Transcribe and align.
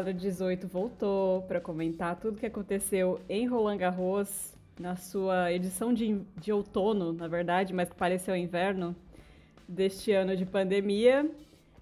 quadro 0.00 0.14
18 0.14 0.66
voltou 0.66 1.42
para 1.42 1.60
comentar 1.60 2.16
tudo 2.16 2.38
que 2.38 2.46
aconteceu 2.46 3.20
em 3.28 3.46
Roland 3.46 3.76
Garros 3.76 4.54
na 4.78 4.96
sua 4.96 5.52
edição 5.52 5.92
de, 5.92 6.22
de 6.38 6.50
outono, 6.50 7.12
na 7.12 7.28
verdade, 7.28 7.74
mas 7.74 7.90
que 7.90 7.94
pareceu 7.94 8.34
inverno 8.34 8.96
deste 9.68 10.10
ano 10.10 10.34
de 10.34 10.46
pandemia. 10.46 11.30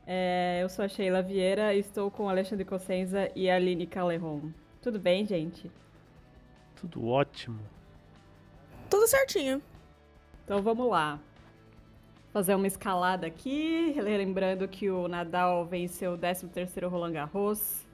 É, 0.04 0.58
eu 0.60 0.68
sou 0.68 0.84
a 0.84 0.88
Sheila 0.88 1.22
Vieira 1.22 1.72
e 1.74 1.78
estou 1.78 2.10
com 2.10 2.28
Alexandre 2.28 2.64
Cossenza 2.64 3.30
e 3.36 3.48
a 3.48 3.54
Aline 3.54 3.86
Caleron. 3.86 4.50
Tudo 4.82 4.98
bem, 4.98 5.24
gente? 5.24 5.70
Tudo 6.74 7.06
ótimo. 7.06 7.60
Tudo 8.90 9.06
certinho. 9.06 9.62
Então 10.44 10.60
vamos 10.60 10.90
lá. 10.90 11.20
Fazer 12.32 12.56
uma 12.56 12.66
escalada 12.66 13.28
aqui, 13.28 13.94
lembrando 13.96 14.66
que 14.66 14.90
o 14.90 15.06
Nadal 15.06 15.64
venceu 15.64 16.14
o 16.14 16.18
13º 16.18 16.88
Roland 16.88 17.12
Garros, 17.12 17.86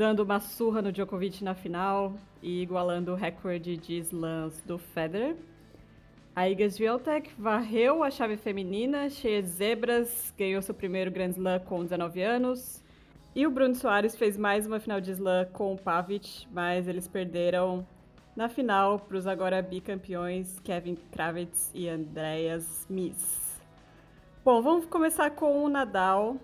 dando 0.00 0.20
uma 0.20 0.40
surra 0.40 0.80
no 0.80 0.90
Djokovic 0.90 1.44
na 1.44 1.54
final 1.54 2.14
e 2.40 2.62
igualando 2.62 3.12
o 3.12 3.14
recorde 3.14 3.76
de 3.76 3.98
slams 3.98 4.62
do 4.62 4.78
Federer. 4.78 5.36
A 6.34 6.48
Iga 6.48 6.70
Swiatek 6.70 7.30
varreu 7.38 8.02
a 8.02 8.10
chave 8.10 8.38
feminina, 8.38 9.10
cheia 9.10 9.42
de 9.42 9.48
zebras, 9.48 10.32
ganhou 10.38 10.62
seu 10.62 10.74
primeiro 10.74 11.10
Grand 11.10 11.32
Slam 11.32 11.60
com 11.60 11.82
19 11.82 12.22
anos. 12.22 12.82
E 13.34 13.46
o 13.46 13.50
Bruno 13.50 13.74
Soares 13.74 14.16
fez 14.16 14.38
mais 14.38 14.66
uma 14.66 14.80
final 14.80 15.02
de 15.02 15.10
slam 15.10 15.44
com 15.52 15.74
o 15.74 15.78
Pavic, 15.78 16.46
mas 16.50 16.88
eles 16.88 17.06
perderam 17.06 17.86
na 18.34 18.48
final 18.48 19.00
para 19.00 19.18
os 19.18 19.26
agora 19.26 19.60
bicampeões 19.60 20.58
Kevin 20.60 20.96
Kravitz 21.12 21.70
e 21.74 21.90
Andreas 21.90 22.86
Miss. 22.88 23.60
Bom, 24.42 24.62
vamos 24.62 24.86
começar 24.86 25.32
com 25.32 25.62
o 25.62 25.68
Nadal, 25.68 26.38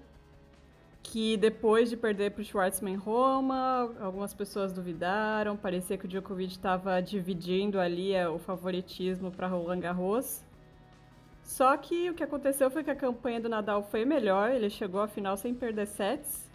que 1.10 1.36
depois 1.36 1.88
de 1.88 1.96
perder 1.96 2.32
para 2.32 2.42
o 2.42 2.44
Schwartzman 2.44 2.94
em 2.94 2.96
Roma, 2.96 3.94
algumas 4.00 4.34
pessoas 4.34 4.72
duvidaram, 4.72 5.56
parecia 5.56 5.96
que 5.96 6.04
o 6.04 6.08
Djokovic 6.08 6.52
estava 6.52 7.00
dividindo 7.00 7.78
ali 7.78 8.12
é, 8.12 8.28
o 8.28 8.38
favoritismo 8.38 9.30
para 9.30 9.46
Roland 9.46 9.80
Garros. 9.80 10.44
Só 11.42 11.76
que 11.76 12.10
o 12.10 12.14
que 12.14 12.24
aconteceu 12.24 12.68
foi 12.70 12.82
que 12.82 12.90
a 12.90 12.96
campanha 12.96 13.40
do 13.40 13.48
Nadal 13.48 13.84
foi 13.84 14.04
melhor, 14.04 14.50
ele 14.50 14.68
chegou 14.68 15.00
à 15.00 15.06
final 15.06 15.36
sem 15.36 15.54
perder 15.54 15.86
sets, 15.86 16.50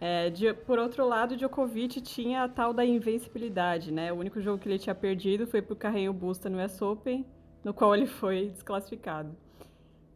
é, 0.00 0.30
de, 0.30 0.52
por 0.52 0.78
outro 0.78 1.06
lado, 1.06 1.36
Djokovic 1.36 2.00
tinha 2.00 2.44
a 2.44 2.48
tal 2.48 2.72
da 2.72 2.84
invencibilidade, 2.84 3.90
né? 3.90 4.12
O 4.12 4.16
único 4.16 4.40
jogo 4.40 4.58
que 4.58 4.68
ele 4.68 4.78
tinha 4.78 4.94
perdido 4.94 5.46
foi 5.46 5.62
pro 5.62 5.74
Carreño 5.74 6.12
Busta 6.12 6.48
no 6.48 6.62
US 6.62 6.80
Open, 6.80 7.24
no 7.64 7.74
qual 7.74 7.94
ele 7.94 8.06
foi 8.06 8.50
desclassificado. 8.50 9.34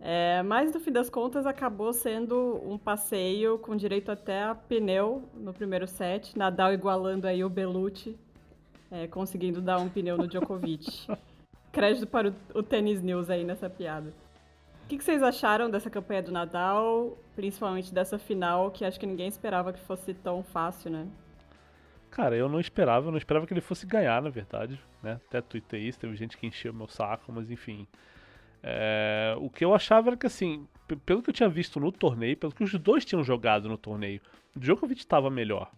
É, 0.00 0.42
mas 0.42 0.72
no 0.72 0.78
fim 0.78 0.92
das 0.92 1.10
contas 1.10 1.44
acabou 1.44 1.92
sendo 1.92 2.60
um 2.64 2.78
passeio 2.78 3.58
com 3.58 3.74
direito 3.74 4.12
até 4.12 4.44
a 4.44 4.54
pneu 4.54 5.28
no 5.34 5.52
primeiro 5.52 5.88
set, 5.88 6.38
Nadal 6.38 6.72
igualando 6.72 7.26
aí 7.26 7.42
o 7.42 7.50
Belucci, 7.50 8.16
é, 8.90 9.08
conseguindo 9.08 9.60
dar 9.60 9.78
um 9.78 9.88
pneu 9.88 10.16
no 10.16 10.28
Djokovic. 10.28 11.06
Crédito 11.72 12.06
para 12.06 12.28
o, 12.28 12.34
o 12.54 12.62
Tennis 12.62 13.02
News 13.02 13.28
aí 13.28 13.44
nessa 13.44 13.68
piada. 13.68 14.12
O 14.84 14.88
que, 14.88 14.96
que, 14.96 15.04
vocês 15.04 15.22
acharam 15.22 15.68
dessa 15.68 15.90
campanha 15.90 16.22
do 16.22 16.32
Nadal, 16.32 17.18
principalmente 17.36 17.92
dessa 17.92 18.18
final, 18.18 18.70
que 18.70 18.84
acho 18.84 18.98
que 18.98 19.06
ninguém 19.06 19.28
esperava 19.28 19.70
que 19.72 19.80
fosse 19.80 20.14
tão 20.14 20.42
fácil, 20.42 20.90
né? 20.90 21.06
Cara, 22.10 22.34
eu 22.34 22.48
não 22.48 22.58
esperava, 22.58 23.08
eu 23.08 23.10
não 23.10 23.18
esperava 23.18 23.46
que 23.46 23.52
ele 23.52 23.60
fosse 23.60 23.84
ganhar, 23.84 24.22
na 24.22 24.30
verdade, 24.30 24.80
né? 25.02 25.20
Até 25.28 25.42
tuitei 25.42 25.82
isso, 25.82 25.98
teve 25.98 26.16
gente 26.16 26.38
que 26.38 26.46
encheu 26.46 26.72
meu 26.72 26.88
saco, 26.88 27.30
mas 27.30 27.50
enfim. 27.50 27.86
É, 28.62 29.34
o 29.38 29.48
que 29.48 29.64
eu 29.64 29.74
achava 29.74 30.10
era 30.10 30.16
que, 30.16 30.26
assim, 30.26 30.66
pelo 31.04 31.22
que 31.22 31.30
eu 31.30 31.34
tinha 31.34 31.48
visto 31.48 31.78
no 31.78 31.92
torneio, 31.92 32.36
pelo 32.36 32.52
que 32.52 32.64
os 32.64 32.72
dois 32.74 33.04
tinham 33.04 33.22
jogado 33.22 33.68
no 33.68 33.78
torneio, 33.78 34.20
o 34.54 34.58
Djokovic 34.58 35.00
estava 35.00 35.30
melhor. 35.30 35.70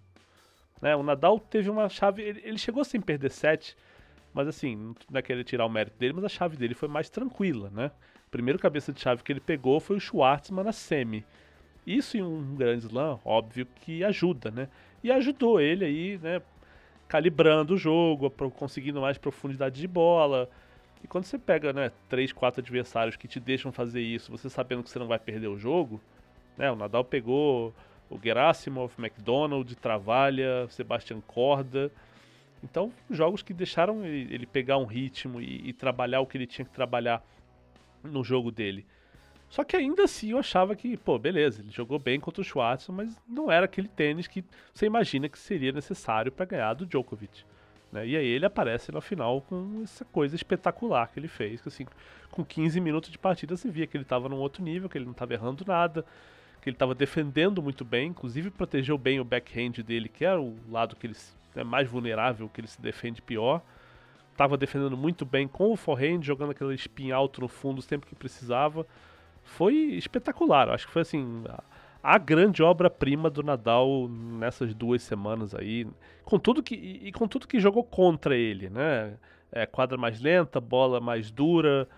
Né? 0.80 0.96
O 0.96 1.02
Nadal 1.02 1.38
teve 1.38 1.68
uma 1.68 1.88
chave, 1.88 2.22
ele, 2.22 2.40
ele 2.44 2.58
chegou 2.58 2.84
sem 2.84 3.00
perder 3.00 3.30
set, 3.30 3.76
mas 4.32 4.48
assim, 4.48 4.94
não 5.10 5.18
é 5.18 5.22
querer 5.22 5.44
tirar 5.44 5.66
o 5.66 5.68
mérito 5.68 5.98
dele, 5.98 6.14
mas 6.14 6.24
a 6.24 6.28
chave 6.28 6.56
dele 6.56 6.74
foi 6.74 6.88
mais 6.88 7.10
tranquila, 7.10 7.70
né? 7.70 7.90
O 8.26 8.30
primeiro 8.30 8.58
cabeça 8.58 8.92
de 8.92 9.00
chave 9.00 9.22
que 9.22 9.32
ele 9.32 9.40
pegou 9.40 9.80
foi 9.80 9.96
o 9.96 10.00
Schwartzman 10.00 10.64
na 10.64 10.72
semi. 10.72 11.24
Isso 11.86 12.16
em 12.16 12.22
um 12.22 12.54
grande 12.54 12.86
slam, 12.86 13.18
óbvio 13.24 13.66
que 13.66 14.04
ajuda, 14.04 14.50
né? 14.50 14.68
E 15.02 15.10
ajudou 15.10 15.60
ele 15.60 15.84
aí, 15.84 16.18
né? 16.18 16.40
Calibrando 17.08 17.74
o 17.74 17.76
jogo, 17.76 18.30
conseguindo 18.50 19.00
mais 19.00 19.18
profundidade 19.18 19.80
de 19.80 19.88
bola. 19.88 20.48
E 21.02 21.08
quando 21.08 21.24
você 21.24 21.38
pega, 21.38 21.72
né, 21.72 21.90
três, 22.08 22.32
quatro 22.32 22.60
adversários 22.60 23.16
que 23.16 23.26
te 23.26 23.40
deixam 23.40 23.72
fazer 23.72 24.02
isso, 24.02 24.30
você 24.30 24.50
sabendo 24.50 24.82
que 24.82 24.90
você 24.90 24.98
não 24.98 25.06
vai 25.06 25.18
perder 25.18 25.48
o 25.48 25.58
jogo, 25.58 26.00
né? 26.56 26.70
O 26.70 26.76
Nadal 26.76 27.04
pegou 27.04 27.74
o 28.10 28.18
Gerasimov, 28.22 28.92
McDonald, 28.98 29.74
Travalha, 29.76 30.66
Sebastian 30.68 31.20
Corda. 31.20 31.90
Então, 32.62 32.92
jogos 33.08 33.42
que 33.42 33.54
deixaram 33.54 34.04
ele, 34.04 34.44
pegar 34.44 34.76
um 34.76 34.84
ritmo 34.84 35.40
e, 35.40 35.68
e, 35.68 35.72
trabalhar 35.72 36.20
o 36.20 36.26
que 36.26 36.36
ele 36.36 36.46
tinha 36.46 36.64
que 36.64 36.72
trabalhar 36.72 37.24
no 38.02 38.22
jogo 38.22 38.50
dele. 38.50 38.84
Só 39.48 39.64
que 39.64 39.76
ainda 39.76 40.04
assim 40.04 40.30
eu 40.30 40.38
achava 40.38 40.76
que, 40.76 40.96
pô, 40.96 41.18
beleza, 41.18 41.62
ele 41.62 41.70
jogou 41.70 41.98
bem 41.98 42.20
contra 42.20 42.40
o 42.40 42.44
Schwartzman, 42.44 43.06
mas 43.06 43.16
não 43.26 43.50
era 43.50 43.64
aquele 43.64 43.88
tênis 43.88 44.28
que 44.28 44.44
você 44.72 44.86
imagina 44.86 45.28
que 45.28 45.38
seria 45.38 45.72
necessário 45.72 46.30
para 46.30 46.44
ganhar 46.44 46.74
do 46.74 46.86
Djokovic. 46.86 47.44
Né? 47.92 48.06
E 48.06 48.16
aí 48.16 48.26
ele 48.26 48.46
aparece 48.46 48.92
na 48.92 49.00
final 49.00 49.42
com 49.42 49.80
essa 49.82 50.04
coisa 50.04 50.36
espetacular 50.36 51.10
que 51.12 51.18
ele 51.18 51.28
fez, 51.28 51.60
que 51.60 51.68
assim, 51.68 51.86
com 52.30 52.44
15 52.44 52.80
minutos 52.80 53.10
de 53.10 53.18
partida 53.18 53.56
você 53.56 53.68
via 53.70 53.86
que 53.86 53.96
ele 53.96 54.04
estava 54.04 54.28
num 54.28 54.38
outro 54.38 54.62
nível, 54.62 54.88
que 54.88 54.96
ele 54.96 55.04
não 55.04 55.12
estava 55.12 55.32
errando 55.32 55.64
nada, 55.66 56.04
que 56.62 56.68
ele 56.68 56.76
estava 56.76 56.94
defendendo 56.94 57.62
muito 57.62 57.84
bem, 57.84 58.10
inclusive 58.10 58.50
protegeu 58.50 58.96
bem 58.96 59.18
o 59.18 59.24
backhand 59.24 59.82
dele, 59.84 60.08
que 60.08 60.24
era 60.24 60.40
o 60.40 60.56
lado 60.70 60.94
que 60.96 61.06
ele 61.06 61.16
é 61.56 61.64
mais 61.64 61.88
vulnerável, 61.88 62.48
que 62.48 62.60
ele 62.60 62.68
se 62.68 62.80
defende 62.80 63.20
pior 63.20 63.62
estava 64.40 64.56
defendendo 64.56 64.96
muito 64.96 65.26
bem 65.26 65.46
com 65.46 65.70
o 65.70 65.76
forehand, 65.76 66.22
jogando 66.22 66.52
aquele 66.52 66.74
spin 66.74 67.10
alto 67.10 67.42
no 67.42 67.48
fundo 67.48 67.82
sempre 67.82 68.08
que 68.08 68.14
precisava. 68.14 68.86
Foi 69.44 69.74
espetacular, 69.74 70.70
acho 70.70 70.86
que 70.86 70.92
foi 70.92 71.02
assim 71.02 71.44
a, 72.02 72.18
grande 72.18 72.62
obra-prima 72.62 73.28
do 73.30 73.42
Nadal 73.42 74.08
nessas 74.08 74.74
duas 74.74 75.02
semanas 75.02 75.54
aí, 75.54 75.86
com 76.24 76.38
tudo 76.38 76.62
que 76.62 76.74
e 76.74 77.12
com 77.12 77.26
tudo 77.28 77.48
que 77.48 77.60
jogou 77.60 77.84
contra 77.84 78.36
ele, 78.36 78.68
né? 78.70 79.14
É, 79.52 79.66
quadra 79.66 79.98
mais 79.98 80.20
lenta, 80.20 80.60
bola 80.60 81.00
mais 81.00 81.30
dura, 81.30 81.88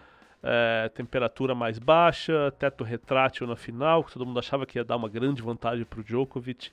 é, 0.42 0.88
temperatura 0.94 1.54
mais 1.54 1.78
baixa, 1.78 2.52
teto 2.58 2.82
retrátil 2.82 3.46
na 3.46 3.56
final, 3.56 4.02
que 4.02 4.12
todo 4.12 4.26
mundo 4.26 4.38
achava 4.38 4.66
que 4.66 4.78
ia 4.78 4.84
dar 4.84 4.96
uma 4.96 5.08
grande 5.08 5.42
vantagem 5.42 5.84
para 5.84 6.00
o 6.00 6.04
Djokovic 6.04 6.70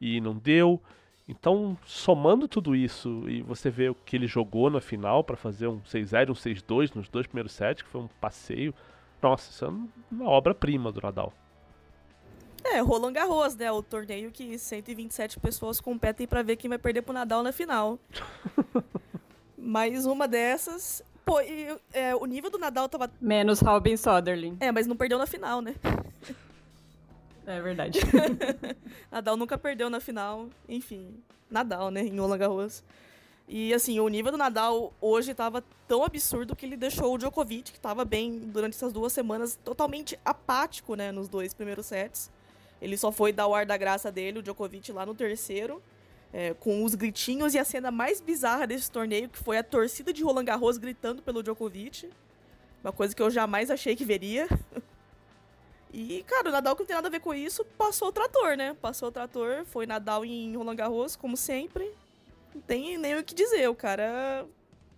e 0.00 0.20
não 0.20 0.36
deu. 0.36 0.80
Então, 1.28 1.78
somando 1.86 2.48
tudo 2.48 2.74
isso 2.74 3.24
e 3.28 3.40
você 3.42 3.70
vê 3.70 3.88
o 3.88 3.94
que 3.94 4.16
ele 4.16 4.26
jogou 4.26 4.68
na 4.68 4.80
final 4.80 5.22
para 5.22 5.36
fazer 5.36 5.68
um 5.68 5.80
6-0 5.80 6.30
um 6.30 6.32
6-2 6.32 6.94
nos 6.94 7.08
dois 7.08 7.26
primeiros 7.26 7.52
sets, 7.52 7.82
que 7.82 7.88
foi 7.88 8.00
um 8.00 8.08
passeio, 8.20 8.74
nossa, 9.22 9.50
isso 9.50 9.64
é 9.64 9.68
uma 10.14 10.28
obra-prima 10.28 10.90
do 10.90 11.00
Nadal. 11.00 11.32
É, 12.64 12.80
Roland 12.80 13.12
Garros, 13.12 13.56
né? 13.56 13.70
O 13.72 13.82
torneio 13.82 14.30
que 14.30 14.58
127 14.58 15.38
pessoas 15.40 15.80
competem 15.80 16.26
para 16.26 16.42
ver 16.42 16.56
quem 16.56 16.68
vai 16.68 16.78
perder 16.78 17.02
pro 17.02 17.12
Nadal 17.12 17.42
na 17.42 17.52
final. 17.52 17.98
Mais 19.56 20.06
uma 20.06 20.26
dessas. 20.28 21.02
Pô, 21.24 21.40
e, 21.40 21.76
é, 21.92 22.14
o 22.14 22.24
nível 22.26 22.50
do 22.50 22.58
Nadal 22.58 22.88
tava. 22.88 23.10
Menos 23.20 23.60
Robin 23.60 23.96
Soderling. 23.96 24.56
É, 24.60 24.72
mas 24.72 24.86
não 24.86 24.96
perdeu 24.96 25.18
na 25.18 25.26
final, 25.26 25.60
né? 25.60 25.74
É 27.46 27.60
verdade. 27.60 27.98
Nadal 29.10 29.36
nunca 29.36 29.58
perdeu 29.58 29.90
na 29.90 30.00
final. 30.00 30.48
Enfim, 30.68 31.22
Nadal, 31.50 31.90
né? 31.90 32.02
Em 32.02 32.18
Roland 32.18 32.38
Garros. 32.38 32.84
E 33.52 33.74
assim, 33.74 33.98
o 33.98 34.06
nível 34.08 34.30
do 34.30 34.38
Nadal 34.38 34.92
hoje 35.00 35.32
estava 35.32 35.64
tão 35.88 36.04
absurdo 36.04 36.54
que 36.54 36.64
ele 36.64 36.76
deixou 36.76 37.12
o 37.12 37.18
Djokovic, 37.18 37.72
que 37.72 37.78
estava 37.78 38.04
bem 38.04 38.38
durante 38.38 38.76
essas 38.76 38.92
duas 38.92 39.12
semanas, 39.12 39.58
totalmente 39.64 40.16
apático, 40.24 40.94
né, 40.94 41.10
nos 41.10 41.28
dois 41.28 41.52
primeiros 41.52 41.86
sets. 41.86 42.30
Ele 42.80 42.96
só 42.96 43.12
foi 43.12 43.32
dar 43.32 43.46
o 43.46 43.54
ar 43.54 43.66
da 43.66 43.76
graça 43.76 44.10
dele, 44.10 44.38
o 44.38 44.42
Djokovic, 44.42 44.90
lá 44.92 45.04
no 45.04 45.14
terceiro, 45.14 45.82
é, 46.32 46.54
com 46.54 46.84
os 46.84 46.94
gritinhos 46.94 47.54
e 47.54 47.58
a 47.58 47.64
cena 47.64 47.90
mais 47.90 48.20
bizarra 48.20 48.66
desse 48.66 48.90
torneio, 48.90 49.28
que 49.28 49.38
foi 49.38 49.58
a 49.58 49.62
torcida 49.62 50.12
de 50.12 50.22
Roland 50.22 50.44
Garros 50.44 50.78
gritando 50.78 51.22
pelo 51.22 51.42
Djokovic. 51.42 52.10
Uma 52.82 52.92
coisa 52.92 53.14
que 53.14 53.20
eu 53.20 53.30
jamais 53.30 53.70
achei 53.70 53.94
que 53.94 54.04
veria. 54.04 54.48
E, 55.92 56.22
cara, 56.22 56.48
o 56.48 56.52
Nadal 56.52 56.76
que 56.76 56.82
não 56.82 56.86
tem 56.86 56.94
nada 56.94 57.08
a 57.08 57.10
ver 57.10 57.18
com 57.18 57.34
isso, 57.34 57.64
passou 57.76 58.08
o 58.08 58.12
trator, 58.12 58.56
né? 58.56 58.76
Passou 58.80 59.08
o 59.08 59.10
trator, 59.10 59.64
foi 59.66 59.86
Nadal 59.86 60.24
em 60.24 60.56
Roland 60.56 60.76
Garros, 60.76 61.16
como 61.16 61.36
sempre. 61.36 61.92
Não 62.54 62.60
tem 62.62 62.96
nem 62.96 63.18
o 63.18 63.24
que 63.24 63.34
dizer, 63.34 63.68
o 63.68 63.74
cara 63.74 64.46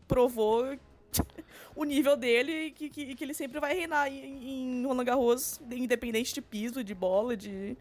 provou 0.06 0.76
o 1.74 1.84
nível 1.84 2.16
dele 2.16 2.66
e 2.66 2.70
que, 2.70 2.88
que, 2.88 3.14
que, 3.14 3.24
ele 3.24 3.34
sempre 3.34 3.60
vai 3.60 3.74
reinar 3.74 4.08
em, 4.10 4.80
em 4.80 4.86
Roland 4.86 5.04
Garros, 5.04 5.60
independente 5.70 6.34
de 6.34 6.42
piso, 6.42 6.82
de 6.82 6.94
bola, 6.94 7.36
de, 7.36 7.76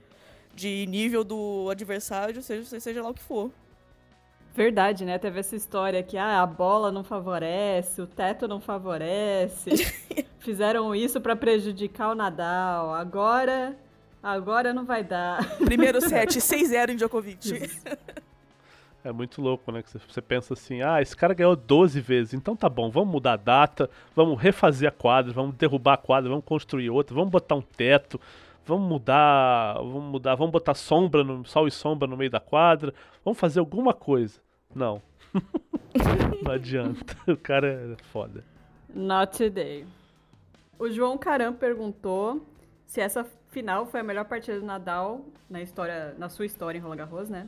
de 0.56 0.86
nível 0.88 1.24
do 1.24 1.69
adversário, 1.69 2.42
seja, 2.42 2.80
seja 2.80 3.01
lá 3.01 3.10
o 3.10 3.13
que 3.13 3.24
for. 3.24 3.51
Verdade, 4.54 5.06
né? 5.06 5.18
Teve 5.18 5.39
essa 5.39 5.56
história 5.56 6.04
que 6.04 6.18
ah, 6.18 6.42
a 6.42 6.45
bola 6.45 6.92
não 6.92 7.04
favorece, 7.04 8.01
o 8.01 8.07
teto 8.07 8.48
não 8.48 8.60
favorece. 8.60 9.69
Fizeram 10.39 10.94
isso 10.94 11.22
para 11.22 11.36
prejudicar 11.36 12.12
o 12.12 12.16
Nadal. 12.16 12.94
Agora 12.94 13.78
Agora 14.24 14.72
não 14.72 14.86
vai 14.86 15.04
dar. 15.04 15.57
Primeiro 15.57 16.00
set, 16.00 16.38
6-0 16.39 16.92
em 16.92 16.95
Djokovic. 16.95 17.69
É 19.03 19.12
muito 19.12 19.42
louco, 19.42 19.71
né? 19.71 19.81
Que 19.81 19.98
você 19.98 20.21
pensa 20.21 20.53
assim, 20.53 20.81
ah, 20.81 21.01
esse 21.01 21.15
cara 21.15 21.33
ganhou 21.33 21.56
12 21.56 22.00
vezes, 22.00 22.33
então 22.33 22.56
tá 22.56 22.69
bom, 22.69 22.89
vamos 22.92 23.12
mudar 23.12 23.33
a 23.33 23.38
data, 23.38 23.89
vamos 24.15 24.39
refazer 24.39 24.88
a 24.88 24.92
quadra, 24.92 25.33
vamos 25.33 25.56
derrubar 25.56 25.94
a 25.94 25.98
quadra, 25.98 26.30
vamos 26.30 26.45
construir 26.45 26.89
outra, 26.89 27.15
vamos 27.15 27.31
botar 27.31 27.56
um 27.56 27.62
teto, 27.62 28.21
vamos 28.65 28.88
mudar, 28.88 29.74
vamos 29.75 30.03
mudar, 30.03 30.36
vamos 30.36 30.51
botar 30.51 30.75
sombra, 30.75 31.24
no, 31.24 31.44
sol 31.45 31.68
e 31.68 31.71
sombra 31.71 32.07
no 32.07 32.15
meio 32.15 32.30
da 32.30 32.39
quadra, 32.39 32.94
vamos 33.25 33.39
fazer 33.39 33.59
alguma 33.59 33.94
coisa. 33.94 34.39
Não. 34.74 35.01
Não 36.44 36.51
adianta. 36.51 37.18
O 37.27 37.38
cara 37.38 37.95
é 37.97 38.04
foda. 38.12 38.44
Not 38.94 39.36
today. 39.36 39.86
O 40.77 40.89
João 40.89 41.18
Caram 41.18 41.54
perguntou 41.54 42.45
se 42.86 43.01
essa 43.01 43.25
final 43.50 43.86
foi 43.86 44.00
a 44.00 44.04
melhor 44.04 44.25
partida 44.25 44.59
do 44.59 44.65
Nadal 44.65 45.25
na 45.50 45.62
história, 45.62 46.15
na 46.18 46.30
sua 46.30 46.45
história 46.45 46.77
em 46.77 46.81
Roland 46.81 46.97
Garros, 46.97 47.30
né? 47.30 47.47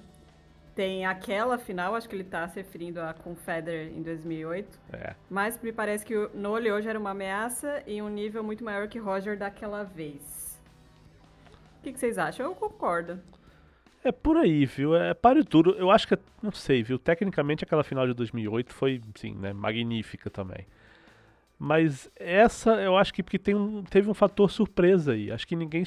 Tem 0.76 1.06
aquela 1.06 1.58
final, 1.58 1.94
acho 1.94 2.10
que 2.10 2.16
ele 2.16 2.24
tá 2.24 2.48
se 2.48 2.56
referindo 2.56 3.00
a 3.00 3.14
com 3.14 3.36
Federer 3.36 3.92
em 3.96 4.02
2008. 4.02 4.80
É. 4.92 5.16
Mas 5.30 5.60
me 5.62 5.72
parece 5.72 6.04
que 6.04 6.16
o 6.16 6.32
Nole 6.34 6.72
hoje 6.72 6.88
era 6.88 6.98
uma 6.98 7.12
ameaça 7.12 7.84
em 7.86 8.02
um 8.02 8.10
nível 8.10 8.44
muito 8.44 8.64
maior 8.64 8.88
que 8.88 8.98
Roger 8.98 9.38
daquela 9.38 9.84
vez. 9.84 10.60
O 11.80 11.84
que, 11.84 11.94
que 11.94 12.00
vocês 12.00 12.18
acham? 12.18 12.48
Eu 12.48 12.56
concordo. 12.56 13.22
É 14.04 14.12
por 14.12 14.36
aí, 14.36 14.66
viu? 14.66 14.96
É 14.96 15.14
páreo 15.14 15.44
duro. 15.46 15.76
Eu 15.78 15.92
acho 15.92 16.08
que, 16.08 16.18
não 16.42 16.52
sei, 16.52 16.82
viu? 16.82 16.98
Tecnicamente 16.98 17.64
aquela 17.64 17.84
final 17.84 18.06
de 18.08 18.14
2008 18.14 18.74
foi, 18.74 19.00
sim, 19.16 19.34
né, 19.36 19.54
magnífica 19.54 20.30
também. 20.30 20.66
Mas 21.58 22.12
essa, 22.18 22.72
eu 22.82 22.98
acho 22.98 23.14
que 23.14 23.24
porque 23.24 23.40
tem 23.40 23.56
um, 23.56 23.84
teve 23.84 24.10
um 24.10 24.14
fator 24.14 24.52
surpresa 24.52 25.14
aí. 25.14 25.32
Acho 25.32 25.48
que 25.48 25.56
ninguém, 25.56 25.86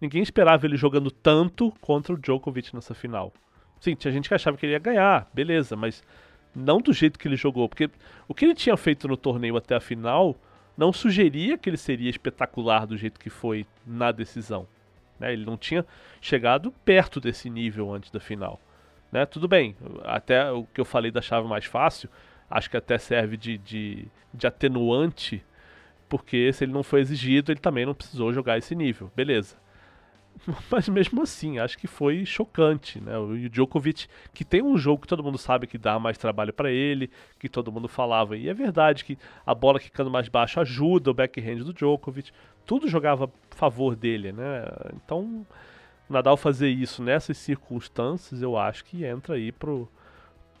ninguém 0.00 0.22
esperava 0.22 0.64
ele 0.64 0.76
jogando 0.76 1.10
tanto 1.10 1.70
contra 1.80 2.14
o 2.14 2.16
Djokovic 2.16 2.74
nessa 2.74 2.94
final. 2.94 3.32
Sim, 3.82 3.96
tinha 3.96 4.12
gente 4.12 4.28
que 4.28 4.34
achava 4.36 4.56
que 4.56 4.64
ele 4.64 4.74
ia 4.74 4.78
ganhar, 4.78 5.28
beleza, 5.34 5.74
mas 5.74 6.04
não 6.54 6.80
do 6.80 6.92
jeito 6.92 7.18
que 7.18 7.26
ele 7.26 7.34
jogou, 7.34 7.68
porque 7.68 7.90
o 8.28 8.32
que 8.32 8.44
ele 8.44 8.54
tinha 8.54 8.76
feito 8.76 9.08
no 9.08 9.16
torneio 9.16 9.56
até 9.56 9.74
a 9.74 9.80
final 9.80 10.36
não 10.78 10.92
sugeria 10.92 11.58
que 11.58 11.68
ele 11.68 11.76
seria 11.76 12.08
espetacular 12.08 12.86
do 12.86 12.96
jeito 12.96 13.18
que 13.18 13.28
foi 13.28 13.66
na 13.84 14.12
decisão. 14.12 14.68
Né? 15.18 15.32
Ele 15.32 15.44
não 15.44 15.56
tinha 15.56 15.84
chegado 16.20 16.70
perto 16.84 17.18
desse 17.20 17.50
nível 17.50 17.92
antes 17.92 18.08
da 18.12 18.20
final. 18.20 18.60
Né? 19.10 19.26
Tudo 19.26 19.48
bem, 19.48 19.74
até 20.04 20.48
o 20.52 20.62
que 20.62 20.80
eu 20.80 20.84
falei 20.84 21.10
da 21.10 21.20
chave 21.20 21.48
mais 21.48 21.64
fácil, 21.64 22.08
acho 22.48 22.70
que 22.70 22.76
até 22.76 22.96
serve 22.98 23.36
de, 23.36 23.58
de, 23.58 24.06
de 24.32 24.46
atenuante, 24.46 25.44
porque 26.08 26.52
se 26.52 26.62
ele 26.62 26.72
não 26.72 26.84
foi 26.84 27.00
exigido, 27.00 27.50
ele 27.50 27.58
também 27.58 27.84
não 27.84 27.94
precisou 27.94 28.32
jogar 28.32 28.58
esse 28.58 28.76
nível. 28.76 29.10
Beleza. 29.16 29.60
Mas 30.70 30.88
mesmo 30.88 31.22
assim, 31.22 31.58
acho 31.58 31.78
que 31.78 31.86
foi 31.86 32.24
chocante, 32.24 33.00
né? 33.00 33.16
O 33.18 33.48
Djokovic, 33.48 34.06
que 34.32 34.44
tem 34.44 34.62
um 34.62 34.76
jogo 34.76 35.02
que 35.02 35.08
todo 35.08 35.22
mundo 35.22 35.38
sabe 35.38 35.66
que 35.66 35.78
dá 35.78 35.98
mais 35.98 36.18
trabalho 36.18 36.52
para 36.52 36.70
ele, 36.70 37.10
que 37.38 37.48
todo 37.48 37.72
mundo 37.72 37.88
falava, 37.88 38.36
e 38.36 38.48
é 38.48 38.54
verdade 38.54 39.04
que 39.04 39.18
a 39.46 39.54
bola 39.54 39.78
quicando 39.78 40.10
mais 40.10 40.28
baixo 40.28 40.60
ajuda 40.60 41.10
o 41.10 41.14
backhand 41.14 41.58
do 41.64 41.72
Djokovic, 41.72 42.32
tudo 42.66 42.88
jogava 42.88 43.26
a 43.26 43.54
favor 43.54 43.94
dele, 43.94 44.32
né? 44.32 44.64
Então, 44.94 45.46
Nadal 46.08 46.36
fazer 46.36 46.68
isso 46.68 47.02
nessas 47.02 47.38
circunstâncias, 47.38 48.42
eu 48.42 48.56
acho 48.56 48.84
que 48.84 49.04
entra 49.04 49.36
aí 49.36 49.52
pro, 49.52 49.88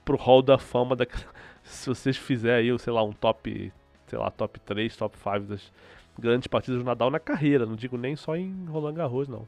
pro 0.04 0.16
hall 0.16 0.42
da 0.42 0.58
fama 0.58 0.94
da 0.94 1.06
se 1.64 1.88
vocês 1.88 2.16
fizerem 2.16 2.70
aí, 2.70 2.78
sei 2.78 2.92
lá, 2.92 3.02
um 3.02 3.12
top, 3.12 3.72
sei 4.06 4.18
lá, 4.18 4.30
top 4.30 4.60
3, 4.60 4.96
top 4.96 5.16
5 5.16 5.40
das 5.40 5.72
grandes 6.18 6.46
partidas 6.46 6.78
do 6.78 6.84
Nadal 6.84 7.10
na 7.10 7.18
carreira, 7.18 7.66
não 7.66 7.74
digo 7.74 7.96
nem 7.96 8.14
só 8.14 8.36
em 8.36 8.66
Roland 8.66 8.94
Garros, 8.94 9.28
não 9.28 9.46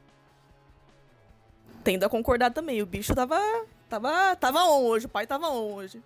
tendo 1.85 2.03
a 2.03 2.09
concordar 2.09 2.51
também. 2.51 2.81
O 2.81 2.85
bicho 2.85 3.13
tava. 3.15 3.39
Tava. 3.87 4.35
Tava 4.35 4.63
on 4.65 4.83
hoje, 4.85 5.05
o 5.05 5.09
pai 5.09 5.25
tava 5.25 5.47
on 5.47 5.73
hoje. 5.75 6.01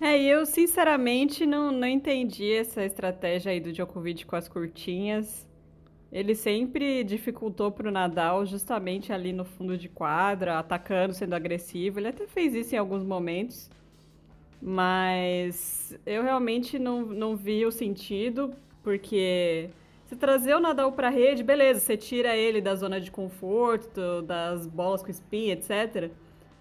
É, 0.00 0.20
eu 0.20 0.44
sinceramente 0.44 1.46
não, 1.46 1.72
não 1.72 1.88
entendi 1.88 2.52
essa 2.52 2.84
estratégia 2.84 3.52
aí 3.52 3.58
do 3.58 3.72
Djokovic 3.72 4.26
com 4.26 4.36
as 4.36 4.46
curtinhas. 4.48 5.48
Ele 6.12 6.34
sempre 6.34 7.02
dificultou 7.04 7.72
pro 7.72 7.90
Nadal 7.90 8.44
justamente 8.44 9.14
ali 9.14 9.32
no 9.32 9.46
fundo 9.46 9.78
de 9.78 9.88
quadra, 9.88 10.58
atacando, 10.58 11.14
sendo 11.14 11.34
agressivo. 11.34 12.00
Ele 12.00 12.08
até 12.08 12.26
fez 12.26 12.54
isso 12.54 12.74
em 12.74 12.78
alguns 12.78 13.02
momentos. 13.02 13.70
Mas 14.60 15.98
eu 16.04 16.22
realmente 16.22 16.78
não, 16.78 17.06
não 17.06 17.34
vi 17.34 17.64
o 17.64 17.72
sentido, 17.72 18.52
porque 18.82 19.70
você 20.14 20.18
trazer 20.18 20.54
o 20.54 20.60
Nadal 20.60 20.92
pra 20.92 21.10
rede, 21.10 21.42
beleza, 21.42 21.80
você 21.80 21.96
tira 21.96 22.36
ele 22.36 22.60
da 22.60 22.74
zona 22.74 23.00
de 23.00 23.10
conforto, 23.10 24.22
das 24.22 24.66
bolas 24.66 25.02
com 25.02 25.10
espinha, 25.10 25.52
etc. 25.52 26.10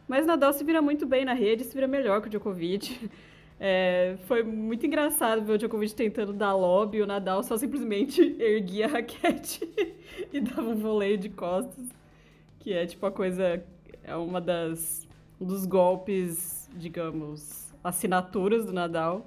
Mas 0.07 0.25
o 0.25 0.27
Nadal 0.27 0.51
se 0.53 0.63
vira 0.63 0.81
muito 0.81 1.05
bem 1.05 1.23
na 1.23 1.33
rede, 1.33 1.63
se 1.63 1.73
vira 1.73 1.88
melhor 1.88 2.21
que 2.21 2.27
o 2.27 2.29
Djokovic. 2.29 3.09
É, 3.65 4.17
foi 4.25 4.44
muito 4.44 4.85
engraçado 4.85 5.41
ver 5.45 5.53
o 5.53 5.57
Djokovic 5.57 5.95
tentando 5.95 6.33
dar 6.33 6.53
lobby 6.53 7.01
o 7.01 7.07
Nadal 7.07 7.44
só 7.44 7.55
simplesmente 7.55 8.19
erguia 8.41 8.88
a 8.88 8.89
raquete 8.89 9.61
e 10.33 10.41
dava 10.41 10.69
um 10.69 10.75
voleio 10.75 11.17
de 11.17 11.29
costas. 11.29 11.88
Que 12.59 12.73
é 12.73 12.85
tipo 12.85 13.05
a 13.05 13.11
coisa. 13.11 13.63
É 14.03 14.15
uma 14.17 14.41
das. 14.41 15.07
Um 15.39 15.45
dos 15.45 15.65
golpes, 15.65 16.69
digamos, 16.75 17.73
assinaturas 17.81 18.65
do 18.65 18.73
Nadal. 18.73 19.25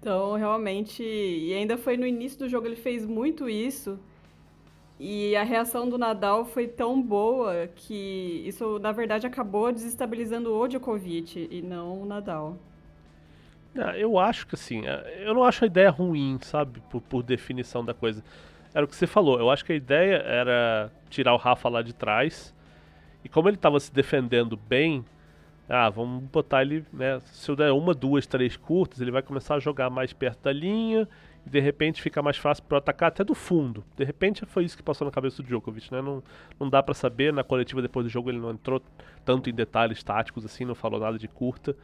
Então, 0.00 0.34
realmente. 0.36 1.02
E 1.02 1.52
ainda 1.54 1.76
foi 1.76 1.96
no 1.96 2.06
início 2.06 2.38
do 2.38 2.48
jogo, 2.48 2.66
ele 2.66 2.76
fez 2.76 3.04
muito 3.04 3.48
isso. 3.48 3.98
E 4.98 5.36
a 5.36 5.44
reação 5.44 5.88
do 5.88 5.96
Nadal 5.96 6.44
foi 6.44 6.66
tão 6.66 7.00
boa 7.00 7.68
que 7.68 8.42
isso, 8.44 8.78
na 8.80 8.90
verdade, 8.90 9.26
acabou 9.26 9.72
desestabilizando 9.72 10.52
o 10.52 10.66
Djokovic 10.66 11.48
e 11.50 11.62
não 11.62 12.02
o 12.02 12.04
Nadal. 12.04 12.56
Ah, 13.76 13.96
eu 13.96 14.18
acho 14.18 14.46
que 14.46 14.56
assim, 14.56 14.86
é, 14.86 15.22
eu 15.24 15.34
não 15.34 15.44
acho 15.44 15.62
a 15.62 15.66
ideia 15.66 15.90
ruim, 15.90 16.38
sabe? 16.42 16.80
Por, 16.90 17.00
por 17.00 17.22
definição 17.22 17.84
da 17.84 17.94
coisa. 17.94 18.24
Era 18.74 18.84
o 18.84 18.88
que 18.88 18.96
você 18.96 19.06
falou. 19.06 19.38
Eu 19.38 19.50
acho 19.50 19.64
que 19.64 19.72
a 19.72 19.76
ideia 19.76 20.16
era 20.16 20.90
tirar 21.08 21.32
o 21.32 21.36
Rafa 21.36 21.68
lá 21.68 21.80
de 21.80 21.92
trás. 21.92 22.52
E 23.24 23.28
como 23.28 23.48
ele 23.48 23.56
estava 23.56 23.78
se 23.78 23.92
defendendo 23.92 24.56
bem, 24.56 25.04
ah, 25.68 25.90
vamos 25.90 26.24
botar 26.24 26.62
ele, 26.62 26.84
né? 26.92 27.20
Se 27.26 27.50
eu 27.50 27.54
der 27.54 27.72
uma, 27.72 27.92
duas, 27.92 28.26
três 28.26 28.56
curtas, 28.56 29.00
ele 29.00 29.10
vai 29.10 29.22
começar 29.22 29.56
a 29.56 29.60
jogar 29.60 29.90
mais 29.90 30.12
perto 30.14 30.44
da 30.44 30.52
linha 30.52 31.06
e 31.46 31.50
de 31.50 31.60
repente 31.60 32.00
fica 32.00 32.22
mais 32.22 32.38
fácil 32.38 32.64
para 32.64 32.78
atacar 32.78 33.08
até 33.08 33.22
do 33.22 33.34
fundo. 33.34 33.84
De 33.94 34.02
repente 34.02 34.46
foi 34.46 34.64
isso 34.64 34.76
que 34.76 34.82
passou 34.82 35.04
na 35.04 35.10
cabeça 35.10 35.42
do 35.42 35.46
Djokovic, 35.46 35.92
né? 35.92 36.00
Não, 36.00 36.22
não 36.58 36.70
dá 36.70 36.82
para 36.82 36.94
saber. 36.94 37.32
Na 37.34 37.44
coletiva 37.44 37.82
depois 37.82 38.06
do 38.06 38.08
jogo 38.08 38.30
ele 38.30 38.38
não 38.38 38.50
entrou 38.50 38.82
tanto 39.24 39.50
em 39.50 39.54
detalhes 39.54 40.02
táticos 40.02 40.44
assim, 40.44 40.64
não 40.64 40.74
falou 40.74 40.98
nada 40.98 41.18
de 41.18 41.28
curta. 41.28 41.76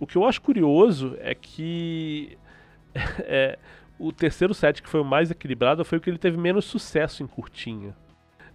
O 0.00 0.06
que 0.06 0.16
eu 0.16 0.24
acho 0.24 0.40
curioso 0.40 1.14
é 1.20 1.34
que 1.34 2.38
é, 3.24 3.58
o 3.98 4.10
terceiro 4.10 4.54
set 4.54 4.82
que 4.82 4.88
foi 4.88 5.00
o 5.00 5.04
mais 5.04 5.30
equilibrado 5.30 5.84
foi 5.84 5.98
o 5.98 6.00
que 6.00 6.08
ele 6.08 6.18
teve 6.18 6.38
menos 6.38 6.64
sucesso 6.64 7.22
em 7.22 7.26
curtinha. 7.26 7.94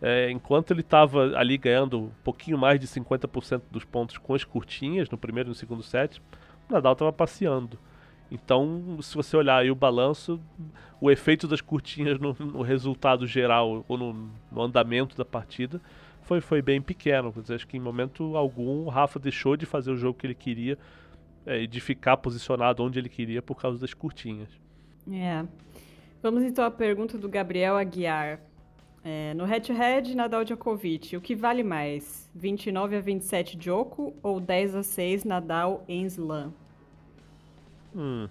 É, 0.01 0.29
enquanto 0.29 0.71
ele 0.71 0.81
estava 0.81 1.35
ali 1.37 1.57
ganhando 1.57 1.99
um 1.99 2.11
pouquinho 2.23 2.57
mais 2.57 2.79
de 2.79 2.87
50% 2.87 3.63
dos 3.71 3.83
pontos 3.83 4.17
com 4.17 4.33
as 4.35 4.43
curtinhas 4.43 5.09
no 5.09 5.17
primeiro 5.17 5.49
e 5.49 5.51
no 5.51 5.55
segundo 5.55 5.81
set, 5.81 6.21
o 6.69 6.73
Nadal 6.73 6.93
estava 6.93 7.11
passeando. 7.11 7.79
Então, 8.29 8.97
se 9.01 9.15
você 9.15 9.35
olhar 9.37 9.57
aí 9.57 9.71
o 9.71 9.75
balanço, 9.75 10.39
o 10.99 11.09
efeito 11.09 11.47
das 11.47 11.61
curtinhas 11.61 12.19
no, 12.19 12.33
no 12.33 12.61
resultado 12.61 13.25
geral 13.25 13.85
ou 13.87 13.97
no, 13.97 14.29
no, 14.51 14.61
andamento 14.61 15.15
da 15.15 15.23
partida 15.23 15.81
foi, 16.21 16.41
foi 16.41 16.61
bem 16.61 16.81
pequeno. 16.81 17.31
Dizer, 17.31 17.55
acho 17.55 17.67
que 17.67 17.77
em 17.77 17.79
momento 17.79 18.35
algum 18.35 18.85
o 18.85 18.89
Rafa 18.89 19.17
deixou 19.17 19.55
de 19.55 19.65
fazer 19.65 19.91
o 19.91 19.97
jogo 19.97 20.19
que 20.19 20.27
ele 20.27 20.35
queria 20.35 20.77
é, 21.45 21.61
e 21.61 21.67
de 21.67 21.79
ficar 21.79 22.17
posicionado 22.17 22.83
onde 22.83 22.99
ele 22.99 23.09
queria 23.09 23.41
por 23.41 23.55
causa 23.55 23.79
das 23.79 23.93
curtinhas. 23.93 24.49
É. 25.09 25.45
Vamos 26.21 26.43
então 26.43 26.65
à 26.65 26.71
pergunta 26.71 27.17
do 27.17 27.29
Gabriel 27.29 27.77
Aguiar. 27.77 28.41
É, 29.09 29.33
no 29.35 29.45
head-to-head, 29.45 30.13
Nadal 30.13 30.43
Djokovic, 30.43 31.15
o 31.15 31.21
que 31.21 31.33
vale 31.33 31.63
mais? 31.63 32.29
29 32.35 32.97
a 32.97 32.99
27 32.99 33.55
Djoko 33.55 34.13
ou 34.21 34.37
10 34.37 34.75
a 34.75 34.83
6 34.83 35.23
Nadal 35.23 35.85
em 35.87 36.03
Slam? 36.07 36.53
Hum. 37.95 38.27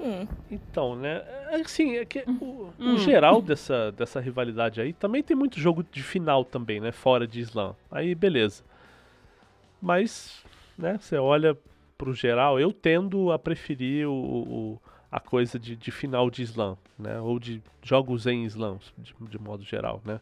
Hum. 0.00 0.26
Então, 0.50 0.96
né? 0.96 1.22
É, 1.48 1.60
assim, 1.60 1.96
é 1.96 2.04
que 2.04 2.24
o, 2.26 2.72
hum. 2.76 2.94
o, 2.94 2.98
geral 2.98 3.40
dessa, 3.40 3.92
dessa 3.92 4.18
rivalidade 4.18 4.80
aí 4.80 4.92
também 4.92 5.22
tem 5.22 5.36
muito 5.36 5.60
jogo 5.60 5.84
de 5.92 6.02
final 6.02 6.44
também, 6.44 6.80
né? 6.80 6.90
Fora 6.90 7.24
de 7.24 7.38
Slam. 7.38 7.76
Aí, 7.92 8.16
beleza. 8.16 8.64
Mas, 9.80 10.44
né? 10.76 10.98
Você 11.00 11.16
olha 11.16 11.56
pro 11.96 12.12
geral, 12.12 12.58
eu 12.58 12.72
tendo 12.72 13.30
a 13.30 13.38
preferir 13.38 14.08
o, 14.08 14.12
o 14.12 14.80
a 15.14 15.20
coisa 15.20 15.60
de, 15.60 15.76
de 15.76 15.92
final 15.92 16.28
de 16.28 16.42
slam, 16.42 16.76
né? 16.98 17.20
Ou 17.20 17.38
de 17.38 17.62
jogos 17.80 18.26
em 18.26 18.44
slams, 18.46 18.92
de, 18.98 19.14
de, 19.28 19.38
modo 19.38 19.62
geral, 19.62 20.02
né? 20.04 20.20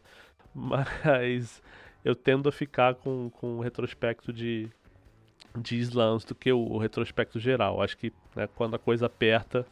Mas 0.53 1.63
eu 2.05 2.13
tendo 2.13 2.47
a 2.47 2.51
ficar 2.51 2.93
com, 2.93 3.31
com 3.31 3.57
o 3.57 3.59
retrospecto 3.59 4.31
de, 4.31 4.69
de 5.57 5.79
slams 5.79 6.23
do 6.23 6.35
que 6.35 6.51
o, 6.51 6.59
o 6.59 6.77
retrospecto 6.77 7.39
geral. 7.39 7.81
Acho 7.81 7.97
que 7.97 8.13
né, 8.35 8.47
quando 8.55 8.75
a 8.75 8.79
coisa 8.79 9.07
aperta 9.07 9.65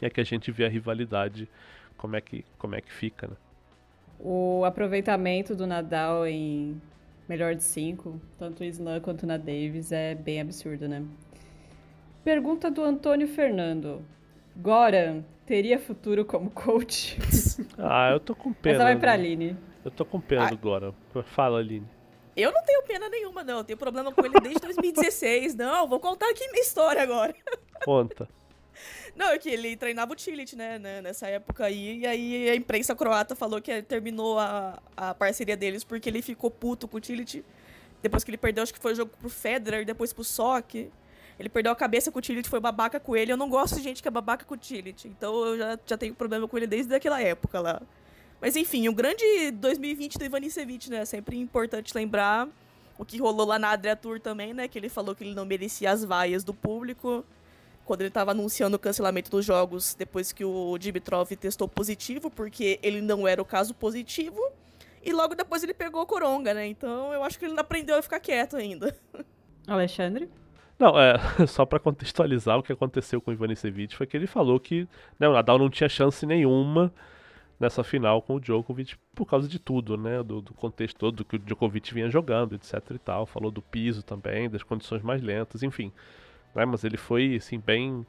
é 0.00 0.08
que 0.08 0.22
a 0.22 0.24
gente 0.24 0.50
vê 0.50 0.64
a 0.64 0.70
rivalidade 0.70 1.46
como 1.98 2.16
é 2.16 2.22
que, 2.22 2.42
como 2.56 2.74
é 2.74 2.80
que 2.80 2.90
fica, 2.90 3.26
né? 3.26 3.36
O 4.18 4.64
aproveitamento 4.64 5.54
do 5.54 5.66
Nadal 5.66 6.26
em 6.26 6.80
melhor 7.28 7.54
de 7.54 7.62
cinco, 7.62 8.18
tanto 8.38 8.64
Slam 8.64 9.00
quanto 9.00 9.26
na 9.26 9.36
Davis, 9.36 9.92
é 9.92 10.14
bem 10.14 10.40
absurdo, 10.40 10.88
né? 10.88 11.04
Pergunta 12.24 12.70
do 12.70 12.82
Antônio 12.82 13.28
Fernando. 13.28 14.02
Goran 14.56 15.22
teria 15.46 15.78
futuro 15.78 16.24
como 16.24 16.50
coach? 16.50 17.18
Ah, 17.82 18.10
eu 18.12 18.20
tô 18.20 18.34
com 18.34 18.52
pena. 18.52 18.76
Essa 18.76 18.84
vai 18.84 18.96
pra 18.98 19.12
Aline. 19.12 19.56
Eu 19.84 19.90
tô 19.90 20.04
com 20.04 20.20
pena 20.20 20.46
ah. 20.46 20.50
do 20.50 20.58
Goran. 20.58 20.92
Fala, 21.24 21.58
Aline. 21.58 21.86
Eu 22.36 22.52
não 22.52 22.62
tenho 22.62 22.82
pena 22.82 23.08
nenhuma, 23.08 23.42
não. 23.42 23.58
Eu 23.58 23.64
tenho 23.64 23.78
problema 23.78 24.12
com 24.12 24.24
ele 24.24 24.38
desde 24.40 24.60
2016. 24.60 25.54
Não, 25.56 25.88
vou 25.88 25.98
contar 25.98 26.30
aqui 26.30 26.46
minha 26.50 26.62
história 26.62 27.02
agora. 27.02 27.34
Conta. 27.84 28.28
Não, 29.16 29.30
é 29.30 29.38
que 29.38 29.50
ele 29.50 29.76
treinava 29.76 30.12
o 30.12 30.16
Tilit, 30.16 30.54
né, 30.54 30.78
né, 30.78 31.02
nessa 31.02 31.26
época 31.26 31.64
aí. 31.64 32.00
E 32.00 32.06
aí 32.06 32.50
a 32.50 32.54
imprensa 32.54 32.94
croata 32.94 33.34
falou 33.34 33.60
que 33.60 33.82
terminou 33.82 34.38
a, 34.38 34.80
a 34.96 35.14
parceria 35.14 35.56
deles 35.56 35.84
porque 35.84 36.08
ele 36.08 36.22
ficou 36.22 36.50
puto 36.50 36.86
com 36.86 36.96
o 36.96 37.00
Tilit. 37.00 37.44
Depois 38.02 38.24
que 38.24 38.30
ele 38.30 38.38
perdeu, 38.38 38.62
acho 38.62 38.72
que 38.72 38.80
foi 38.80 38.92
o 38.92 38.96
jogo 38.96 39.12
pro 39.18 39.28
Federer, 39.28 39.84
depois 39.84 40.12
pro 40.12 40.24
Sock. 40.24 40.90
Ele 41.40 41.48
perdeu 41.48 41.72
a 41.72 41.74
cabeça 41.74 42.12
com 42.12 42.18
o 42.18 42.22
Tilit, 42.22 42.46
foi 42.46 42.60
babaca 42.60 43.00
com 43.00 43.16
ele. 43.16 43.32
Eu 43.32 43.36
não 43.36 43.48
gosto 43.48 43.76
de 43.76 43.82
gente 43.82 44.02
que 44.02 44.06
é 44.06 44.10
babaca 44.10 44.44
com 44.44 44.52
o 44.52 44.58
Tilit. 44.58 45.06
Então 45.06 45.34
eu 45.46 45.56
já, 45.56 45.78
já 45.86 45.96
tenho 45.96 46.14
problema 46.14 46.46
com 46.46 46.54
ele 46.58 46.66
desde 46.66 46.94
aquela 46.94 47.18
época 47.18 47.58
lá. 47.58 47.80
Mas 48.42 48.56
enfim, 48.56 48.86
um 48.90 48.92
grande 48.92 49.50
2020 49.52 50.18
do 50.18 50.24
Ivanisevic, 50.26 50.90
né? 50.90 51.02
Sempre 51.06 51.38
importante 51.38 51.94
lembrar 51.94 52.46
o 52.98 53.06
que 53.06 53.16
rolou 53.16 53.46
lá 53.46 53.58
na 53.58 53.70
Adria 53.70 53.96
Tour 53.96 54.20
também, 54.20 54.52
né? 54.52 54.68
Que 54.68 54.78
ele 54.78 54.90
falou 54.90 55.14
que 55.14 55.24
ele 55.24 55.34
não 55.34 55.46
merecia 55.46 55.90
as 55.90 56.04
vaias 56.04 56.44
do 56.44 56.52
público 56.52 57.24
quando 57.86 58.02
ele 58.02 58.08
estava 58.08 58.32
anunciando 58.32 58.76
o 58.76 58.78
cancelamento 58.78 59.30
dos 59.30 59.42
jogos 59.42 59.94
depois 59.94 60.32
que 60.32 60.44
o 60.44 60.76
Dimitrov 60.76 61.30
testou 61.36 61.66
positivo, 61.66 62.30
porque 62.30 62.78
ele 62.82 63.00
não 63.00 63.26
era 63.26 63.40
o 63.40 63.46
caso 63.46 63.72
positivo. 63.72 64.38
E 65.02 65.10
logo 65.10 65.34
depois 65.34 65.62
ele 65.62 65.72
pegou 65.72 66.02
a 66.02 66.06
coronga, 66.06 66.52
né? 66.52 66.66
Então 66.66 67.14
eu 67.14 67.24
acho 67.24 67.38
que 67.38 67.46
ele 67.46 67.54
não 67.54 67.62
aprendeu 67.62 67.96
a 67.96 68.02
ficar 68.02 68.20
quieto 68.20 68.58
ainda. 68.58 68.94
Alexandre? 69.66 70.28
Não, 70.80 70.98
é, 70.98 71.14
só 71.46 71.66
para 71.66 71.78
contextualizar 71.78 72.58
o 72.58 72.62
que 72.62 72.72
aconteceu 72.72 73.20
com 73.20 73.30
o 73.30 73.34
Ivanisevic 73.34 73.94
foi 73.94 74.06
que 74.06 74.16
ele 74.16 74.26
falou 74.26 74.58
que 74.58 74.88
né, 75.18 75.28
o 75.28 75.32
Nadal 75.34 75.58
não 75.58 75.68
tinha 75.68 75.90
chance 75.90 76.24
nenhuma 76.24 76.90
nessa 77.60 77.84
final 77.84 78.22
com 78.22 78.36
o 78.36 78.40
Djokovic 78.40 78.96
por 79.14 79.26
causa 79.26 79.46
de 79.46 79.58
tudo, 79.58 79.98
né? 79.98 80.22
Do, 80.22 80.40
do, 80.40 80.54
contexto 80.54 80.96
todo 80.96 81.16
do 81.16 81.24
que 81.26 81.36
o 81.36 81.38
Djokovic 81.38 81.92
vinha 81.92 82.08
jogando, 82.08 82.54
etc 82.54 82.82
e 82.92 82.98
tal. 82.98 83.26
Falou 83.26 83.50
do 83.50 83.60
piso 83.60 84.02
também, 84.02 84.48
das 84.48 84.62
condições 84.62 85.02
mais 85.02 85.20
lentas, 85.20 85.62
enfim. 85.62 85.92
Né? 86.54 86.64
Mas 86.64 86.82
ele 86.82 86.96
foi 86.96 87.36
assim 87.36 87.60
bem 87.60 88.06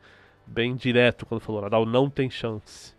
bem 0.48 0.74
direto 0.76 1.26
quando 1.26 1.42
falou 1.42 1.62
Nadal 1.62 1.86
não 1.86 2.10
tem 2.10 2.30
chance. 2.30 2.96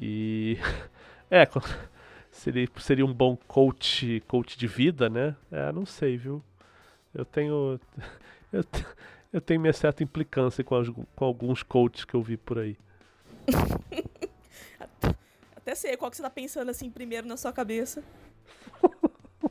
E 0.00 0.58
é, 1.28 1.44
seria, 2.30 2.68
seria 2.76 3.04
um 3.04 3.12
bom 3.12 3.36
coach, 3.48 4.22
coach 4.28 4.56
de 4.56 4.68
vida, 4.68 5.10
né? 5.10 5.34
É, 5.50 5.72
não 5.72 5.84
sei, 5.84 6.16
viu? 6.16 6.40
Eu 7.12 7.24
tenho 7.24 7.80
eu, 8.52 8.64
eu 9.32 9.40
tenho 9.40 9.60
minha 9.60 9.72
certa 9.72 10.02
implicância 10.02 10.64
com, 10.64 10.74
as, 10.74 10.88
com 10.88 11.24
alguns 11.24 11.62
coaches 11.62 12.04
que 12.04 12.14
eu 12.14 12.22
vi 12.22 12.36
por 12.36 12.58
aí. 12.58 12.76
Até 15.56 15.74
sei 15.74 15.96
qual 15.96 16.10
que 16.10 16.16
você 16.16 16.22
tá 16.22 16.30
pensando 16.30 16.70
assim 16.70 16.90
primeiro 16.90 17.26
na 17.26 17.36
sua 17.36 17.52
cabeça. 17.52 18.02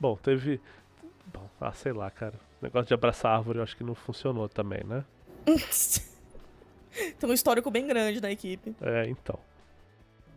Bom, 0.00 0.16
teve. 0.16 0.60
Bom, 1.32 1.48
ah, 1.60 1.72
sei 1.72 1.92
lá, 1.92 2.10
cara 2.10 2.34
negócio 2.64 2.88
de 2.88 2.94
abraçar 2.94 3.36
árvore 3.36 3.58
eu 3.58 3.62
acho 3.62 3.76
que 3.76 3.84
não 3.84 3.94
funcionou 3.94 4.48
também, 4.48 4.82
né? 4.84 5.04
Tem 7.18 7.28
um 7.28 7.32
histórico 7.32 7.70
bem 7.70 7.86
grande 7.86 8.20
na 8.20 8.30
equipe. 8.30 8.74
É, 8.80 9.06
então. 9.08 9.38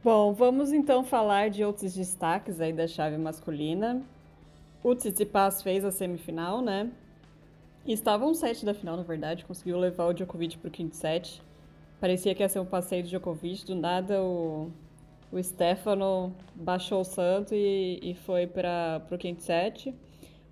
Bom, 0.04 0.34
vamos 0.34 0.72
então 0.72 1.04
falar 1.04 1.50
de 1.50 1.64
outros 1.64 1.94
destaques 1.94 2.60
aí 2.60 2.74
da 2.74 2.88
chave 2.88 3.18
masculina. 3.18 4.02
O 4.84 4.96
Tsitsipas 4.96 5.62
fez 5.62 5.84
a 5.84 5.92
semifinal, 5.92 6.62
né? 6.62 6.92
E 7.86 7.94
estava 7.94 8.26
um 8.26 8.34
set 8.34 8.66
da 8.66 8.74
final, 8.74 8.98
na 8.98 9.04
verdade, 9.04 9.46
conseguiu 9.46 9.78
levar 9.78 10.06
o 10.08 10.14
Djokovic 10.14 10.58
para 10.58 10.68
o 10.68 10.72
quinto 10.72 10.96
set. 10.96 11.42
Parecia 12.00 12.36
que 12.36 12.44
ia 12.44 12.50
ser 12.50 12.60
um 12.60 12.66
passeio 12.66 13.02
de 13.02 13.10
Djokovic, 13.10 13.66
do 13.66 13.76
nada 13.76 14.22
o, 14.22 14.70
o 15.32 15.42
Stefano 15.42 16.36
baixou 16.54 17.02
o 17.02 17.06
santo 17.06 17.56
e, 17.56 18.00
e 18.02 18.14
foi 18.14 18.46
para 18.46 19.02
o 19.10 19.18
quinto 19.18 19.42
set. 19.42 19.94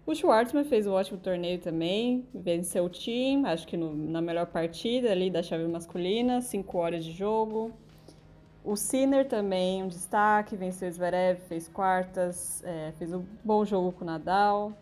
O 0.07 0.13
Schwartzman 0.13 0.63
fez 0.63 0.85
um 0.85 0.93
ótimo 0.93 1.17
torneio 1.17 1.59
também, 1.59 2.25
venceu 2.33 2.85
o 2.85 2.89
time, 2.89 3.47
acho 3.47 3.67
que 3.67 3.75
no, 3.75 3.93
na 3.95 4.21
melhor 4.21 4.45
partida 4.45 5.11
ali 5.11 5.29
da 5.29 5.41
chave 5.43 5.67
masculina, 5.67 6.41
5 6.41 6.77
horas 6.77 7.03
de 7.03 7.11
jogo. 7.11 7.71
O 8.65 8.75
Sinner 8.75 9.27
também, 9.27 9.83
um 9.83 9.87
destaque, 9.87 10.55
venceu 10.55 10.89
o 10.89 10.91
Zverev, 10.91 11.39
fez 11.41 11.67
quartas, 11.67 12.63
é, 12.65 12.91
fez 12.97 13.13
um 13.13 13.23
bom 13.43 13.63
jogo 13.63 13.91
com 13.91 14.03
o 14.03 14.07
Nadal. 14.07 14.73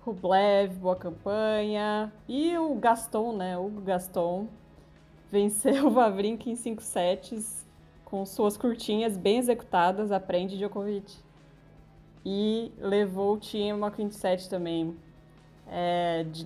Rublev, 0.00 0.74
boa 0.74 0.94
campanha. 0.94 2.12
E 2.28 2.54
o 2.58 2.74
Gaston, 2.74 3.34
né, 3.34 3.56
o 3.56 3.70
Gaston, 3.70 4.48
venceu 5.32 5.86
o 5.86 5.90
Vavrinka 5.90 6.50
em 6.50 6.54
5 6.54 6.82
sets, 6.82 7.66
com 8.04 8.26
suas 8.26 8.58
curtinhas 8.58 9.16
bem 9.16 9.38
executadas, 9.38 10.12
aprende 10.12 10.58
Djokovic 10.58 11.16
e 12.26 12.70
levou 12.76 13.36
o 13.36 13.38
time 13.38 13.72
uma 13.72 13.90
quinta 13.90 14.14
set 14.14 14.46
também. 14.50 14.94
É, 15.66 16.24
de, 16.24 16.44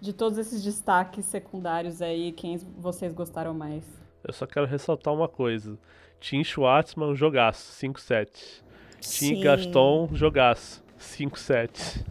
de 0.00 0.12
todos 0.14 0.38
esses 0.38 0.64
destaques 0.64 1.26
secundários 1.26 2.00
aí, 2.00 2.32
quem 2.32 2.56
vocês 2.78 3.12
gostaram 3.12 3.52
mais? 3.52 3.99
Eu 4.24 4.32
só 4.32 4.46
quero 4.46 4.66
ressaltar 4.66 5.12
uma 5.14 5.28
coisa. 5.28 5.78
Tim 6.20 6.44
Schwartzman, 6.44 7.14
jogaço, 7.14 7.72
5-7. 7.72 8.62
Tim 9.00 9.40
Gaston, 9.40 10.10
jogaço, 10.12 10.82
5-7. 10.98 12.04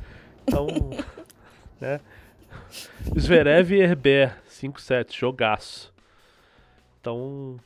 Então, 0.44 0.68
né? 1.80 2.00
Zverev 3.18 3.72
e 3.72 3.82
Herbert, 3.82 4.38
5-7, 4.50 5.16
jogaço. 5.16 5.94
Então, 7.00 7.60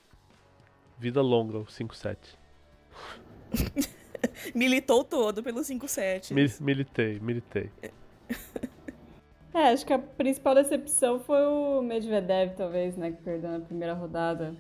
vida 1.00 1.22
longa, 1.22 1.58
o 1.60 1.66
5-7. 1.66 2.18
Militou 4.54 5.04
todo 5.04 5.42
pelo 5.42 5.62
5-7. 5.62 6.34
Mil, 6.34 6.50
militei, 6.60 7.20
militei. 7.20 7.70
É, 9.54 9.70
acho 9.70 9.86
que 9.86 9.94
a 9.94 10.00
principal 10.00 10.56
decepção 10.56 11.20
foi 11.20 11.46
o 11.46 11.82
Medvedev, 11.82 12.56
talvez, 12.56 12.98
né? 12.98 13.12
Que 13.12 13.22
perdeu 13.22 13.52
na 13.52 13.60
primeira 13.60 13.94
rodada. 13.94 14.56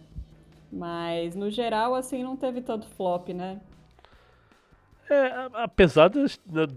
Mas, 0.71 1.35
no 1.35 1.49
geral, 1.49 1.95
assim, 1.95 2.23
não 2.23 2.37
teve 2.37 2.61
tanto 2.61 2.87
flop, 2.89 3.29
né? 3.29 3.59
É, 5.09 5.49
apesar 5.53 6.09
de, 6.09 6.25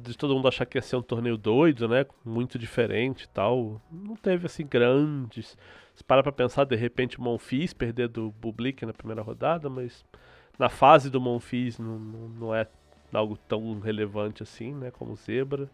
de, 0.03 0.17
todo 0.17 0.35
mundo 0.35 0.49
achar 0.49 0.67
que 0.67 0.77
ia 0.77 0.83
ser 0.83 0.97
um 0.97 1.03
torneio 1.03 1.37
doido, 1.37 1.89
né? 1.89 2.07
Muito 2.25 2.59
diferente 2.59 3.25
e 3.25 3.29
tal, 3.29 3.81
não 3.91 4.17
teve, 4.17 4.47
assim, 4.47 4.67
grandes... 4.67 5.57
Se 5.95 6.05
para 6.05 6.23
pra 6.23 6.31
pensar, 6.31 6.65
de 6.65 6.77
repente, 6.77 7.19
o 7.19 7.23
Monfils 7.23 7.73
perder 7.73 8.09
do 8.09 8.31
Bublik 8.31 8.85
na 8.85 8.93
primeira 8.93 9.23
rodada, 9.23 9.71
mas 9.71 10.05
na 10.59 10.69
fase 10.69 11.09
do 11.09 11.19
Monfils 11.19 11.79
não, 11.79 11.99
não, 11.99 12.29
não, 12.29 12.55
é 12.55 12.67
algo 13.11 13.39
tão 13.49 13.81
relevante 13.81 14.43
assim, 14.43 14.75
né, 14.75 14.91
como 14.91 15.17
Zebra. 15.17 15.71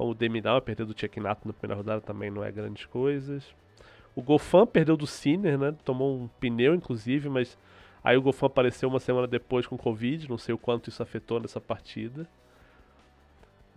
Como 0.00 0.12
o 0.12 0.14
Deminal 0.14 0.62
perdeu 0.62 0.86
do 0.86 0.94
Tchekinato 0.94 1.46
na 1.46 1.52
primeira 1.52 1.76
rodada 1.76 2.00
também 2.00 2.30
não 2.30 2.42
é 2.42 2.50
grandes 2.50 2.86
coisas. 2.86 3.54
O 4.16 4.22
Gofan 4.22 4.66
perdeu 4.66 4.96
do 4.96 5.06
Sinner, 5.06 5.58
né, 5.58 5.76
tomou 5.84 6.16
um 6.16 6.26
pneu 6.26 6.74
inclusive, 6.74 7.28
mas 7.28 7.58
aí 8.02 8.16
o 8.16 8.22
Gofan 8.22 8.46
apareceu 8.46 8.88
uma 8.88 8.98
semana 8.98 9.26
depois 9.26 9.66
com 9.66 9.76
Covid, 9.76 10.26
não 10.26 10.38
sei 10.38 10.54
o 10.54 10.58
quanto 10.58 10.88
isso 10.88 11.02
afetou 11.02 11.38
nessa 11.38 11.60
partida. 11.60 12.26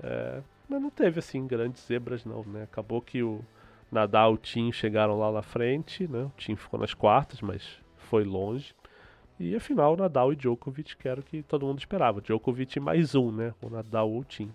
É, 0.02 0.42
mas 0.70 0.82
não 0.82 0.90
teve 0.90 1.20
assim 1.20 1.46
grandes 1.46 1.86
zebras 1.86 2.24
não, 2.24 2.42
né, 2.46 2.64
acabou 2.64 3.02
que 3.02 3.22
o 3.22 3.42
Nadal 3.92 4.32
e 4.32 4.36
o 4.36 4.38
Tim 4.38 4.72
chegaram 4.72 5.20
lá 5.20 5.30
na 5.30 5.42
frente, 5.42 6.08
né, 6.08 6.24
o 6.24 6.32
Tim 6.38 6.56
ficou 6.56 6.80
nas 6.80 6.94
quartas, 6.94 7.42
mas 7.42 7.82
foi 7.98 8.24
longe. 8.24 8.74
E 9.38 9.58
afinal, 9.58 9.98
Nadal 9.98 10.32
e 10.32 10.38
Djokovic, 10.38 10.96
que 10.96 11.06
era 11.06 11.20
o 11.20 11.24
que 11.24 11.44
todo 11.44 11.66
mundo 11.66 11.80
esperava. 11.80 12.22
Djokovic 12.22 12.80
mais 12.80 13.14
um, 13.14 13.30
né? 13.30 13.54
O 13.62 13.70
Nadal 13.70 14.10
ou 14.10 14.22
o 14.22 14.24
Tim. 14.24 14.50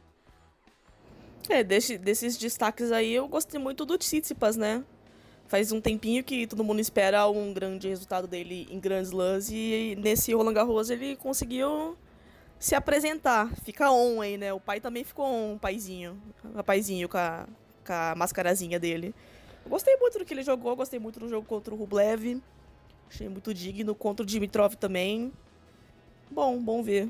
É, 1.48 1.64
desse, 1.64 1.96
desses 1.96 2.36
destaques 2.36 2.92
aí, 2.92 3.14
eu 3.14 3.26
gostei 3.26 3.58
muito 3.58 3.86
do 3.86 3.96
Tsitsipas, 3.96 4.56
né? 4.56 4.84
Faz 5.46 5.72
um 5.72 5.80
tempinho 5.80 6.22
que 6.22 6.46
todo 6.46 6.62
mundo 6.62 6.78
espera 6.78 7.26
um 7.26 7.54
grande 7.54 7.88
resultado 7.88 8.26
dele 8.26 8.68
em 8.70 8.78
Grand 8.78 9.00
Slams 9.00 9.50
e 9.50 9.96
nesse 9.98 10.34
Roland 10.34 10.52
Garros 10.52 10.90
ele 10.90 11.16
conseguiu 11.16 11.96
se 12.58 12.74
apresentar. 12.74 13.50
Fica 13.64 13.90
on 13.90 14.20
aí, 14.20 14.36
né? 14.36 14.52
O 14.52 14.60
pai 14.60 14.78
também 14.78 15.04
ficou 15.04 15.54
o 15.54 15.58
paizinho. 15.58 16.20
Rapazinho 16.54 17.08
com 17.08 17.16
a, 17.16 17.46
com 17.86 17.92
a 17.94 18.14
mascarazinha 18.14 18.78
dele. 18.78 19.14
Eu 19.64 19.70
gostei 19.70 19.96
muito 19.96 20.18
do 20.18 20.26
que 20.26 20.34
ele 20.34 20.42
jogou, 20.42 20.76
gostei 20.76 20.98
muito 20.98 21.18
do 21.18 21.28
jogo 21.30 21.46
contra 21.46 21.72
o 21.72 21.78
Rublev. 21.78 22.42
Achei 23.08 23.26
muito 23.26 23.54
digno. 23.54 23.94
Contra 23.94 24.22
o 24.22 24.26
Dimitrov 24.26 24.74
também. 24.74 25.32
Bom, 26.30 26.62
bom 26.62 26.82
ver. 26.82 27.08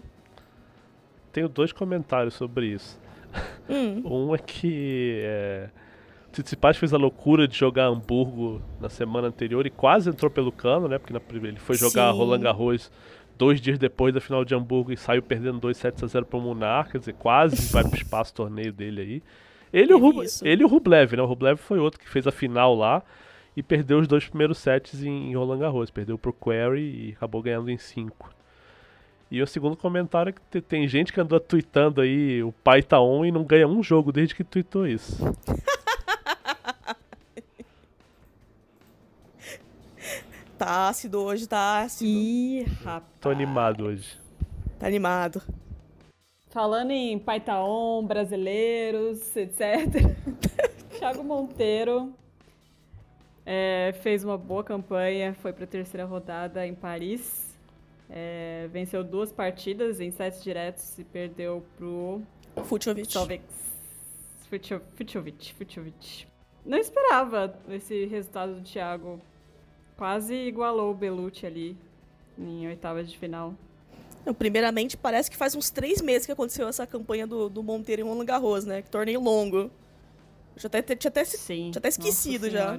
Tenho 1.32 1.48
dois 1.48 1.72
comentários 1.72 2.34
sobre 2.34 2.66
isso. 2.66 3.07
Hum. 3.68 4.02
um 4.04 4.34
é 4.34 4.38
que 4.38 5.20
é, 5.22 5.68
Tsitsipas 6.32 6.76
fez 6.76 6.94
a 6.94 6.96
loucura 6.96 7.46
de 7.46 7.56
jogar 7.56 7.86
Hamburgo 7.86 8.62
na 8.80 8.88
semana 8.88 9.28
anterior 9.28 9.66
e 9.66 9.70
quase 9.70 10.08
entrou 10.08 10.30
pelo 10.30 10.52
cano, 10.52 10.88
né? 10.88 10.98
Porque 10.98 11.12
na, 11.12 11.20
ele 11.30 11.58
foi 11.58 11.76
jogar 11.76 12.12
Sim. 12.12 12.18
Roland 12.18 12.40
Garros 12.40 12.90
dois 13.36 13.60
dias 13.60 13.78
depois 13.78 14.12
da 14.12 14.20
final 14.20 14.44
de 14.44 14.54
Hamburgo 14.54 14.92
e 14.92 14.96
saiu 14.96 15.22
perdendo 15.22 15.60
2 15.60 15.76
sets 15.76 16.02
a 16.02 16.06
0 16.06 16.26
para 16.26 16.38
o 16.38 16.42
Munar, 16.42 16.90
quer 16.90 16.98
dizer, 16.98 17.14
quase 17.14 17.72
vai 17.72 17.84
pro 17.84 17.96
espaço 17.96 18.34
torneio 18.34 18.72
dele 18.72 19.00
aí. 19.00 19.22
Ele, 19.72 19.92
e 19.92 19.94
o, 19.94 19.98
Rub, 19.98 20.24
Isso. 20.24 20.46
ele 20.46 20.62
e 20.62 20.64
o 20.64 20.68
Rublev, 20.68 21.14
né? 21.14 21.22
O 21.22 21.26
Rublev 21.26 21.58
foi 21.58 21.78
outro 21.78 22.00
que 22.00 22.08
fez 22.08 22.26
a 22.26 22.32
final 22.32 22.74
lá 22.74 23.02
e 23.56 23.62
perdeu 23.62 23.98
os 23.98 24.08
dois 24.08 24.26
primeiros 24.26 24.58
sets 24.58 25.02
em, 25.02 25.30
em 25.30 25.36
Roland 25.36 25.58
Garros. 25.58 25.90
Perdeu 25.90 26.18
pro 26.18 26.32
Query 26.32 27.08
e 27.08 27.12
acabou 27.16 27.42
ganhando 27.42 27.70
em 27.70 27.78
5. 27.78 28.30
E 29.30 29.42
o 29.42 29.46
segundo 29.46 29.76
comentário 29.76 30.30
é 30.30 30.32
que 30.32 30.40
te- 30.50 30.60
tem 30.62 30.88
gente 30.88 31.12
que 31.12 31.20
andou 31.20 31.38
tweetando 31.38 32.00
aí, 32.00 32.42
o 32.42 32.50
pai 32.50 32.82
tá 32.82 33.00
on 33.00 33.24
e 33.24 33.30
não 33.30 33.44
ganha 33.44 33.68
um 33.68 33.82
jogo 33.82 34.10
desde 34.10 34.34
que 34.34 34.42
tweetou 34.42 34.86
isso. 34.86 35.16
Tá 40.58 40.88
ácido 40.88 41.20
hoje, 41.20 41.46
tá 41.48 41.82
ácido. 41.82 42.10
Ih, 42.10 42.62
rapaz. 42.84 43.04
Tô 43.20 43.30
animado 43.30 43.84
hoje. 43.84 44.18
Tá 44.78 44.86
animado. 44.88 45.40
Falando 46.50 46.90
em 46.90 47.16
Paitaon, 47.18 48.04
brasileiros, 48.04 49.36
etc. 49.36 49.60
Thiago 50.98 51.22
Monteiro 51.22 52.12
é, 53.46 53.94
fez 54.02 54.24
uma 54.24 54.36
boa 54.36 54.64
campanha, 54.64 55.32
foi 55.34 55.52
para 55.52 55.62
a 55.64 55.68
terceira 55.68 56.04
rodada 56.04 56.66
em 56.66 56.74
Paris. 56.74 57.47
É, 58.10 58.68
venceu 58.72 59.04
duas 59.04 59.30
partidas 59.30 60.00
em 60.00 60.10
sets 60.10 60.42
diretos 60.42 60.98
e 60.98 61.04
perdeu 61.04 61.62
pro. 61.76 62.22
Fucio- 64.48 64.80
Fuciovic, 64.96 65.54
Fuciovic. 65.54 66.26
Não 66.64 66.78
esperava 66.78 67.54
esse 67.68 68.06
resultado 68.06 68.54
do 68.56 68.62
Thiago. 68.62 69.20
Quase 69.96 70.34
igualou 70.34 70.90
o 70.90 70.94
Belucci 70.94 71.44
ali 71.46 71.76
em 72.38 72.66
oitavas 72.66 73.10
de 73.10 73.18
final. 73.18 73.54
Primeiramente, 74.38 74.96
parece 74.96 75.30
que 75.30 75.36
faz 75.36 75.54
uns 75.54 75.70
três 75.70 76.00
meses 76.02 76.26
que 76.26 76.32
aconteceu 76.32 76.68
essa 76.68 76.86
campanha 76.86 77.26
do, 77.26 77.48
do 77.48 77.62
Monteiro 77.62 78.02
em 78.02 78.04
Roland 78.04 78.24
Garros, 78.26 78.64
né? 78.64 78.82
Que 78.82 78.90
torneio 78.90 79.20
longo. 79.20 79.70
Já 80.56 80.66
até, 80.66 80.82
tinha 80.82 81.08
até, 81.08 81.24
Sim. 81.24 81.70
tinha 81.70 81.78
até 81.78 81.88
esquecido 81.88 82.50
já. 82.50 82.78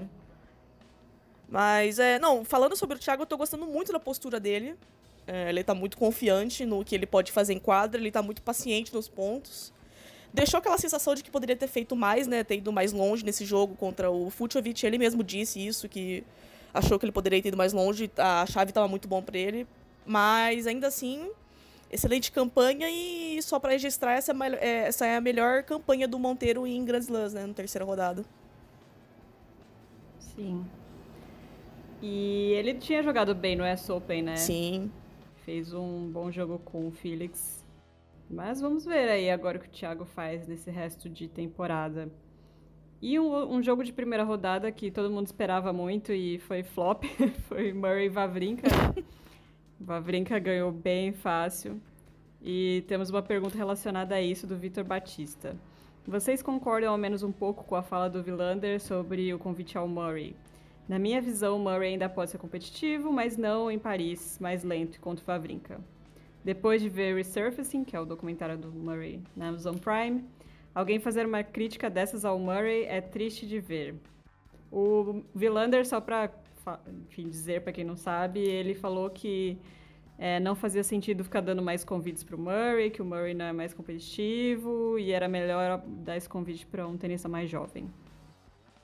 Mas, 1.48 1.98
é, 1.98 2.19
não, 2.19 2.45
falando 2.45 2.75
sobre 2.75 2.98
o 2.98 3.00
Thiago, 3.00 3.24
eu 3.24 3.27
tô 3.27 3.38
gostando 3.38 3.65
muito 3.65 3.91
da 3.91 4.00
postura 4.00 4.39
dele. 4.39 4.75
É, 5.31 5.48
ele 5.50 5.63
tá 5.63 5.75
muito 5.75 5.95
confiante 5.95 6.65
no 6.65 6.83
que 6.83 6.95
ele 6.95 7.05
pode 7.05 7.31
fazer 7.31 7.53
em 7.53 7.59
quadra, 7.59 8.01
ele 8.01 8.09
tá 8.09 8.24
muito 8.24 8.41
paciente 8.41 8.91
nos 8.91 9.07
pontos. 9.07 9.71
Deixou 10.33 10.57
aquela 10.57 10.75
sensação 10.79 11.13
de 11.13 11.24
que 11.24 11.29
poderia 11.29 11.55
ter 11.55 11.67
feito 11.67 11.95
mais, 11.95 12.25
né? 12.25 12.43
Ter 12.43 12.55
ido 12.57 12.71
mais 12.71 12.91
longe 12.91 13.24
nesse 13.24 13.45
jogo 13.45 13.75
contra 13.75 14.09
o 14.09 14.31
Fuciovic. 14.31 14.83
Ele 14.83 14.98
mesmo 14.98 15.24
disse 15.24 15.63
isso, 15.63 15.88
que 15.88 16.24
achou 16.74 16.98
que 16.98 17.05
ele 17.05 17.12
poderia 17.12 17.39
ter 17.41 17.50
ido 17.50 17.57
mais 17.57 17.74
longe. 17.74 18.09
A 18.17 18.43
chave 18.48 18.71
tava 18.71 18.88
muito 18.88 19.07
bom 19.07 19.21
pra 19.21 19.38
ele. 19.38 19.67
Mas, 20.03 20.65
ainda 20.65 20.88
assim, 20.88 21.29
excelente 21.91 22.31
campanha 22.31 22.89
e 22.89 23.39
só 23.43 23.59
pra 23.59 23.71
registrar, 23.71 24.13
essa 24.13 24.31
é, 24.31 24.36
é- 24.59 24.88
essa 24.88 25.05
é 25.05 25.15
a 25.15 25.21
melhor 25.21 25.62
campanha 25.62 26.07
do 26.07 26.17
Monteiro 26.17 26.65
em 26.65 26.83
Grand 26.83 27.01
Slams, 27.01 27.33
né? 27.33 27.45
Na 27.45 27.54
terceira 27.54 27.86
rodada. 27.86 28.25
Sim. 30.19 30.65
E 32.01 32.54
ele 32.54 32.73
tinha 32.75 33.04
jogado 33.04 33.36
bem 33.36 33.56
no 33.56 33.63
US 33.63 33.89
Open, 33.89 34.23
né? 34.23 34.36
Sim. 34.38 34.89
Fez 35.49 35.73
um 35.73 36.07
bom 36.12 36.29
jogo 36.29 36.59
com 36.59 36.88
o 36.88 36.91
Felix. 36.91 37.65
Mas 38.29 38.62
vamos 38.62 38.85
ver 38.85 39.09
aí 39.09 39.31
agora 39.31 39.57
o 39.57 39.59
que 39.59 39.67
o 39.67 39.71
Thiago 39.71 40.05
faz 40.05 40.47
nesse 40.47 40.69
resto 40.69 41.09
de 41.09 41.27
temporada. 41.27 42.07
E 43.01 43.19
um, 43.19 43.55
um 43.55 43.63
jogo 43.63 43.83
de 43.83 43.91
primeira 43.91 44.23
rodada 44.23 44.71
que 44.71 44.91
todo 44.91 45.09
mundo 45.09 45.25
esperava 45.25 45.73
muito 45.73 46.13
e 46.13 46.38
foi 46.38 46.62
flop, 46.62 47.03
foi 47.49 47.73
Murray 47.73 48.09
Vavrinka. 48.09 48.67
Vavrinka 49.81 50.38
ganhou 50.38 50.71
bem 50.71 51.13
fácil. 51.13 51.81
E 52.43 52.83
temos 52.88 53.09
uma 53.09 53.23
pergunta 53.23 53.57
relacionada 53.57 54.13
a 54.13 54.21
isso 54.21 54.45
do 54.45 54.55
Vitor 54.55 54.83
Batista. 54.83 55.55
Vocês 56.07 56.43
concordam 56.43 56.91
ao 56.91 56.97
menos 56.99 57.23
um 57.23 57.31
pouco 57.31 57.63
com 57.63 57.75
a 57.75 57.81
fala 57.81 58.07
do 58.07 58.21
Villander 58.21 58.79
sobre 58.79 59.33
o 59.33 59.39
convite 59.39 59.79
ao 59.79 59.88
Murray? 59.88 60.35
Na 60.89 60.97
minha 60.97 61.21
visão, 61.21 61.56
o 61.56 61.60
Murray 61.60 61.89
ainda 61.89 62.10
pode 62.10 62.32
ser 62.32 62.39
competitivo, 62.39 63.13
mas 63.13 63.38
não 63.38 63.69
em 63.69 63.78
Paris, 63.78 64.39
mais 64.41 64.63
lento 64.63 64.99
contra 64.99 65.21
o 65.21 65.25
Vavrinka. 65.28 65.80
Depois 66.43 66.82
de 66.82 66.89
ver 66.89 67.15
Resurfacing, 67.15 67.84
que 67.84 67.95
é 67.95 67.99
o 67.99 68.06
documentário 68.06 68.58
do 68.58 68.71
Murray 68.71 69.21
na 69.36 69.49
Amazon 69.49 69.75
Prime, 69.78 70.25
alguém 70.73 70.99
fazer 70.99 71.28
uma 71.28 71.43
crítica 71.43 71.91
dessas 71.91 72.25
ao 72.25 72.39
Murray 72.39 72.86
é 72.86 73.02
triste 73.02 73.45
de 73.45 73.60
ver. 73.60 73.93
O 74.71 75.21
Villander, 75.36 75.86
só 75.86 76.02
para 76.02 76.32
enfim, 77.06 77.30
dizer 77.30 77.62
para 77.62 77.71
quem 77.71 77.84
não 77.84 77.95
sabe, 77.95 78.39
ele 78.39 78.73
falou 78.73 79.12
que 79.12 79.60
é, 80.17 80.39
não 80.39 80.56
fazia 80.56 80.84
sentido 80.84 81.23
ficar 81.23 81.41
dando 81.41 81.62
mais 81.62 81.84
convites 81.84 82.23
para 82.23 82.36
o 82.36 82.39
Murray, 82.39 82.89
que 82.89 83.02
o 83.02 83.06
Murray 83.06 83.36
não 83.36 83.45
é 83.45 83.54
mais 83.54 83.75
competitivo 83.75 84.97
e 84.97 85.12
era 85.12 85.28
melhor 85.28 85.84
dar 85.86 86.17
esse 86.17 86.28
convite 86.28 86.65
para 86.65 86.88
um 86.88 86.97
tenista 86.97 87.30
mais 87.30 87.47
jovem. 87.47 87.88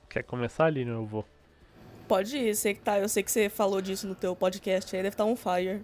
Quer 0.08 0.22
começar 0.22 0.66
ali, 0.66 0.84
meu 0.84 1.02
avô? 1.02 1.24
Pode 2.08 2.36
ir, 2.36 2.54
sei 2.54 2.74
que 2.74 2.80
tá, 2.80 2.98
eu 2.98 3.08
sei 3.08 3.22
que 3.22 3.30
você 3.30 3.48
falou 3.48 3.80
disso 3.80 4.06
no 4.06 4.14
teu 4.14 4.34
podcast 4.36 4.94
aí, 4.94 5.02
deve 5.02 5.14
estar 5.14 5.24
on 5.24 5.36
fire. 5.36 5.82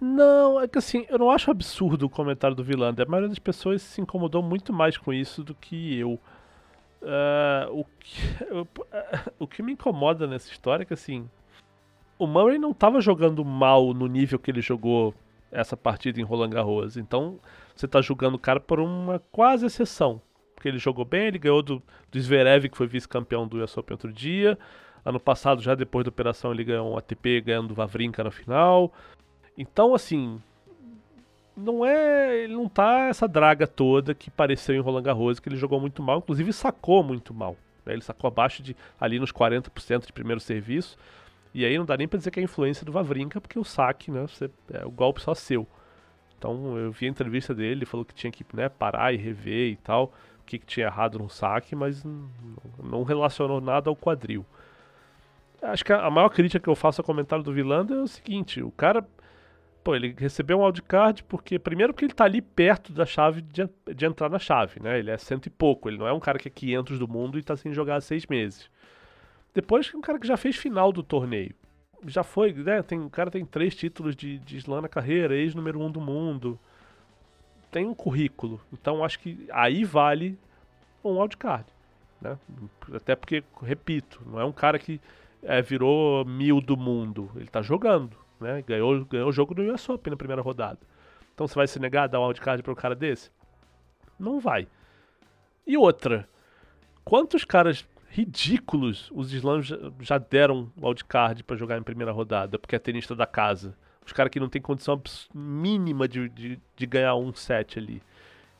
Não, 0.00 0.60
é 0.60 0.66
que 0.66 0.78
assim, 0.78 1.06
eu 1.08 1.16
não 1.16 1.30
acho 1.30 1.48
absurdo 1.48 2.06
o 2.06 2.10
comentário 2.10 2.56
do 2.56 2.64
Villander. 2.64 3.06
A 3.06 3.08
maioria 3.08 3.28
das 3.28 3.38
pessoas 3.38 3.82
se 3.82 4.00
incomodou 4.00 4.42
muito 4.42 4.72
mais 4.72 4.96
com 4.96 5.12
isso 5.12 5.44
do 5.44 5.54
que 5.54 5.96
eu. 5.96 6.18
Ah, 7.04 7.68
o, 7.70 7.84
que, 7.84 8.20
ah, 8.92 9.30
o 9.38 9.46
que 9.46 9.62
me 9.62 9.72
incomoda 9.72 10.26
nessa 10.26 10.50
história 10.50 10.82
é 10.82 10.86
que 10.86 10.94
assim. 10.94 11.28
O 12.18 12.26
Murray 12.26 12.58
não 12.58 12.72
estava 12.72 13.00
jogando 13.00 13.44
mal 13.44 13.94
no 13.94 14.06
nível 14.06 14.38
que 14.38 14.50
ele 14.50 14.60
jogou 14.60 15.14
essa 15.52 15.76
partida 15.76 16.20
em 16.20 16.24
Roland 16.24 16.50
Garros. 16.50 16.96
Então, 16.96 17.38
você 17.74 17.86
tá 17.86 18.00
julgando 18.00 18.36
o 18.36 18.40
cara 18.40 18.58
por 18.58 18.80
uma 18.80 19.20
quase 19.30 19.66
exceção. 19.66 20.20
Porque 20.54 20.68
ele 20.68 20.78
jogou 20.78 21.04
bem, 21.04 21.26
ele 21.26 21.38
ganhou 21.38 21.62
do, 21.62 21.82
do 22.10 22.20
Zverev, 22.20 22.68
que 22.68 22.76
foi 22.76 22.86
vice-campeão 22.86 23.46
do 23.46 23.62
US 23.62 23.76
Open 23.76 23.94
outro 23.94 24.12
dia. 24.12 24.58
Ano 25.04 25.18
passado, 25.18 25.60
já 25.60 25.74
depois 25.74 26.04
da 26.04 26.10
operação, 26.10 26.52
ele 26.52 26.64
ganhou 26.64 26.92
um 26.92 26.96
ATP 26.96 27.40
ganhando 27.40 27.68
do 27.68 27.74
Vavrinka 27.74 28.22
na 28.22 28.30
final. 28.30 28.92
Então, 29.58 29.94
assim, 29.94 30.40
não 31.56 31.84
é. 31.84 32.44
Ele 32.44 32.54
não 32.54 32.68
tá 32.68 33.08
essa 33.08 33.26
draga 33.28 33.66
toda 33.66 34.14
que 34.14 34.30
pareceu 34.30 34.74
em 34.74 34.80
Roland 34.80 35.02
Garros, 35.02 35.40
que 35.40 35.48
ele 35.48 35.56
jogou 35.56 35.80
muito 35.80 36.02
mal, 36.02 36.18
inclusive 36.18 36.52
sacou 36.52 37.02
muito 37.02 37.34
mal. 37.34 37.56
né? 37.84 37.92
Ele 37.92 38.02
sacou 38.02 38.28
abaixo 38.28 38.62
de 38.62 38.76
ali 39.00 39.18
nos 39.18 39.32
40% 39.32 40.06
de 40.06 40.12
primeiro 40.12 40.40
serviço. 40.40 40.96
E 41.54 41.64
aí 41.66 41.76
não 41.76 41.84
dá 41.84 41.96
nem 41.96 42.08
pra 42.08 42.16
dizer 42.16 42.30
que 42.30 42.40
é 42.40 42.42
a 42.42 42.44
influência 42.44 42.84
do 42.84 42.92
Vavrinka, 42.92 43.40
porque 43.40 43.58
o 43.58 43.64
saque, 43.64 44.10
né? 44.10 44.22
Você, 44.22 44.50
é 44.72 44.84
o 44.86 44.90
golpe 44.90 45.20
só 45.20 45.34
seu. 45.34 45.66
Então 46.38 46.76
eu 46.76 46.90
vi 46.90 47.06
a 47.06 47.10
entrevista 47.10 47.54
dele, 47.54 47.72
ele 47.72 47.86
falou 47.86 48.04
que 48.04 48.14
tinha 48.14 48.32
que 48.32 48.44
né, 48.52 48.68
parar 48.68 49.12
e 49.12 49.16
rever 49.16 49.70
e 49.70 49.76
tal, 49.76 50.12
o 50.40 50.44
que, 50.44 50.58
que 50.58 50.66
tinha 50.66 50.86
errado 50.86 51.18
no 51.18 51.28
saque, 51.28 51.76
mas 51.76 52.02
não 52.82 53.04
relacionou 53.04 53.60
nada 53.60 53.90
ao 53.90 53.94
quadril. 53.94 54.44
Acho 55.62 55.84
que 55.84 55.92
a 55.92 56.10
maior 56.10 56.28
crítica 56.28 56.62
que 56.62 56.68
eu 56.68 56.74
faço 56.74 57.00
ao 57.00 57.04
comentário 57.04 57.44
do 57.44 57.52
Villander 57.52 57.96
é 57.96 58.02
o 58.02 58.08
seguinte, 58.08 58.62
o 58.62 58.70
cara 58.70 59.06
Pô, 59.82 59.96
ele 59.96 60.14
recebeu 60.16 60.60
um 60.60 60.64
wildcard 60.64 61.24
porque, 61.24 61.58
primeiro, 61.58 61.92
porque 61.92 62.04
ele 62.04 62.14
tá 62.14 62.24
ali 62.24 62.40
perto 62.40 62.92
da 62.92 63.04
chave 63.04 63.42
de, 63.42 63.68
de 63.92 64.06
entrar 64.06 64.28
na 64.28 64.38
chave, 64.38 64.80
né? 64.80 64.98
Ele 64.98 65.10
é 65.10 65.18
cento 65.18 65.46
e 65.46 65.50
pouco, 65.50 65.88
ele 65.88 65.98
não 65.98 66.06
é 66.06 66.12
um 66.12 66.20
cara 66.20 66.38
que 66.38 66.46
é 66.46 66.50
500 66.50 66.98
do 67.00 67.08
mundo 67.08 67.36
e 67.38 67.42
tá 67.42 67.56
sem 67.56 67.72
jogar 67.72 67.96
há 67.96 68.00
seis 68.00 68.24
meses. 68.26 68.70
Depois, 69.52 69.88
que 69.88 69.96
é 69.96 69.98
um 69.98 70.02
cara 70.02 70.20
que 70.20 70.26
já 70.26 70.36
fez 70.36 70.56
final 70.56 70.92
do 70.92 71.02
torneio. 71.02 71.54
Já 72.06 72.22
foi, 72.22 72.52
né? 72.52 72.80
Tem, 72.82 73.00
o 73.00 73.10
cara 73.10 73.30
tem 73.30 73.44
três 73.44 73.74
títulos 73.74 74.14
de, 74.14 74.38
de 74.38 74.56
slam 74.58 74.82
na 74.82 74.88
carreira, 74.88 75.34
ex-número 75.34 75.80
um 75.80 75.90
do 75.90 76.00
mundo. 76.00 76.58
Tem 77.70 77.84
um 77.84 77.94
currículo. 77.94 78.60
Então, 78.72 79.04
acho 79.04 79.18
que 79.18 79.46
aí 79.50 79.84
vale 79.84 80.38
um 81.02 81.18
wildcard, 81.20 81.66
né? 82.20 82.38
Até 82.94 83.16
porque, 83.16 83.42
repito, 83.60 84.22
não 84.26 84.40
é 84.40 84.44
um 84.44 84.52
cara 84.52 84.78
que 84.78 85.00
é, 85.42 85.60
virou 85.60 86.24
mil 86.24 86.60
do 86.60 86.76
mundo. 86.76 87.30
Ele 87.36 87.48
tá 87.48 87.62
jogando, 87.62 88.16
né? 88.40 88.62
Ganhou, 88.62 89.04
ganhou 89.04 89.28
o 89.28 89.32
jogo 89.32 89.54
do 89.54 89.62
US 89.72 89.88
Open 89.88 90.12
na 90.12 90.16
primeira 90.16 90.42
rodada. 90.42 90.78
Então 91.34 91.46
você 91.46 91.54
vai 91.54 91.66
se 91.66 91.78
negar 91.78 92.04
a 92.04 92.06
dar 92.06 92.20
um 92.20 92.26
wildcard 92.26 92.62
para 92.62 92.72
um 92.72 92.76
cara 92.76 92.94
desse? 92.94 93.30
Não 94.18 94.38
vai. 94.38 94.68
E 95.66 95.76
outra, 95.76 96.28
quantos 97.04 97.44
caras 97.44 97.86
ridículos 98.08 99.10
os 99.14 99.32
slams 99.32 99.72
já, 100.00 100.18
deram 100.18 100.70
wildcard 100.80 101.42
para 101.44 101.56
jogar 101.56 101.78
em 101.78 101.82
primeira 101.82 102.12
rodada, 102.12 102.58
porque 102.58 102.76
é 102.76 102.78
tenista 102.78 103.16
da 103.16 103.26
casa? 103.26 103.76
Os 104.04 104.12
caras 104.12 104.30
que 104.30 104.40
não 104.40 104.48
tem 104.48 104.60
condição 104.60 105.00
mínima 105.32 106.08
de, 106.08 106.28
de, 106.28 106.60
de 106.76 106.86
ganhar 106.86 107.14
um 107.14 107.32
set 107.32 107.78
ali. 107.78 108.02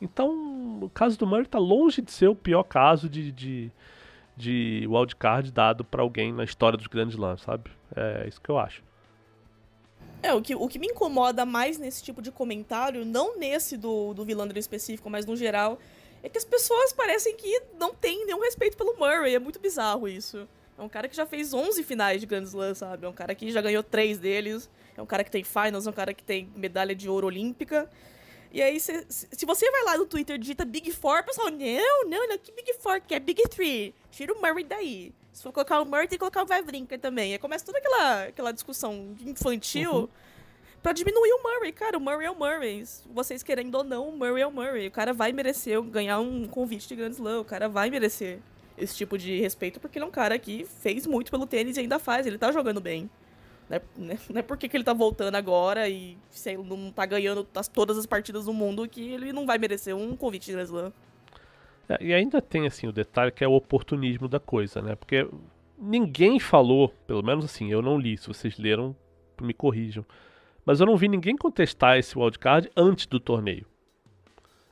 Então, 0.01 0.79
o 0.81 0.89
caso 0.89 1.17
do 1.17 1.27
Murray 1.27 1.45
tá 1.45 1.59
longe 1.59 2.01
de 2.01 2.11
ser 2.11 2.27
o 2.27 2.35
pior 2.35 2.63
caso 2.63 3.09
de, 3.09 3.31
de, 3.31 3.71
de 4.35 4.87
wildcard 4.89 5.51
dado 5.51 5.83
para 5.83 6.01
alguém 6.01 6.33
na 6.33 6.43
história 6.43 6.77
dos 6.77 6.87
grandes 6.87 7.15
slams, 7.15 7.41
sabe? 7.41 7.69
É 7.95 8.25
isso 8.27 8.41
que 8.41 8.49
eu 8.49 8.57
acho. 8.57 8.83
É, 10.21 10.33
o 10.33 10.41
que, 10.41 10.55
o 10.55 10.67
que 10.67 10.79
me 10.79 10.87
incomoda 10.87 11.45
mais 11.45 11.77
nesse 11.77 12.01
tipo 12.01 12.21
de 12.21 12.31
comentário, 12.31 13.05
não 13.05 13.37
nesse 13.37 13.75
do, 13.75 14.13
do 14.13 14.23
Villander 14.23 14.55
em 14.55 14.59
específico, 14.59 15.09
mas 15.09 15.25
no 15.25 15.35
geral, 15.35 15.77
é 16.23 16.29
que 16.29 16.37
as 16.37 16.45
pessoas 16.45 16.93
parecem 16.93 17.35
que 17.35 17.61
não 17.77 17.93
têm 17.93 18.25
nenhum 18.25 18.39
respeito 18.39 18.77
pelo 18.77 18.97
Murray. 18.97 19.35
É 19.35 19.39
muito 19.39 19.59
bizarro 19.59 20.07
isso. 20.07 20.47
É 20.77 20.81
um 20.81 20.87
cara 20.87 21.09
que 21.09 21.15
já 21.15 21.25
fez 21.25 21.53
11 21.53 21.83
finais 21.83 22.21
de 22.21 22.25
Grand 22.25 22.43
Slam, 22.43 22.73
sabe? 22.73 23.05
É 23.05 23.09
um 23.09 23.13
cara 23.13 23.35
que 23.35 23.51
já 23.51 23.61
ganhou 23.61 23.83
três 23.83 24.17
deles. 24.17 24.69
É 24.95 25.01
um 25.01 25.05
cara 25.05 25.23
que 25.23 25.29
tem 25.29 25.43
finals, 25.43 25.85
é 25.85 25.89
um 25.89 25.93
cara 25.93 26.13
que 26.13 26.23
tem 26.23 26.49
medalha 26.55 26.95
de 26.95 27.09
ouro 27.09 27.27
olímpica. 27.27 27.89
E 28.53 28.61
aí, 28.61 28.79
se, 28.79 29.03
se 29.09 29.45
você 29.47 29.69
vai 29.71 29.83
lá 29.83 29.97
no 29.97 30.05
Twitter 30.05 30.35
e 30.35 30.39
digita 30.39 30.63
Big 30.63 30.91
Four, 30.91 31.21
o 31.21 31.23
pessoal, 31.23 31.49
não, 31.49 32.05
não, 32.07 32.27
não, 32.27 32.37
que 32.37 32.51
Big 32.51 32.71
Four, 32.75 33.01
que 33.01 33.15
é 33.15 33.19
Big 33.19 33.41
Three. 33.49 33.95
Tira 34.11 34.31
o 34.31 34.39
Murray 34.39 34.63
daí. 34.63 35.11
Se 35.33 35.41
for 35.41 35.51
colocar 35.51 35.81
o 35.81 35.85
Murray, 35.85 36.07
tem 36.07 36.09
que 36.09 36.19
colocar 36.19 36.43
o 36.43 36.45
Vavrinka 36.45 36.95
também. 36.99 37.33
Aí 37.33 37.39
começa 37.39 37.65
toda 37.65 37.79
aquela, 37.79 38.25
aquela 38.25 38.51
discussão 38.51 39.15
infantil 39.25 39.91
uhum. 39.91 40.07
pra 40.83 40.93
diminuir 40.93 41.31
o 41.33 41.41
Murray. 41.41 41.71
Cara, 41.71 41.97
o 41.97 41.99
Murray 41.99 42.27
é 42.27 42.29
o 42.29 42.35
Murray. 42.35 42.83
Vocês 43.11 43.41
querendo 43.41 43.73
ou 43.73 43.83
não, 43.83 44.09
o 44.09 44.15
Murray 44.15 44.43
é 44.43 44.47
o 44.47 44.51
Murray. 44.51 44.87
O 44.87 44.91
cara 44.91 45.11
vai 45.13 45.31
merecer 45.31 45.81
ganhar 45.81 46.19
um 46.19 46.47
convite 46.47 46.87
de 46.87 46.95
Grand 46.95 47.09
Slam. 47.09 47.41
O 47.41 47.45
cara 47.45 47.67
vai 47.67 47.89
merecer 47.89 48.37
esse 48.77 48.95
tipo 48.95 49.17
de 49.17 49.39
respeito 49.39 49.79
porque 49.79 49.97
ele 49.97 50.05
é 50.05 50.07
um 50.07 50.11
cara 50.11 50.37
que 50.37 50.63
fez 50.79 51.07
muito 51.07 51.31
pelo 51.31 51.47
tênis 51.47 51.77
e 51.77 51.79
ainda 51.79 51.97
faz. 51.97 52.27
Ele 52.27 52.37
tá 52.37 52.51
jogando 52.51 52.79
bem. 52.79 53.09
Não 53.69 53.77
é, 53.77 53.81
né, 53.97 54.19
não 54.29 54.39
é 54.39 54.41
porque 54.41 54.67
que 54.67 54.75
ele 54.75 54.83
tá 54.83 54.93
voltando 54.93 55.35
agora 55.35 55.87
e 55.87 56.17
se 56.29 56.51
ele 56.51 56.63
não 56.63 56.91
tá 56.91 57.05
ganhando 57.05 57.47
as, 57.55 57.67
todas 57.67 57.97
as 57.97 58.05
partidas 58.05 58.45
do 58.45 58.53
mundo 58.53 58.87
que 58.87 59.11
ele 59.11 59.31
não 59.31 59.45
vai 59.45 59.57
merecer 59.57 59.95
um 59.95 60.15
convite 60.15 60.47
de 60.47 60.53
Grand 60.53 60.63
Slam. 60.63 60.93
É, 61.89 61.97
e 62.03 62.13
ainda 62.13 62.41
tem 62.41 62.65
assim 62.65 62.87
o 62.87 62.91
detalhe 62.91 63.31
que 63.31 63.43
é 63.43 63.47
o 63.47 63.53
oportunismo 63.53 64.27
da 64.27 64.39
coisa, 64.39 64.81
né? 64.81 64.95
Porque 64.95 65.27
ninguém 65.77 66.39
falou, 66.39 66.89
pelo 67.07 67.23
menos 67.23 67.45
assim, 67.45 67.71
eu 67.71 67.81
não 67.81 67.97
li, 67.97 68.17
se 68.17 68.27
vocês 68.27 68.57
leram, 68.57 68.95
me 69.41 69.53
corrijam. 69.53 70.05
Mas 70.65 70.79
eu 70.79 70.85
não 70.85 70.95
vi 70.95 71.07
ninguém 71.07 71.35
contestar 71.35 71.97
esse 71.97 72.17
wildcard 72.17 72.69
antes 72.75 73.05
do 73.05 73.19
torneio. 73.19 73.65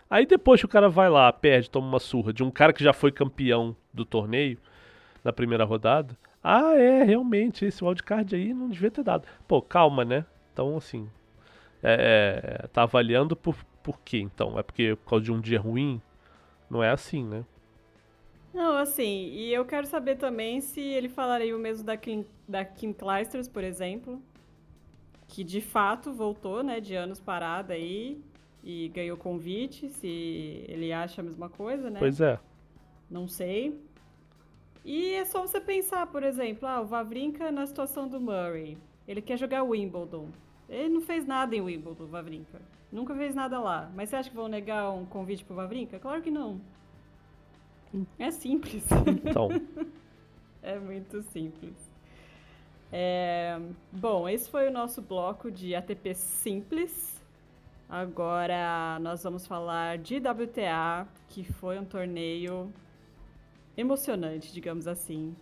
Aí 0.10 0.26
depois 0.26 0.60
que 0.60 0.66
o 0.66 0.70
cara 0.70 0.90
vai 0.90 1.10
lá, 1.10 1.32
perde, 1.32 1.70
toma 1.70 1.88
uma 1.88 2.00
surra 2.00 2.34
de 2.34 2.44
um 2.44 2.52
cara 2.52 2.74
que 2.74 2.84
já 2.84 2.94
foi 2.94 3.12
campeão 3.12 3.76
do 3.94 4.06
torneio 4.06 4.58
na 5.24 5.32
primeira 5.32 5.64
rodada, 5.64 6.18
ah, 6.44 6.74
é, 6.76 7.04
realmente, 7.04 7.66
esse 7.66 7.84
wildcard 7.84 8.36
aí 8.36 8.54
não 8.54 8.70
devia 8.70 8.90
ter 8.90 9.04
dado. 9.04 9.28
Pô, 9.48 9.62
calma, 9.62 10.04
né? 10.04 10.26
Então, 10.52 10.76
assim, 10.76 11.10
é, 11.84 12.62
é, 12.64 12.68
tá 12.68 12.84
avaliando 12.84 13.36
por, 13.36 13.56
por 13.84 14.00
quê, 14.00 14.20
então? 14.20 14.58
É 14.58 14.64
porque 14.64 14.96
por 14.96 15.10
causa 15.10 15.26
de 15.26 15.32
um 15.32 15.40
dia 15.40 15.60
ruim? 15.60 16.02
Não 16.70 16.84
é 16.84 16.90
assim, 16.90 17.24
né? 17.24 17.46
Não, 18.54 18.76
assim, 18.76 19.30
e 19.30 19.54
eu 19.54 19.64
quero 19.64 19.88
saber 19.88 20.18
também 20.18 20.60
se 20.60 20.82
ele 20.82 21.08
falaria 21.08 21.56
o 21.56 21.60
mesmo 21.60 21.86
da 21.86 21.96
Kim, 21.96 22.26
da 22.48 22.66
Kim 22.66 22.92
Clijsters, 22.92 23.48
por 23.48 23.64
exemplo, 23.64 24.22
que 25.28 25.44
de 25.44 25.62
fato 25.62 26.12
voltou, 26.12 26.62
né, 26.62 26.82
de 26.82 26.94
anos 26.96 27.20
parada 27.20 27.74
aí 27.74 28.22
e 28.64 28.90
ganhou 28.90 29.16
convite, 29.16 29.90
se 29.90 30.66
ele 30.68 30.92
acha 30.92 31.22
a 31.22 31.24
mesma 31.24 31.50
coisa, 31.50 31.90
né? 31.90 32.00
Pois 32.00 32.20
é. 32.20 32.38
Não 33.10 33.28
sei. 33.28 33.80
E 34.84 35.14
é 35.14 35.26
só 35.26 35.42
você 35.42 35.60
pensar, 35.60 36.08
por 36.08 36.24
exemplo, 36.24 36.68
ah, 36.68 36.82
o 36.82 36.86
Vavrinka 36.86 37.52
na 37.52 37.66
situação 37.66 38.08
do 38.08 38.20
Murray. 38.20 38.78
Ele 39.08 39.22
quer 39.22 39.38
jogar 39.38 39.64
Wimbledon. 39.64 40.30
Ele 40.68 40.90
não 40.90 41.02
fez 41.02 41.26
nada 41.26 41.56
em 41.56 41.62
Wimbledon, 41.62 42.06
Vavrinka. 42.08 42.62
Nunca 42.92 43.16
fez 43.16 43.36
nada 43.36 43.60
lá. 43.60 43.92
Mas 43.96 44.10
você 44.10 44.16
acha 44.16 44.30
que 44.30 44.36
vão 44.36 44.48
negar 44.48 44.92
um 44.92 45.06
convite 45.06 45.46
pro 45.46 45.56
Vavrinka? 45.56 46.00
Claro 46.00 46.22
que 46.22 46.32
não. 46.32 46.60
É 48.18 48.32
simples. 48.32 48.86
Então. 49.08 49.50
é 50.64 50.80
muito 50.80 51.22
simples. 51.24 51.76
É... 52.92 53.60
Bom, 53.92 54.28
esse 54.28 54.50
foi 54.50 54.68
o 54.68 54.72
nosso 54.72 55.02
bloco 55.02 55.52
de 55.52 55.76
ATP 55.76 56.16
simples. 56.16 57.22
Agora 57.90 58.98
nós 59.02 59.24
vamos 59.24 59.46
falar 59.46 59.98
de 59.98 60.18
WTA, 60.18 61.08
que 61.28 61.44
foi 61.44 61.78
um 61.78 61.86
torneio 61.86 62.72
emocionante, 63.76 64.54
digamos 64.54 64.88
assim. 64.88 65.36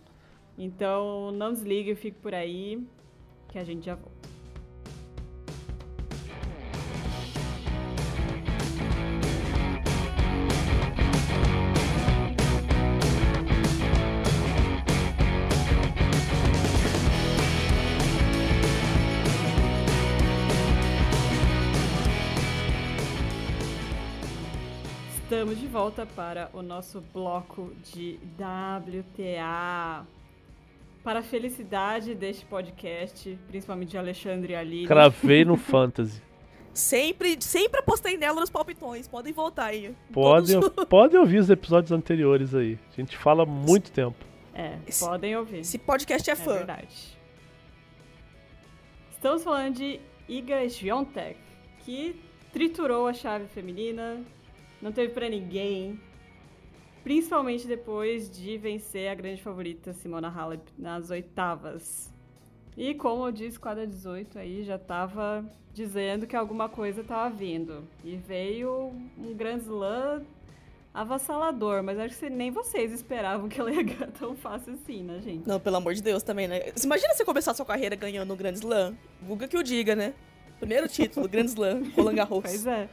Então, 0.58 1.30
não 1.32 1.52
desligue, 1.52 1.94
fique 1.94 2.18
por 2.18 2.34
aí, 2.34 2.86
que 3.48 3.58
a 3.58 3.64
gente 3.64 3.86
já 3.86 3.94
volta. 3.94 4.19
Volta 25.70 26.04
para 26.04 26.50
o 26.52 26.62
nosso 26.62 27.00
bloco 27.14 27.72
de 27.92 28.18
WTA. 28.36 30.04
Para 31.04 31.20
a 31.20 31.22
felicidade 31.22 32.12
deste 32.12 32.44
podcast, 32.44 33.38
principalmente 33.46 33.90
de 33.90 33.98
Alexandre 33.98 34.52
e 34.52 34.56
Aline. 34.56 34.86
Cravei 34.88 35.44
no 35.44 35.56
Fantasy. 35.56 36.20
Sempre, 36.74 37.36
sempre 37.40 37.80
apostei 37.80 38.16
nela 38.16 38.40
nos 38.40 38.50
palpitões. 38.50 39.06
Podem 39.06 39.32
voltar 39.32 39.66
aí. 39.66 39.94
Podem, 40.12 40.60
Todos... 40.60 40.84
podem 40.86 41.20
ouvir 41.20 41.38
os 41.38 41.48
episódios 41.48 41.92
anteriores 41.92 42.52
aí. 42.52 42.76
A 42.92 42.96
gente 42.96 43.16
fala 43.16 43.46
muito 43.46 43.92
tempo. 43.92 44.24
É, 44.52 44.76
esse, 44.86 45.04
podem 45.04 45.36
ouvir. 45.36 45.60
Esse 45.60 45.78
podcast 45.78 46.28
é 46.28 46.34
fã. 46.34 46.54
É 46.54 46.58
verdade. 46.58 47.18
Estamos 49.12 49.44
falando 49.44 49.76
de 49.76 50.00
Iga 50.28 50.68
Swiatek, 50.68 51.38
que 51.84 52.20
triturou 52.52 53.06
a 53.06 53.12
chave 53.12 53.46
feminina, 53.46 54.20
não 54.80 54.92
teve 54.92 55.12
para 55.12 55.28
ninguém. 55.28 56.00
Principalmente 57.02 57.66
depois 57.66 58.30
de 58.30 58.58
vencer 58.58 59.10
a 59.10 59.14
grande 59.14 59.42
favorita 59.42 59.92
Simona 59.92 60.28
Halep 60.28 60.62
nas 60.78 61.10
oitavas. 61.10 62.12
E 62.76 62.94
como 62.94 63.26
eu 63.26 63.32
disse, 63.32 63.58
quadra 63.58 63.86
18 63.86 64.38
aí 64.38 64.62
já 64.62 64.78
tava 64.78 65.44
dizendo 65.72 66.26
que 66.26 66.36
alguma 66.36 66.68
coisa 66.68 67.02
tava 67.02 67.34
vindo. 67.34 67.84
E 68.04 68.16
veio 68.16 68.92
um 69.18 69.34
Grand 69.34 69.58
Slam 69.58 70.24
avassalador, 70.92 71.82
mas 71.82 71.98
acho 71.98 72.18
que 72.18 72.28
nem 72.28 72.50
vocês 72.50 72.92
esperavam 72.92 73.48
que 73.48 73.60
ela 73.60 73.72
ia 73.72 73.82
ganhar 73.82 74.10
tão 74.18 74.34
fácil 74.34 74.74
assim, 74.74 75.02
né, 75.02 75.20
gente? 75.22 75.46
Não, 75.46 75.60
pelo 75.60 75.76
amor 75.76 75.94
de 75.94 76.02
Deus 76.02 76.22
também, 76.22 76.48
né? 76.48 76.72
Imagina 76.82 77.14
você 77.14 77.24
começar 77.24 77.54
sua 77.54 77.64
carreira 77.64 77.94
ganhando 77.94 78.32
um 78.32 78.36
Grand 78.36 78.54
Slam. 78.54 78.96
Guga 79.22 79.46
que 79.46 79.56
o 79.56 79.62
diga, 79.62 79.94
né? 79.94 80.14
Primeiro 80.58 80.88
título, 80.88 81.28
Grand 81.28 81.46
Slam, 81.46 81.90
Roland 81.96 82.14
Garros. 82.14 82.42
Pois 82.50 82.66
é. 82.66 82.88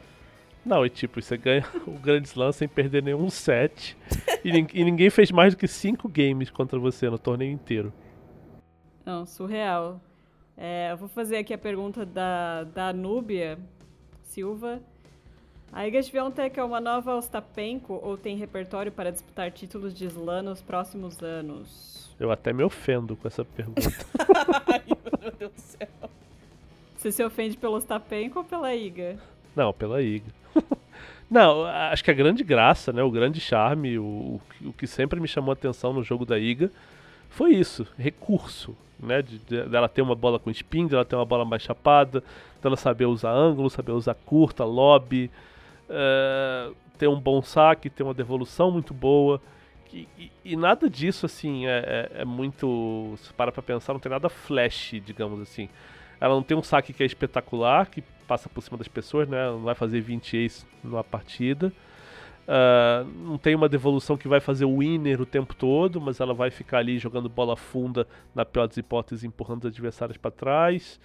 Não, 0.68 0.86
e 0.86 0.90
tipo, 0.90 1.22
você 1.22 1.38
ganha 1.38 1.66
o 1.88 1.92
Grand 1.92 2.24
Slam 2.24 2.52
sem 2.52 2.68
perder 2.68 3.02
nenhum 3.02 3.30
set. 3.30 3.98
e, 4.44 4.50
e, 4.50 4.84
ninguém 4.84 5.10
fez 5.10 5.32
mais 5.32 5.56
do 5.56 5.58
que 5.58 5.68
cinco 5.68 6.10
games 6.10 6.50
contra 6.50 6.78
você 6.78 7.10
no 7.10 7.18
torneio 7.18 7.54
inteiro. 7.54 7.94
Não, 9.06 9.26
surreal. 9.26 10.02
É, 10.58 10.92
eu 10.92 10.98
vou 10.98 11.08
fazer 11.08 11.38
aqui 11.38 11.54
a 11.54 11.58
pergunta 11.58 12.06
da, 12.06 12.66
da 12.66 12.92
Núbia 12.92 13.58
Silva. 14.24 14.82
A 15.72 15.88
Iga 15.88 16.04
Swiatek 16.04 16.60
é 16.60 16.64
uma 16.64 16.82
nova 16.82 17.16
Ostapenko 17.16 18.00
ou 18.04 18.18
tem 18.18 18.36
repertório 18.36 18.92
para 18.92 19.10
disputar 19.10 19.52
títulos 19.52 19.94
de 19.94 20.06
slam 20.06 20.44
nos 20.44 20.62
próximos 20.62 21.22
anos? 21.24 22.14
Eu 22.20 22.30
até 22.30 22.52
me 22.52 22.64
ofendo 22.64 23.16
com 23.16 23.28
essa 23.28 23.46
pergunta. 23.46 23.82
Ai, 24.68 24.84
meu 24.88 25.32
Deus 25.38 25.54
do 25.54 25.62
céu. 25.62 25.88
Você 26.98 27.12
se 27.12 27.24
ofende 27.24 27.56
pelo 27.56 27.76
Ostapenko 27.76 28.40
ou 28.40 28.46
pela 28.46 28.74
Iga? 28.76 29.18
Não, 29.56 29.72
pela 29.72 30.02
Iga. 30.02 30.32
Não, 31.30 31.66
acho 31.66 32.04
que 32.04 32.12
a 32.12 32.14
grande 32.14 32.44
graça, 32.44 32.94
né, 32.94 33.04
o 33.04 33.12
grande 33.12 33.42
charme, 33.42 34.00
o, 34.00 34.40
o 34.64 34.74
que 34.74 34.88
sempre 34.88 35.20
me 35.20 35.28
chamou 35.28 35.52
a 35.52 35.54
atenção 35.54 35.92
no 35.92 36.02
jogo 36.02 36.26
da 36.26 36.40
Iga 36.40 36.72
foi 37.30 37.54
isso, 37.54 37.86
recurso, 37.98 38.76
né, 38.98 39.22
de, 39.22 39.38
de, 39.40 39.64
dela 39.64 39.90
ter 39.90 40.02
uma 40.02 40.16
bola 40.16 40.40
com 40.40 40.50
spin, 40.50 40.88
dela 40.88 41.04
ter 41.04 41.16
uma 41.16 41.26
bola 41.26 41.44
mais 41.44 41.62
chapada, 41.62 42.24
dela 42.62 42.78
saber 42.78 43.06
usar 43.06 43.32
ângulo, 43.32 43.70
saber 43.70 43.92
usar 43.92 44.14
curta, 44.14 44.64
lobby, 44.64 45.30
uh, 45.90 46.74
ter 46.98 47.08
um 47.08 47.20
bom 47.20 47.42
saque, 47.42 47.90
ter 47.90 48.04
uma 48.04 48.14
devolução 48.14 48.72
muito 48.72 48.94
boa. 48.94 49.42
E, 49.94 50.08
e, 50.18 50.32
e 50.44 50.56
nada 50.56 50.90
disso, 50.90 51.26
assim, 51.26 51.66
é, 51.66 52.10
é, 52.16 52.22
é 52.22 52.26
muito. 52.26 53.14
Se 53.18 53.34
para 53.34 53.52
pra 53.52 53.62
pensar, 53.62 53.94
não 53.94 54.00
tem 54.00 54.12
nada 54.12 54.30
flash, 54.30 54.96
digamos 55.06 55.42
assim. 55.42 55.70
Ela 56.20 56.34
não 56.34 56.44
tem 56.44 56.58
um 56.58 56.64
saque 56.64 56.94
que 56.94 57.04
é 57.04 57.06
espetacular, 57.06 57.90
que 57.90 58.02
passa 58.28 58.50
por 58.50 58.62
cima 58.62 58.78
das 58.78 58.88
pessoas, 58.88 59.28
né? 59.28 59.46
Não 59.48 59.62
vai 59.62 59.76
fazer 59.76 60.02
20 60.02 60.38
ace 60.38 60.66
numa 60.84 61.04
partida. 61.04 61.72
Uh, 62.48 63.04
não 63.28 63.38
tem 63.38 63.56
uma 63.56 63.68
devolução 63.68 64.16
que 64.16 64.28
vai 64.28 64.40
fazer 64.40 64.64
o 64.66 64.78
winner 64.78 65.20
o 65.22 65.26
tempo 65.26 65.54
todo, 65.54 66.00
mas 66.00 66.20
ela 66.20 66.34
vai 66.34 66.50
ficar 66.50 66.78
ali 66.80 66.98
jogando 66.98 67.28
bola 67.28 67.58
funda, 67.58 68.08
na 68.34 68.46
pior 68.46 68.68
das 68.68 68.78
hipóteses, 68.78 69.24
empurrando 69.24 69.66
os 69.66 69.68
adversários 69.68 70.18
para 70.18 70.32
trás. 70.32 71.00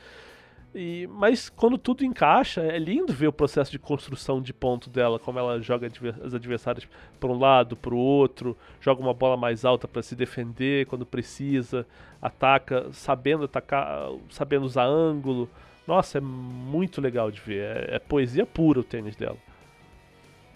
E, 0.74 1.06
mas 1.10 1.50
quando 1.50 1.76
tudo 1.76 2.04
encaixa, 2.04 2.62
é 2.62 2.78
lindo 2.78 3.12
ver 3.12 3.26
o 3.26 3.32
processo 3.32 3.70
de 3.70 3.78
construção 3.78 4.40
de 4.40 4.54
ponto 4.54 4.88
dela, 4.88 5.18
como 5.18 5.38
ela 5.38 5.60
joga 5.60 5.86
as 6.24 6.34
adversárias 6.34 6.88
para 7.20 7.30
um 7.30 7.38
lado, 7.38 7.76
para 7.76 7.94
o 7.94 7.98
outro, 7.98 8.56
joga 8.80 9.02
uma 9.02 9.12
bola 9.12 9.36
mais 9.36 9.64
alta 9.64 9.86
para 9.86 10.02
se 10.02 10.16
defender 10.16 10.86
quando 10.86 11.04
precisa, 11.04 11.86
ataca 12.22 12.90
sabendo 12.92 13.44
atacar, 13.44 14.08
sabendo 14.30 14.64
usar 14.64 14.86
ângulo. 14.86 15.48
Nossa, 15.86 16.18
é 16.18 16.20
muito 16.20 17.00
legal 17.00 17.30
de 17.30 17.40
ver, 17.40 17.62
é, 17.62 17.96
é 17.96 17.98
poesia 17.98 18.46
pura 18.46 18.80
o 18.80 18.84
tênis 18.84 19.14
dela. 19.14 19.36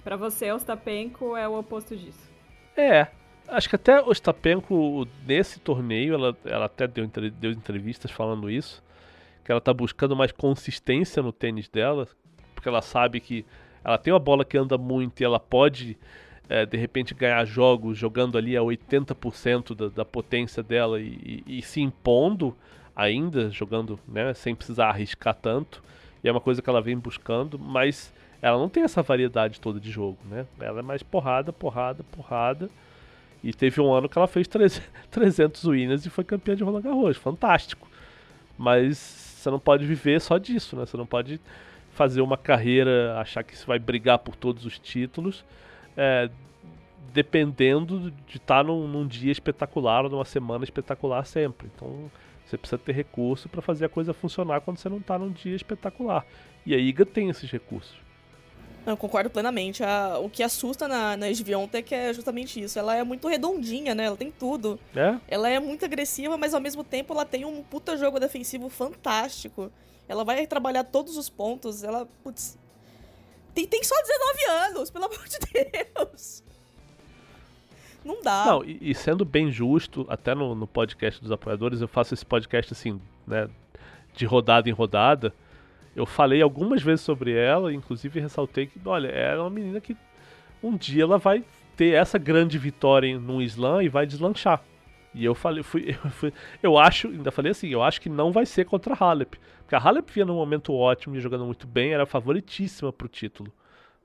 Pra 0.03 0.17
você, 0.17 0.51
Ostapenko 0.51 1.37
é 1.37 1.47
o 1.49 1.59
oposto 1.59 1.95
disso. 1.95 2.31
É, 2.77 3.09
acho 3.49 3.69
que 3.69 3.77
até 3.77 4.01
Ostapenko, 4.01 5.07
nesse 5.27 5.61
torneio, 5.61 6.15
ela, 6.15 6.37
ela 6.45 6.67
até 6.67 6.87
deu, 6.87 7.07
deu 7.07 7.51
entrevistas 7.51 8.11
falando 8.11 8.49
isso, 8.49 8.83
que 9.47 9.53
ela 9.53 9.61
tá 9.61 9.73
buscando 9.73 10.17
mais 10.17 10.33
consistência 10.33 11.23
no 11.23 11.33
tênis 11.33 11.69
dela, 11.69 12.09
porque 12.53 12.69
ela 12.69 12.83
sabe 12.83 13.21
que 13.21 13.47
ela 13.85 13.97
tem 13.97 14.13
uma 14.13 14.19
bola 14.19 14.45
que 14.45 14.59
anda 14.59 14.77
muito 14.77 15.21
e 15.21 15.25
ela 15.25 15.39
pode 15.39 15.97
é, 16.49 16.67
de 16.67 16.77
repente 16.77 17.15
ganhar 17.15 17.45
jogos 17.45 17.97
jogando 17.97 18.37
ali 18.37 18.57
a 18.57 18.61
80% 18.61 19.73
da, 19.73 19.87
da 19.87 20.05
potência 20.05 20.65
dela 20.65 21.01
e, 21.01 21.45
e, 21.47 21.59
e, 21.59 21.63
se 21.63 21.81
impondo 21.81 22.57
ainda, 22.97 23.49
jogando 23.49 24.01
né, 24.09 24.35
sem 24.35 24.53
precisar 24.53 24.89
arriscar 24.89 25.37
tanto. 25.37 25.81
E 26.25 26.29
é 26.29 26.33
uma 26.33 26.41
coisa 26.41 26.61
que 26.61 26.69
ela 26.69 26.83
vem 26.83 26.99
buscando, 26.99 27.57
mas 27.57 28.13
ela 28.43 28.59
não 28.59 28.69
tem 28.69 28.83
essa 28.83 29.01
variedade 29.01 29.61
toda 29.61 29.79
de 29.79 29.93
jogo, 29.93 30.19
né? 30.29 30.45
Ela 30.59 30.81
é 30.81 30.83
mais 30.83 31.05
porrada, 31.05 31.53
porrada, 31.53 32.03
porrada. 32.11 32.69
E 33.45 33.55
teve 33.55 33.81
um 33.81 33.93
ano 33.93 34.09
que 34.09 34.19
ela 34.19 34.27
fez 34.27 34.49
300 34.49 35.63
wins 35.71 36.05
e 36.05 36.11
foi 36.11 36.25
campeã 36.25 36.57
de 36.57 36.65
Roland 36.65 36.83
Garros, 36.83 37.17
fantástico. 37.17 37.87
Mas 38.59 39.26
você 39.47 39.51
não 39.51 39.61
pode 39.61 39.87
viver 39.87 40.21
só 40.21 40.39
disso, 40.39 40.77
né? 40.77 40.85
Você 40.85 40.97
não 40.97 41.07
pode 41.07 41.41
fazer 41.93 42.21
uma 42.21 42.37
carreira, 42.37 43.17
achar 43.19 43.45
que 43.45 43.57
você 43.57 43.65
vai 43.65 43.79
brigar 43.79 44.19
por 44.19 44.35
todos 44.35 44.67
os 44.67 44.79
títulos 44.79 45.45
é, 45.97 46.29
dependendo 47.13 48.11
de 48.27 48.37
estar 48.37 48.57
tá 48.57 48.65
num, 48.65 48.87
num, 48.89 49.07
dia 49.07 49.31
espetacular 49.31 50.05
ou 50.05 50.11
numa 50.11 50.25
semana 50.25 50.65
espetacular 50.65 51.25
sempre. 51.25 51.71
Então 51.75 52.11
você 52.45 52.59
precisa 52.59 52.77
ter 52.77 52.93
recurso 52.93 53.49
para 53.49 53.63
fazer 53.63 53.87
a 53.87 53.89
coisa 53.89 54.13
funcionar 54.13 54.61
quando 54.61 54.79
você 54.79 54.89
não 54.89 54.99
está 54.99 55.17
num 55.17 55.31
dia 55.31 55.55
espetacular. 55.55 56.27
E 56.67 56.75
a 56.75 56.79
IGA 56.79 57.07
tem 57.07 57.31
esses 57.31 57.51
recursos. 57.51 57.97
Eu 58.87 58.97
concordo 58.97 59.29
plenamente. 59.29 59.83
A, 59.83 60.19
o 60.19 60.31
que 60.31 60.43
assusta 60.43 60.87
na, 60.87 61.17
na 61.17 61.29
Sviontek 61.29 61.93
é 61.93 62.15
justamente 62.15 62.63
isso. 62.63 62.79
Ela 62.79 62.97
é 62.97 63.03
muito 63.03 63.27
redondinha, 63.27 63.95
né? 63.95 64.05
Ela 64.05 64.17
tem 64.17 64.31
tudo. 64.31 64.79
É? 64.95 65.19
Ela 65.27 65.49
é 65.51 65.59
muito 65.59 65.85
agressiva, 65.85 66.37
mas 66.37 66.55
ao 66.55 66.61
mesmo 66.61 66.85
tempo 66.85 67.13
ela 67.13 67.25
tem 67.25 67.45
um 67.45 67.63
puta 67.65 67.97
jogo 67.97 68.21
defensivo 68.21 68.69
fantástico. 68.69 69.73
Ela 70.09 70.25
vai 70.25 70.47
trabalhar 70.47 70.85
todos 70.85 71.17
os 71.17 71.29
pontos. 71.29 71.83
Ela, 71.83 72.07
putz, 72.23 72.57
tem, 73.53 73.67
tem 73.67 73.83
só 73.83 73.95
19 74.01 74.45
anos, 74.69 74.91
pelo 74.91 75.07
amor 75.07 75.25
de 75.27 75.39
Deus. 75.39 76.45
Não 78.05 78.23
dá. 78.23 78.45
Não, 78.47 78.65
e, 78.65 78.79
e 78.81 78.95
sendo 78.95 79.25
bem 79.25 79.51
justo, 79.51 80.07
até 80.09 80.33
no, 80.33 80.55
no, 80.55 80.67
podcast 80.67 81.21
dos 81.21 81.33
apoiadores, 81.33 81.81
eu 81.81 81.89
faço 81.89 82.15
esse 82.15 82.25
podcast 82.25 82.73
assim, 82.73 83.01
né, 83.27 83.49
de 84.15 84.25
rodada 84.25 84.69
em 84.69 84.73
rodada. 84.73 85.35
Eu 85.97 86.05
falei 86.05 86.43
algumas 86.43 86.83
vezes 86.83 87.01
sobre 87.01 87.33
ela, 87.33 87.73
inclusive 87.73 88.21
ressaltei 88.21 88.67
que, 88.67 88.79
olha, 88.85 89.09
ela 89.09 89.39
é 89.39 89.41
uma 89.41 89.51
menina 89.51 89.81
que 89.81 89.97
um 90.63 90.77
dia 90.77 91.05
ela 91.05 91.17
vai 91.17 91.43
ter 91.75 91.95
essa 91.95 92.19
grande 92.19 92.59
vitória 92.59 93.19
num 93.19 93.41
slam 93.41 93.83
e 93.83 93.89
vai 93.89 94.07
deslanchar. 94.07 94.63
E 95.15 95.25
eu 95.25 95.35
falei, 95.35 95.63
fui, 95.63 95.89
eu, 96.05 96.11
fui, 96.11 96.33
eu 96.63 96.77
acho, 96.77 97.09
ainda 97.09 97.31
falei 97.31 97.53
assim, 97.53 97.69
eu 97.69 97.83
acho 97.83 97.99
que 97.99 98.11
não 98.11 98.31
vai 98.31 98.45
ser 98.45 98.67
contra 98.67 98.93
a 98.93 98.97
Halep. 99.03 99.39
Porque 99.61 99.75
a 99.75 99.79
Halep 99.79 100.13
vinha 100.13 100.27
num 100.27 100.35
momento 100.35 100.75
ótimo 100.75 101.17
e 101.17 101.21
jogando 101.21 101.47
muito 101.47 101.67
bem, 101.67 101.95
era 101.95 102.05
favoritíssima 102.05 102.93
pro 102.93 103.09
título. 103.09 103.51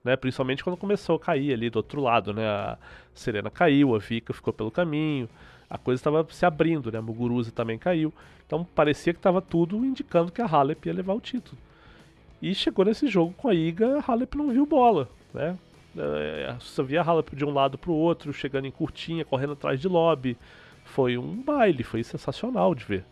Né, 0.03 0.15
principalmente 0.15 0.63
quando 0.63 0.77
começou 0.77 1.17
a 1.17 1.19
cair 1.19 1.53
ali 1.53 1.69
do 1.69 1.75
outro 1.75 2.01
lado, 2.01 2.33
né? 2.33 2.43
A 2.43 2.75
Serena 3.13 3.51
caiu, 3.51 3.93
a 3.93 3.99
Vika 3.99 4.33
ficou 4.33 4.51
pelo 4.51 4.71
caminho, 4.71 5.29
a 5.69 5.77
coisa 5.77 5.99
estava 5.99 6.25
se 6.31 6.43
abrindo, 6.43 6.91
né? 6.91 6.97
A 6.97 7.01
Muguruza 7.03 7.51
também 7.51 7.77
caiu. 7.77 8.11
Então 8.47 8.63
parecia 8.63 9.13
que 9.13 9.19
estava 9.19 9.43
tudo 9.43 9.85
indicando 9.85 10.31
que 10.31 10.41
a 10.41 10.47
Halep 10.47 10.87
ia 10.87 10.93
levar 10.93 11.13
o 11.13 11.19
título. 11.19 11.55
E 12.41 12.55
chegou 12.55 12.83
nesse 12.85 13.07
jogo 13.07 13.33
com 13.37 13.47
a 13.47 13.53
Iga, 13.53 13.99
a 13.99 14.11
Halep 14.11 14.35
não 14.35 14.49
viu 14.49 14.65
bola, 14.65 15.07
né? 15.33 15.57
É, 15.97 16.55
você 16.59 16.81
via 16.81 17.01
a 17.01 17.03
Halep 17.03 17.35
de 17.35 17.45
um 17.45 17.51
lado 17.51 17.77
para 17.77 17.91
o 17.91 17.95
outro, 17.95 18.33
chegando 18.33 18.65
em 18.65 18.71
curtinha, 18.71 19.25
correndo 19.25 19.53
atrás 19.53 19.79
de 19.79 19.87
lobby, 19.87 20.37
foi 20.83 21.17
um 21.17 21.41
baile, 21.41 21.83
foi 21.83 22.03
sensacional 22.03 22.73
de 22.73 22.83
ver. 22.85 23.05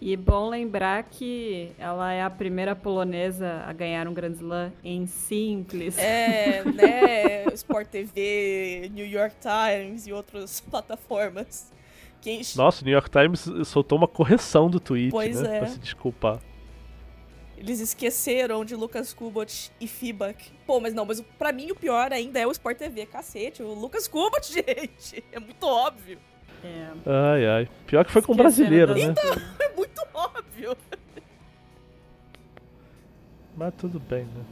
E 0.00 0.16
bom 0.16 0.48
lembrar 0.48 1.02
que 1.02 1.72
ela 1.78 2.10
é 2.10 2.22
a 2.22 2.30
primeira 2.30 2.74
polonesa 2.74 3.62
a 3.66 3.72
ganhar 3.72 4.08
um 4.08 4.14
Grand 4.14 4.32
Slam 4.32 4.72
em 4.82 5.06
simples. 5.06 5.98
É, 5.98 6.64
né? 6.64 7.44
Sport 7.52 7.88
TV, 7.88 8.90
New 8.94 9.06
York 9.06 9.36
Times 9.40 10.06
e 10.06 10.12
outras 10.12 10.60
plataformas. 10.60 11.70
Quem... 12.22 12.40
Nossa, 12.56 12.82
o 12.82 12.84
New 12.86 12.94
York 12.94 13.10
Times 13.10 13.46
soltou 13.68 13.98
uma 13.98 14.08
correção 14.08 14.70
do 14.70 14.80
tweet, 14.80 15.10
pois 15.10 15.38
né? 15.42 15.56
É. 15.56 15.58
Pra 15.58 15.68
se 15.68 15.78
desculpar. 15.78 16.38
Eles 17.60 17.78
esqueceram 17.78 18.64
de 18.64 18.74
Lucas 18.74 19.12
Kubot 19.12 19.70
e 19.78 19.86
Fibak. 19.86 20.50
Pô, 20.66 20.80
mas 20.80 20.94
não, 20.94 21.04
mas 21.04 21.20
pra 21.38 21.52
mim 21.52 21.70
o 21.70 21.76
pior 21.76 22.10
ainda 22.10 22.40
é 22.40 22.46
o 22.46 22.50
Sport 22.50 22.78
TV, 22.78 23.04
cacete. 23.04 23.62
O 23.62 23.74
Lucas 23.74 24.08
Kubot, 24.08 24.40
gente. 24.50 25.22
É 25.30 25.38
muito 25.38 25.66
óbvio. 25.66 26.18
É. 26.64 26.88
Ai, 27.04 27.46
ai. 27.46 27.68
Pior 27.86 28.02
que 28.06 28.12
foi 28.12 28.22
com 28.22 28.34
brasileiro, 28.34 28.94
né? 28.94 29.02
Então, 29.02 29.34
é 29.60 29.76
muito 29.76 30.00
óbvio. 30.14 30.74
Mas 33.54 33.74
tudo 33.74 34.00
bem, 34.00 34.24
né? 34.24 34.44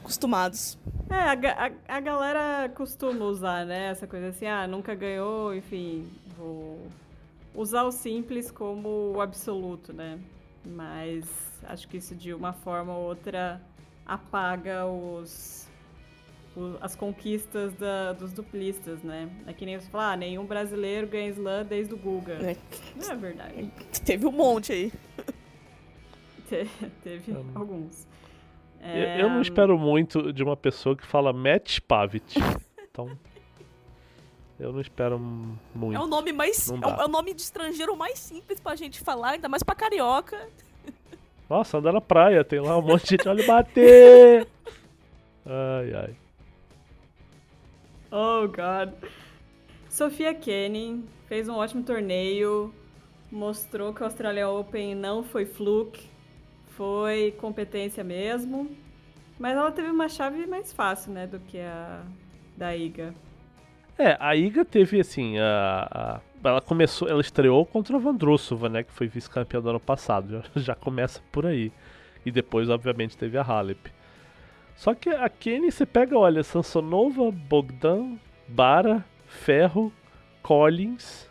Acostumados. 0.00 0.76
É, 1.08 1.14
a, 1.14 1.32
a, 1.66 1.96
a 1.98 2.00
galera 2.00 2.68
costuma 2.70 3.26
usar, 3.26 3.64
né? 3.64 3.90
Essa 3.90 4.08
coisa 4.08 4.28
assim, 4.28 4.46
ah, 4.46 4.66
nunca 4.66 4.92
ganhou, 4.92 5.54
enfim, 5.54 6.10
vou 6.36 6.84
usar 7.54 7.84
o 7.84 7.92
simples 7.92 8.50
como 8.50 9.12
o 9.14 9.20
absoluto, 9.20 9.92
né? 9.92 10.18
Mas 10.64 11.26
acho 11.64 11.88
que 11.88 11.96
isso 11.96 12.14
de 12.14 12.32
uma 12.34 12.52
forma 12.52 12.94
ou 12.94 13.06
outra 13.06 13.60
apaga 14.06 14.86
os 14.86 15.68
as 16.80 16.96
conquistas 16.96 17.72
da, 17.74 18.12
dos 18.12 18.32
duplistas, 18.32 19.02
né? 19.02 19.30
É 19.46 19.52
que 19.52 19.64
nem 19.64 19.78
você 19.78 19.88
falar, 19.88 20.12
ah, 20.12 20.16
nenhum 20.16 20.44
brasileiro 20.44 21.06
ganha 21.06 21.28
slam 21.28 21.64
desde 21.64 21.94
o 21.94 21.96
Guga. 21.96 22.34
É. 22.34 22.56
Não 22.96 23.12
é 23.12 23.16
verdade. 23.16 23.70
Teve 24.04 24.26
um 24.26 24.32
monte 24.32 24.72
aí. 24.72 24.92
Te, 26.48 26.66
teve 27.02 27.32
um. 27.32 27.46
alguns. 27.54 28.08
É... 28.80 29.20
Eu, 29.20 29.28
não 29.28 29.42
espero 29.42 29.78
muito 29.78 30.32
de 30.32 30.42
uma 30.42 30.56
pessoa 30.56 30.96
que 30.96 31.06
fala 31.06 31.32
Matt 31.32 31.80
Pavit. 31.80 32.38
então. 32.90 33.10
Eu 34.58 34.72
não 34.72 34.80
espero 34.80 35.18
muito. 35.18 35.96
É 35.96 36.00
o 36.00 36.06
nome 36.06 36.32
mais. 36.32 36.68
É 36.68 36.74
o, 36.74 37.00
é 37.02 37.04
o 37.04 37.08
nome 37.08 37.32
de 37.32 37.42
estrangeiro 37.42 37.96
mais 37.96 38.18
simples 38.18 38.58
pra 38.58 38.74
gente 38.74 39.00
falar, 39.00 39.30
ainda 39.30 39.48
mais 39.48 39.62
pra 39.62 39.74
carioca. 39.74 40.48
Nossa, 41.48 41.78
anda 41.78 41.92
na 41.92 42.00
praia, 42.00 42.44
tem 42.44 42.60
lá 42.60 42.76
um 42.76 42.82
monte 42.82 43.04
de 43.04 43.10
gente, 43.10 43.28
olha 43.28 43.46
bater! 43.46 44.46
Ai, 45.50 45.94
ai. 45.94 46.16
Oh, 48.12 48.46
God. 48.46 48.92
Sofia 49.88 50.34
Kenny 50.34 51.02
fez 51.26 51.48
um 51.48 51.54
ótimo 51.54 51.82
torneio, 51.82 52.74
mostrou 53.32 53.94
que 53.94 54.02
o 54.02 54.04
Australia 54.04 54.46
Open 54.46 54.94
não 54.94 55.24
foi 55.24 55.46
fluke, 55.46 56.06
foi 56.76 57.34
competência 57.38 58.04
mesmo. 58.04 58.70
Mas 59.38 59.56
ela 59.56 59.70
teve 59.70 59.88
uma 59.88 60.08
chave 60.08 60.46
mais 60.46 60.70
fácil, 60.70 61.12
né, 61.12 61.26
do 61.26 61.38
que 61.40 61.58
a 61.58 62.02
da 62.54 62.76
Iga. 62.76 63.14
É, 63.98 64.16
a 64.20 64.36
Iga 64.36 64.64
teve 64.64 65.00
assim, 65.00 65.38
a, 65.38 66.20
a, 66.44 66.48
ela 66.48 66.60
começou, 66.60 67.08
ela 67.08 67.20
estreou 67.20 67.66
contra 67.66 67.96
a 67.96 67.98
Vandrossova, 67.98 68.68
né, 68.68 68.84
que 68.84 68.92
foi 68.92 69.08
vice-campeã 69.08 69.60
do 69.60 69.70
ano 69.70 69.80
passado. 69.80 70.42
Já, 70.54 70.60
já, 70.62 70.74
começa 70.74 71.20
por 71.32 71.44
aí. 71.44 71.72
E 72.24 72.30
depois, 72.30 72.68
obviamente, 72.70 73.16
teve 73.16 73.36
a 73.36 73.42
Halep. 73.42 73.90
Só 74.76 74.94
que 74.94 75.10
a 75.10 75.28
Kenny, 75.28 75.72
você 75.72 75.84
pega, 75.84 76.16
olha, 76.16 76.44
Sansonova, 76.44 77.32
Bogdan, 77.32 78.16
Bara, 78.46 79.04
Ferro, 79.26 79.92
Collins. 80.40 81.28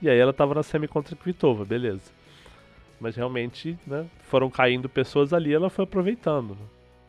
E 0.00 0.10
aí 0.10 0.18
ela 0.18 0.32
tava 0.32 0.54
na 0.54 0.64
semi 0.64 0.88
contra 0.88 1.14
Kvitova, 1.14 1.64
beleza. 1.64 2.10
Mas 3.00 3.14
realmente, 3.14 3.78
né, 3.86 4.06
foram 4.22 4.50
caindo 4.50 4.88
pessoas 4.88 5.32
ali 5.32 5.54
ela 5.54 5.70
foi 5.70 5.84
aproveitando. 5.84 6.58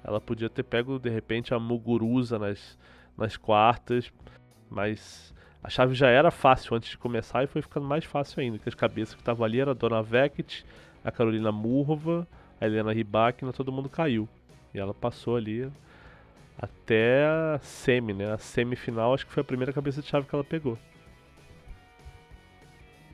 Ela 0.03 0.21
podia 0.21 0.49
ter 0.49 0.63
pego, 0.63 0.99
de 0.99 1.10
repente, 1.10 1.53
a 1.53 1.60
Muguruza 1.60 2.38
nas, 2.38 2.77
nas 3.17 3.36
quartas. 3.36 4.12
Mas 4.74 5.32
a 5.64 5.70
chave 5.70 5.94
já 5.94 6.10
era 6.10 6.32
fácil 6.32 6.76
antes 6.76 6.90
de 6.90 6.98
começar 6.98 7.44
e 7.44 7.48
foi 7.48 7.62
ficando 7.62 7.86
mais 7.86 8.04
fácil 8.04 8.42
ainda. 8.42 8.58
Que 8.58 8.68
as 8.68 8.76
cabeças 8.76 9.14
que 9.14 9.22
estavam 9.22 9.46
ali 9.46 9.60
eram 9.60 9.72
a 9.72 9.76
Dona 9.76 10.02
Vekit, 10.02 10.66
a 11.06 11.12
Carolina 11.12 11.52
Murva, 11.52 12.28
a 12.60 12.66
Helena 12.66 12.92
Rybakina, 12.92 13.54
todo 13.54 13.72
mundo 13.72 13.88
caiu. 13.88 14.28
E 14.74 14.80
ela 14.80 14.94
passou 14.94 15.36
ali 15.36 15.72
até 16.58 17.26
a 17.26 17.60
semi, 17.62 18.14
né? 18.14 18.34
A 18.34 18.38
semifinal 18.40 19.14
acho 19.14 19.28
que 19.28 19.32
foi 19.32 19.42
a 19.42 19.46
primeira 19.46 19.72
cabeça 19.72 20.02
de 20.02 20.08
chave 20.08 20.28
que 20.28 20.34
ela 20.34 20.44
pegou. 20.44 20.78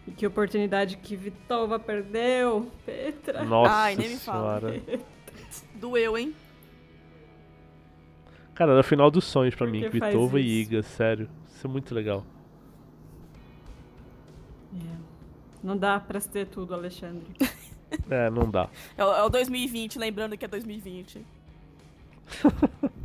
E 0.08 0.12
que 0.12 0.26
oportunidade 0.26 0.95
que 0.95 1.15
Vitova 1.15 1.78
perdeu, 1.78 2.72
Petra. 2.86 3.43
Nossa 3.43 3.74
Ai, 3.74 3.95
nem 3.98 4.10
me 4.10 4.17
fala. 4.17 4.62
Doeu, 5.76 6.17
hein? 6.17 6.34
Cara, 8.56 8.72
era 8.72 8.82
o 8.82 8.84
final 8.84 9.12
dos 9.12 9.26
sonhos 9.26 9.56
pra 9.56 9.67
mim, 9.67 9.88
Vitova 9.89 10.39
e 10.39 10.62
Iga, 10.62 10.82
sério. 10.84 11.30
Isso 11.60 11.67
é 11.67 11.69
muito 11.69 11.93
legal. 11.93 12.24
É. 14.74 14.95
Não 15.62 15.76
dá 15.76 16.00
pra 16.00 16.22
ter 16.22 16.48
tudo, 16.48 16.74
Alexandre. 16.74 17.28
é, 18.10 18.30
não 18.30 18.50
dá. 18.50 18.69
É 18.95 19.04
o, 19.04 19.13
é 19.13 19.24
o 19.24 19.30
2020, 19.30 20.00
lembrando 20.00 20.38
que 20.38 20.45
é 20.45 20.48
2020. 20.48 21.26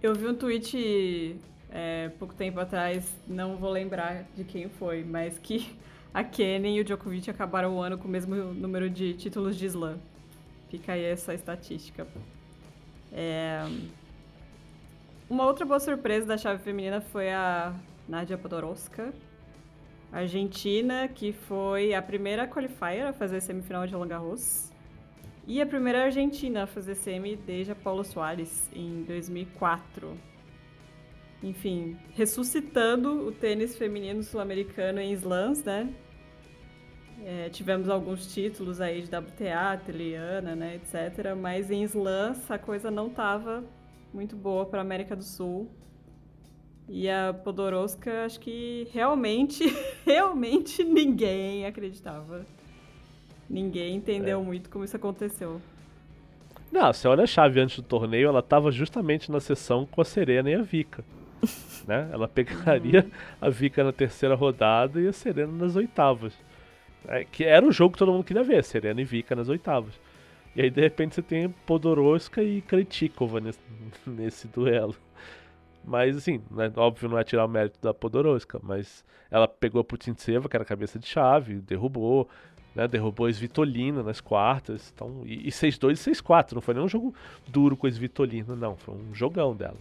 Eu 0.00 0.14
vi 0.14 0.28
um 0.28 0.34
tweet 0.36 1.40
é, 1.68 2.10
pouco 2.20 2.34
tempo 2.34 2.60
atrás, 2.60 3.12
não 3.26 3.56
vou 3.56 3.72
lembrar 3.72 4.22
de 4.36 4.44
quem 4.44 4.68
foi, 4.68 5.02
mas 5.02 5.40
que 5.40 5.76
a 6.14 6.22
Kenny 6.22 6.76
e 6.76 6.80
o 6.82 6.84
Djokovic 6.84 7.28
acabaram 7.30 7.74
o 7.74 7.82
ano 7.82 7.98
com 7.98 8.06
o 8.06 8.10
mesmo 8.10 8.36
número 8.36 8.88
de 8.88 9.14
títulos 9.14 9.56
de 9.56 9.66
slam. 9.66 9.98
Fica 10.70 10.92
aí 10.92 11.02
essa 11.02 11.34
estatística. 11.34 12.06
É... 13.10 13.66
Uma 15.32 15.46
outra 15.46 15.64
boa 15.64 15.80
surpresa 15.80 16.26
da 16.26 16.36
chave 16.36 16.62
feminina 16.62 17.00
foi 17.00 17.30
a 17.30 17.74
Nadia 18.06 18.36
Podoroska, 18.36 19.14
argentina, 20.12 21.08
que 21.08 21.32
foi 21.32 21.94
a 21.94 22.02
primeira 22.02 22.46
qualifier 22.46 23.06
a 23.06 23.14
fazer 23.14 23.40
semifinal 23.40 23.86
de 23.86 23.94
Roland 23.94 24.08
Garros. 24.08 24.70
E 25.46 25.58
a 25.62 25.64
primeira 25.64 26.04
argentina 26.04 26.64
a 26.64 26.66
fazer 26.66 26.94
semi 26.96 27.34
desde 27.34 27.72
a 27.72 27.74
Paulo 27.74 28.04
Soares, 28.04 28.70
em 28.74 29.04
2004. 29.04 30.14
Enfim, 31.42 31.96
ressuscitando 32.12 33.26
o 33.26 33.32
tênis 33.32 33.74
feminino 33.74 34.22
sul-americano 34.22 35.00
em 35.00 35.12
slams, 35.12 35.64
né? 35.64 35.94
É, 37.24 37.48
tivemos 37.48 37.88
alguns 37.88 38.34
títulos 38.34 38.82
aí 38.82 39.00
de 39.00 39.06
WTA, 39.08 39.80
Teliana, 39.82 40.54
né, 40.54 40.74
etc. 40.74 41.34
Mas 41.34 41.70
em 41.70 41.84
slams 41.84 42.50
a 42.50 42.58
coisa 42.58 42.90
não 42.90 43.06
estava 43.06 43.64
muito 44.12 44.36
boa 44.36 44.66
para 44.66 44.80
a 44.80 44.82
América 44.82 45.16
do 45.16 45.24
Sul. 45.24 45.70
E 46.88 47.08
a 47.08 47.32
Podoroska, 47.32 48.24
acho 48.24 48.40
que 48.40 48.88
realmente, 48.92 49.64
realmente 50.04 50.84
ninguém 50.84 51.64
acreditava. 51.64 52.44
Ninguém 53.48 53.96
entendeu 53.96 54.40
é. 54.40 54.42
muito 54.42 54.68
como 54.68 54.84
isso 54.84 54.96
aconteceu. 54.96 55.60
Não, 56.70 56.92
você 56.92 57.06
olha 57.06 57.24
a 57.24 57.26
chave 57.26 57.60
antes 57.60 57.76
do 57.76 57.82
torneio, 57.82 58.28
ela 58.28 58.40
estava 58.40 58.70
justamente 58.70 59.30
na 59.30 59.40
sessão 59.40 59.86
com 59.86 60.00
a 60.00 60.04
Serena 60.04 60.50
e 60.50 60.54
a 60.54 60.62
Vika. 60.62 61.04
né? 61.86 62.08
Ela 62.12 62.26
pegaria 62.26 63.02
uhum. 63.02 63.10
a 63.40 63.50
Vika 63.50 63.84
na 63.84 63.92
terceira 63.92 64.34
rodada 64.34 65.00
e 65.00 65.06
a 65.06 65.12
Serena 65.12 65.52
nas 65.52 65.76
oitavas. 65.76 66.32
É, 67.06 67.24
que 67.24 67.44
era 67.44 67.66
o 67.66 67.72
jogo 67.72 67.92
que 67.92 67.98
todo 67.98 68.12
mundo 68.12 68.24
queria 68.24 68.44
ver, 68.44 68.62
Serena 68.64 69.00
e 69.00 69.04
Vika 69.04 69.34
nas 69.34 69.48
oitavas. 69.48 69.92
E 70.54 70.62
aí, 70.62 70.70
de 70.70 70.80
repente, 70.80 71.14
você 71.14 71.22
tem 71.22 71.48
Podoroska 71.48 72.42
e 72.42 72.60
Kretikova 72.60 73.40
nesse, 73.40 73.60
nesse 74.06 74.48
duelo. 74.48 74.94
Mas, 75.84 76.16
assim, 76.16 76.42
né, 76.50 76.70
óbvio 76.76 77.08
não 77.08 77.18
é 77.18 77.24
tirar 77.24 77.44
o 77.44 77.48
mérito 77.48 77.78
da 77.80 77.92
Podoroska, 77.92 78.60
mas 78.62 79.04
ela 79.30 79.48
pegou 79.48 79.80
a 79.80 79.84
Putintseva, 79.84 80.48
que 80.48 80.56
era 80.56 80.64
cabeça 80.64 80.98
de 80.98 81.06
chave, 81.06 81.54
derrubou, 81.54 82.28
né, 82.74 82.86
derrubou 82.86 83.26
a 83.26 83.30
Svitolina 83.30 84.02
nas 84.02 84.20
quartas. 84.20 84.92
Então, 84.94 85.22
e, 85.24 85.48
e 85.48 85.50
6-2 85.50 85.92
e 85.92 86.10
6-4, 86.12 86.52
não 86.52 86.60
foi 86.60 86.74
nem 86.74 86.84
um 86.84 86.88
jogo 86.88 87.14
duro 87.48 87.76
com 87.76 87.86
a 87.86 87.90
Svitolina, 87.90 88.54
não, 88.54 88.76
foi 88.76 88.94
um 88.94 89.14
jogão 89.14 89.56
dela. 89.56 89.78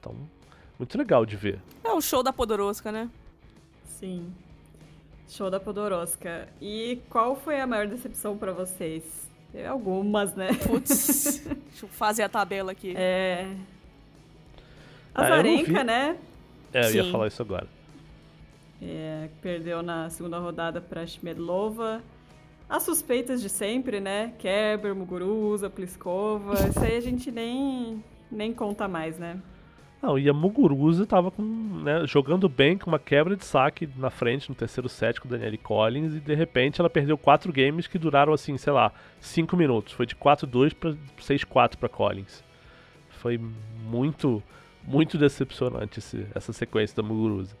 Então, 0.00 0.16
muito 0.78 0.98
legal 0.98 1.24
de 1.24 1.36
ver. 1.36 1.60
É 1.84 1.92
o 1.92 2.00
show 2.00 2.22
da 2.22 2.32
Podoroska, 2.32 2.90
né? 2.90 3.08
Sim. 3.84 4.32
Show 5.28 5.48
da 5.48 5.60
Podoroska. 5.60 6.48
E 6.60 7.00
qual 7.08 7.36
foi 7.36 7.60
a 7.60 7.66
maior 7.66 7.86
decepção 7.86 8.36
para 8.36 8.52
vocês? 8.52 9.30
Teve 9.52 9.66
algumas, 9.66 10.34
né? 10.34 10.48
Putz, 10.66 11.44
deixa 11.68 11.84
eu 11.84 11.88
fazer 11.88 12.22
a 12.22 12.28
tabela 12.28 12.72
aqui. 12.72 12.94
É. 12.96 13.54
A 15.14 15.22
ah, 15.22 15.28
Zarenka, 15.28 15.84
né? 15.84 16.16
É, 16.72 16.80
eu 16.80 16.90
Sim. 16.90 16.96
ia 16.96 17.12
falar 17.12 17.28
isso 17.28 17.42
agora. 17.42 17.66
É, 18.80 19.28
perdeu 19.42 19.82
na 19.82 20.08
segunda 20.08 20.38
rodada 20.38 20.80
para 20.80 21.06
Shmedlova. 21.06 22.02
As 22.68 22.82
suspeitas 22.84 23.42
de 23.42 23.50
sempre, 23.50 24.00
né? 24.00 24.32
Kerber, 24.38 24.94
Muguruza, 24.94 25.68
Pliskova. 25.68 26.54
Isso 26.68 26.80
aí 26.80 26.96
a 26.96 27.00
gente 27.00 27.30
nem, 27.30 28.02
nem 28.30 28.54
conta 28.54 28.88
mais, 28.88 29.18
né? 29.18 29.38
Não, 30.02 30.18
e 30.18 30.28
a 30.28 30.32
Muguruza 30.32 31.06
tava 31.06 31.30
com, 31.30 31.42
né, 31.42 32.04
jogando 32.08 32.48
bem 32.48 32.76
com 32.76 32.90
uma 32.90 32.98
quebra 32.98 33.36
de 33.36 33.44
saque 33.44 33.88
na 33.96 34.10
frente 34.10 34.48
no 34.48 34.54
terceiro 34.54 34.88
set 34.88 35.20
com 35.20 35.28
o 35.28 35.30
Danielle 35.30 35.56
Collins 35.56 36.16
e 36.16 36.20
de 36.20 36.34
repente 36.34 36.80
ela 36.80 36.90
perdeu 36.90 37.16
quatro 37.16 37.52
games 37.52 37.86
que 37.86 37.98
duraram 37.98 38.32
assim, 38.32 38.58
sei 38.58 38.72
lá, 38.72 38.92
cinco 39.20 39.56
minutos. 39.56 39.92
Foi 39.92 40.04
de 40.04 40.16
4-2 40.16 40.74
para 40.74 40.90
6-4 41.20 41.76
para 41.76 41.88
Collins. 41.88 42.42
Foi 43.10 43.38
muito, 43.84 44.42
muito 44.82 45.16
decepcionante 45.16 46.00
esse, 46.00 46.26
essa 46.34 46.52
sequência 46.52 46.96
da 46.96 47.02
Muguruza. 47.04 47.56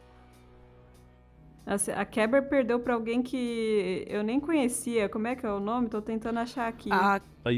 A 1.94 2.04
Keber 2.04 2.48
perdeu 2.48 2.80
para 2.80 2.94
alguém 2.94 3.22
que 3.22 4.04
eu 4.08 4.24
nem 4.24 4.40
conhecia. 4.40 5.08
Como 5.08 5.28
é 5.28 5.36
que 5.36 5.46
é 5.46 5.50
o 5.50 5.60
nome? 5.60 5.88
Tô 5.88 6.02
tentando 6.02 6.40
achar 6.40 6.66
aqui. 6.66 6.90
A, 6.90 7.20
a, 7.44 7.50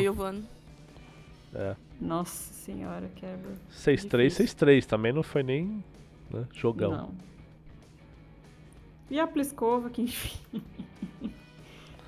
Yuvan. 0.00 0.42
É. 1.54 1.76
Nossa 2.00 2.52
senhora, 2.54 3.08
Keber. 3.14 3.52
6-3, 3.70 4.26
6-3. 4.26 4.84
Também 4.86 5.12
não 5.12 5.22
foi 5.22 5.42
nem 5.42 5.84
né, 6.30 6.46
jogão. 6.52 6.90
Não. 6.90 7.14
E 9.10 9.20
a 9.20 9.26
Pliskova, 9.26 9.90
que 9.90 10.02
enfim. 10.02 10.38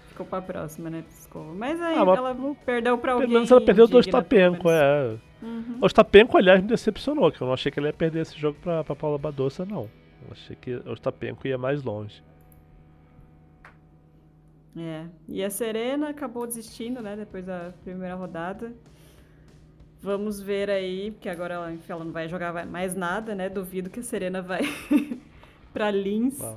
Ficou 0.09 0.24
pra 0.24 0.40
próxima, 0.40 0.88
né, 0.88 1.02
Pliskova. 1.02 1.52
Mas 1.54 1.80
aí 1.80 1.98
ah, 1.98 2.04
mas 2.04 2.16
ela 2.16 2.37
perdeu 2.64 2.96
pra 2.96 3.12
alguém. 3.12 3.28
Pelo 3.28 3.40
menos 3.40 3.50
ela 3.50 3.61
perdeu 3.61 3.87
do 3.87 3.98
Ostapenko, 3.98 4.70
é. 4.70 5.18
Uhum. 5.42 5.78
O 5.83 5.85
Ostapenko, 5.85 6.38
aliás, 6.38 6.62
me 6.62 6.68
decepcionou, 6.68 7.30
que 7.30 7.40
eu 7.40 7.46
não 7.46 7.52
achei 7.52 7.70
que 7.70 7.78
ele 7.78 7.88
ia 7.88 7.92
perder 7.92 8.22
esse 8.22 8.38
jogo 8.38 8.57
pra, 8.62 8.83
pra 8.83 8.96
Paula 8.96 9.18
Badoça, 9.18 9.66
não. 9.66 9.90
Eu 10.22 10.33
achei 10.33 10.57
que 10.57 10.74
o 10.74 10.92
Ostapenko 10.92 11.46
ia 11.46 11.59
mais 11.59 11.83
longe. 11.83 12.22
É. 14.76 15.07
E 15.28 15.44
a 15.44 15.50
Serena 15.50 16.09
acabou 16.09 16.46
desistindo, 16.46 17.02
né, 17.02 17.16
depois 17.16 17.44
da 17.44 17.72
primeira 17.83 18.14
rodada. 18.14 18.72
Vamos 20.04 20.38
ver 20.38 20.68
aí, 20.68 21.12
porque 21.12 21.30
agora 21.30 21.54
ela, 21.54 21.74
ela 21.88 22.04
não 22.04 22.12
vai 22.12 22.28
jogar 22.28 22.66
mais 22.66 22.94
nada, 22.94 23.34
né? 23.34 23.48
Duvido 23.48 23.88
que 23.88 24.00
a 24.00 24.02
Serena 24.02 24.42
vai 24.42 24.60
para 25.72 25.90
Lins. 25.90 26.38
Ah, 26.42 26.56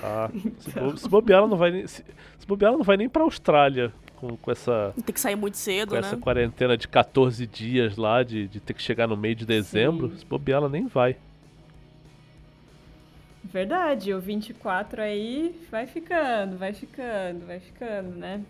ah 0.00 0.30
então. 0.32 0.96
se, 0.96 1.08
bobear, 1.08 1.38
ela 1.38 1.48
não 1.48 1.56
vai 1.56 1.72
nem, 1.72 1.88
se, 1.88 2.04
se 2.38 2.46
bobear, 2.46 2.68
ela 2.68 2.78
não 2.78 2.84
vai 2.84 2.96
nem 2.96 3.08
para 3.08 3.24
Austrália 3.24 3.92
com, 4.14 4.36
com 4.36 4.48
essa. 4.52 4.94
Tem 5.04 5.12
que 5.12 5.18
sair 5.18 5.34
muito 5.34 5.56
cedo, 5.56 5.88
com 5.88 5.94
né? 5.96 6.02
essa 6.02 6.16
quarentena 6.16 6.76
de 6.76 6.86
14 6.86 7.44
dias 7.48 7.96
lá, 7.96 8.22
de, 8.22 8.46
de 8.46 8.60
ter 8.60 8.74
que 8.74 8.82
chegar 8.82 9.08
no 9.08 9.16
meio 9.16 9.34
de 9.34 9.44
dezembro. 9.44 10.10
Sim. 10.10 10.18
Se 10.18 10.24
bobear, 10.24 10.58
ela 10.58 10.68
nem 10.68 10.86
vai. 10.86 11.16
Verdade, 13.42 14.14
o 14.14 14.20
24 14.20 15.02
aí 15.02 15.60
vai 15.68 15.88
ficando, 15.88 16.56
vai 16.56 16.72
ficando, 16.72 17.44
vai 17.44 17.58
ficando, 17.58 18.10
né? 18.10 18.40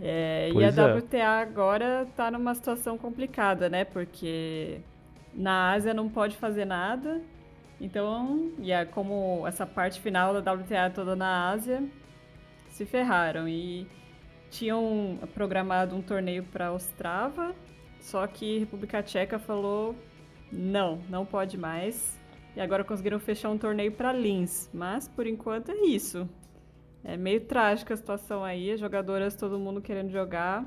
É, 0.00 0.50
e 0.54 0.64
a 0.64 0.68
é. 0.68 0.96
WTA 0.96 1.40
agora 1.40 2.06
tá 2.16 2.30
numa 2.30 2.54
situação 2.54 2.96
complicada, 2.96 3.68
né? 3.68 3.84
Porque 3.84 4.80
na 5.34 5.72
Ásia 5.72 5.92
não 5.92 6.08
pode 6.08 6.36
fazer 6.36 6.64
nada. 6.64 7.20
Então, 7.80 8.52
e 8.58 8.72
é 8.72 8.84
como 8.84 9.46
essa 9.46 9.66
parte 9.66 10.00
final 10.00 10.40
da 10.40 10.52
WTA 10.52 10.90
toda 10.92 11.14
na 11.14 11.50
Ásia, 11.50 11.82
se 12.70 12.84
ferraram. 12.84 13.48
E 13.48 13.86
tinham 14.50 15.18
programado 15.34 15.94
um 15.94 16.02
torneio 16.02 16.44
para 16.44 16.72
Ostrava, 16.72 17.54
só 18.00 18.26
que 18.26 18.58
República 18.58 19.02
Tcheca 19.02 19.38
falou: 19.38 19.94
não, 20.50 21.00
não 21.08 21.24
pode 21.24 21.56
mais. 21.56 22.18
E 22.56 22.60
agora 22.60 22.82
conseguiram 22.82 23.20
fechar 23.20 23.50
um 23.50 23.58
torneio 23.58 23.92
para 23.92 24.12
Linz. 24.12 24.68
Mas 24.72 25.06
por 25.06 25.26
enquanto 25.26 25.70
é 25.70 25.76
isso. 25.86 26.28
É 27.08 27.16
meio 27.16 27.40
trágica 27.40 27.94
a 27.94 27.96
situação 27.96 28.44
aí, 28.44 28.70
as 28.70 28.78
jogadoras, 28.78 29.34
todo 29.34 29.58
mundo 29.58 29.80
querendo 29.80 30.10
jogar. 30.10 30.62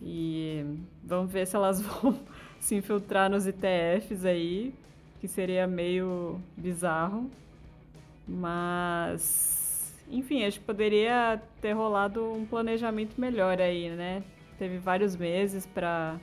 E 0.00 0.64
vamos 1.04 1.30
ver 1.30 1.46
se 1.46 1.54
elas 1.54 1.78
vão 1.84 2.18
se 2.58 2.74
infiltrar 2.74 3.28
nos 3.28 3.46
ITFs 3.46 4.24
aí, 4.24 4.72
que 5.20 5.28
seria 5.28 5.66
meio 5.66 6.40
bizarro. 6.56 7.30
Mas, 8.26 10.02
enfim, 10.10 10.42
acho 10.42 10.58
que 10.58 10.64
poderia 10.64 11.42
ter 11.60 11.74
rolado 11.74 12.32
um 12.32 12.46
planejamento 12.46 13.20
melhor 13.20 13.60
aí, 13.60 13.90
né? 13.90 14.22
Teve 14.58 14.78
vários 14.78 15.14
meses 15.14 15.66
para 15.66 16.18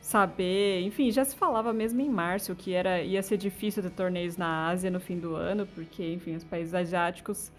saber, 0.00 0.82
enfim, 0.82 1.10
já 1.10 1.24
se 1.24 1.34
falava 1.34 1.72
mesmo 1.72 2.00
em 2.00 2.08
março 2.08 2.54
que 2.54 2.74
era 2.74 3.02
ia 3.02 3.22
ser 3.24 3.36
difícil 3.36 3.82
ter 3.82 3.90
torneios 3.90 4.36
na 4.36 4.68
Ásia 4.68 4.88
no 4.88 5.00
fim 5.00 5.18
do 5.18 5.34
ano, 5.34 5.66
porque, 5.74 6.12
enfim, 6.12 6.36
os 6.36 6.44
países 6.44 6.72
asiáticos 6.72 7.50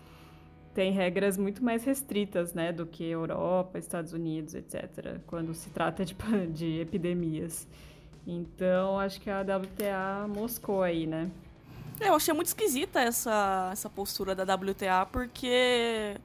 tem 0.74 0.91
regras 0.91 1.38
muito 1.38 1.63
mais 1.63 1.84
restritas, 1.84 2.53
né, 2.53 2.72
do 2.72 2.86
que 2.86 3.03
Europa, 3.03 3.78
Estados 3.78 4.13
Unidos, 4.13 4.53
etc., 4.55 5.19
quando 5.28 5.53
se 5.53 5.69
trata 5.69 6.05
de, 6.05 6.15
de 6.53 6.80
epidemias. 6.80 7.67
Então, 8.26 8.99
acho 8.99 9.19
que 9.19 9.30
a 9.30 9.41
WTA 9.41 10.28
moscou 10.28 10.84
aí, 10.84 11.07
né? 11.07 11.30
É, 11.99 12.09
eu 12.09 12.15
achei 12.15 12.34
muito 12.34 12.47
esquisita 12.47 12.99
essa, 12.99 13.69
essa 13.72 13.89
postura 13.89 14.34
da 14.34 14.43
WTA, 14.43 15.05
porque 15.11 16.15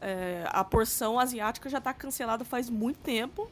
é, 0.00 0.44
a 0.46 0.64
porção 0.64 1.18
asiática 1.18 1.68
já 1.68 1.78
está 1.78 1.92
cancelada 1.92 2.44
faz 2.44 2.68
muito 2.68 2.98
tempo 2.98 3.50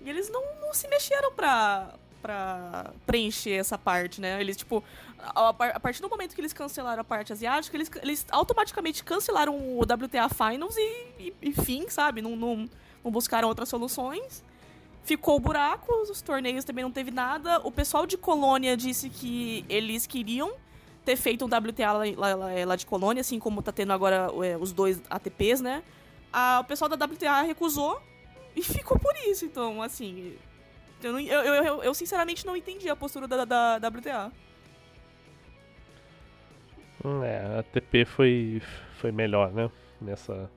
e 0.00 0.08
eles 0.08 0.30
não, 0.30 0.42
não 0.60 0.72
se 0.72 0.88
mexeram 0.88 1.32
para 1.32 1.94
para 2.20 2.92
preencher 3.06 3.52
essa 3.52 3.78
parte, 3.78 4.20
né? 4.20 4.40
Eles, 4.40 4.56
tipo, 4.56 4.82
a, 5.18 5.48
a, 5.48 5.80
partir 5.80 6.02
do 6.02 6.08
momento 6.08 6.34
que 6.34 6.40
eles 6.40 6.52
cancelaram 6.52 7.00
a 7.00 7.04
parte 7.04 7.32
asiática, 7.32 7.76
eles, 7.76 7.90
eles 8.02 8.26
automaticamente 8.30 9.02
cancelaram 9.04 9.56
o 9.56 9.80
WTA 9.80 10.28
Finals 10.28 10.76
e, 10.76 11.06
e, 11.18 11.34
e 11.42 11.52
fim, 11.52 11.88
sabe? 11.88 12.22
Não, 12.22 12.36
não, 12.36 12.68
não 13.02 13.10
buscaram 13.10 13.48
outras 13.48 13.68
soluções. 13.68 14.44
ficou 15.04 15.36
o 15.36 15.40
buraco, 15.40 15.92
os 16.02 16.20
torneios 16.22 16.64
também 16.64 16.84
não 16.84 16.92
teve 16.92 17.10
nada. 17.10 17.60
O 17.60 17.72
pessoal 17.72 18.06
de 18.06 18.16
Colônia 18.16 18.76
disse 18.76 19.08
que 19.08 19.64
eles 19.68 20.06
queriam 20.06 20.52
ter 21.04 21.16
feito 21.16 21.44
um 21.44 21.48
WTA 21.48 21.92
lá, 21.92 22.34
lá, 22.34 22.64
lá 22.66 22.76
de 22.76 22.84
Colônia, 22.84 23.22
assim 23.22 23.38
como 23.38 23.62
tá 23.62 23.72
tendo 23.72 23.92
agora 23.92 24.30
é, 24.44 24.56
os 24.56 24.72
dois 24.72 25.00
ATPs, 25.08 25.60
né? 25.60 25.82
A, 26.32 26.60
o 26.60 26.64
pessoal 26.64 26.88
da 26.88 27.02
WTA 27.02 27.42
recusou 27.42 28.00
e 28.54 28.62
ficou 28.62 28.98
por 28.98 29.14
isso. 29.26 29.44
Então, 29.44 29.80
assim, 29.80 30.36
eu, 31.02 31.12
não, 31.12 31.20
eu, 31.20 31.64
eu, 31.64 31.82
eu, 31.82 31.94
sinceramente 31.94 32.46
não 32.46 32.56
entendi 32.56 32.88
a 32.88 32.96
postura 32.96 33.28
da, 33.28 33.44
da, 33.44 33.78
da 33.78 33.88
WTA. 33.88 34.32
Hum, 37.04 37.22
é, 37.22 37.38
a 37.38 37.58
ATP 37.60 38.04
foi, 38.04 38.62
foi 38.94 39.12
melhor, 39.12 39.52
né? 39.52 39.70
Nessa, 40.00 40.50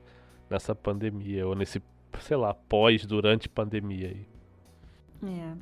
nessa 0.50 0.74
pandemia, 0.74 1.48
ou 1.48 1.56
nesse, 1.56 1.82
sei 2.22 2.38
lá, 2.38 2.54
pós, 2.54 3.06
durante 3.06 3.48
pandemia 3.48 4.08
aí. 4.08 4.26
É. 5.24 5.54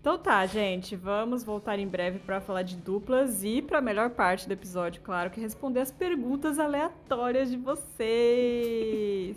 Então 0.00 0.16
tá, 0.16 0.46
gente, 0.46 0.96
vamos 0.96 1.44
voltar 1.44 1.78
em 1.78 1.86
breve 1.86 2.18
para 2.20 2.40
falar 2.40 2.62
de 2.62 2.76
duplas 2.76 3.44
e 3.44 3.60
para 3.60 3.78
a 3.78 3.82
melhor 3.82 4.10
parte 4.10 4.46
do 4.46 4.52
episódio, 4.52 5.02
claro, 5.02 5.28
que 5.28 5.38
é 5.40 5.42
responder 5.42 5.80
as 5.80 5.90
perguntas 5.90 6.58
aleatórias 6.58 7.50
de 7.50 7.56
vocês. 7.58 9.36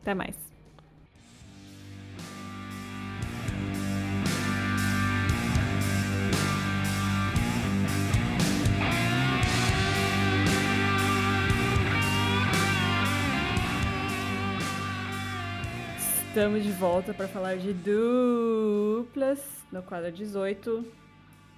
Até 0.00 0.14
mais. 0.14 0.47
Estamos 16.38 16.62
de 16.62 16.70
volta 16.70 17.12
para 17.12 17.26
falar 17.26 17.56
de 17.56 17.72
duplas 17.72 19.40
no 19.72 19.82
quadro 19.82 20.12
18, 20.12 20.86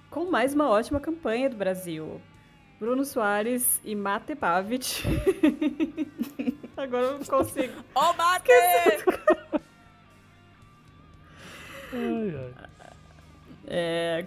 com 0.09 0.25
mais 0.25 0.55
uma 0.55 0.67
ótima 0.67 0.99
campanha 0.99 1.47
do 1.47 1.55
Brasil. 1.55 2.19
Bruno 2.79 3.05
Soares 3.05 3.79
e 3.83 3.93
Mate 3.93 4.33
Pavic. 4.33 5.03
Agora 6.75 7.03
eu 7.03 7.19
não 7.19 7.23
consigo. 7.23 7.79
Ô, 7.93 7.99
oh, 7.99 8.13
Mate! 8.13 8.51
ai, 11.93 12.35
ai. 12.35 12.89
É, 13.67 14.25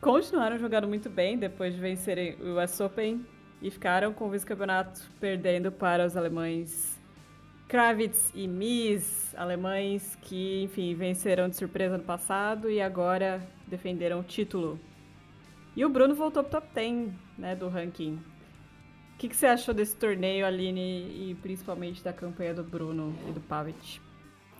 continuaram 0.00 0.60
jogando 0.60 0.86
muito 0.86 1.10
bem 1.10 1.36
depois 1.36 1.74
de 1.74 1.80
vencerem 1.80 2.36
o 2.40 2.62
US 2.62 2.78
Open 2.78 3.26
e 3.60 3.68
ficaram 3.68 4.12
com 4.12 4.28
o 4.28 4.30
vice-campeonato 4.30 5.00
perdendo 5.18 5.72
para 5.72 6.06
os 6.06 6.16
alemães 6.16 6.87
Kravitz 7.68 8.32
e 8.34 8.48
Mies, 8.48 9.34
alemães 9.36 10.16
que, 10.22 10.62
enfim, 10.62 10.94
venceram 10.94 11.50
de 11.50 11.56
surpresa 11.56 11.98
no 11.98 12.04
passado 12.04 12.70
e 12.70 12.80
agora 12.80 13.46
defenderam 13.66 14.20
o 14.20 14.22
título. 14.22 14.80
E 15.76 15.84
o 15.84 15.88
Bruno 15.90 16.14
voltou 16.14 16.42
pro 16.42 16.52
top 16.52 16.68
10 16.74 17.12
né, 17.36 17.54
do 17.54 17.68
ranking. 17.68 18.14
O 19.14 19.18
que, 19.18 19.28
que, 19.28 19.36
você 19.36 19.46
achou 19.46 19.74
desse 19.74 19.94
torneio, 19.94 20.46
Aline, 20.46 21.30
e 21.30 21.36
principalmente 21.42 22.02
da 22.02 22.12
campanha 22.12 22.54
do 22.54 22.64
Bruno 22.64 23.14
e 23.28 23.32
do 23.32 23.40
Pavic? 23.40 24.00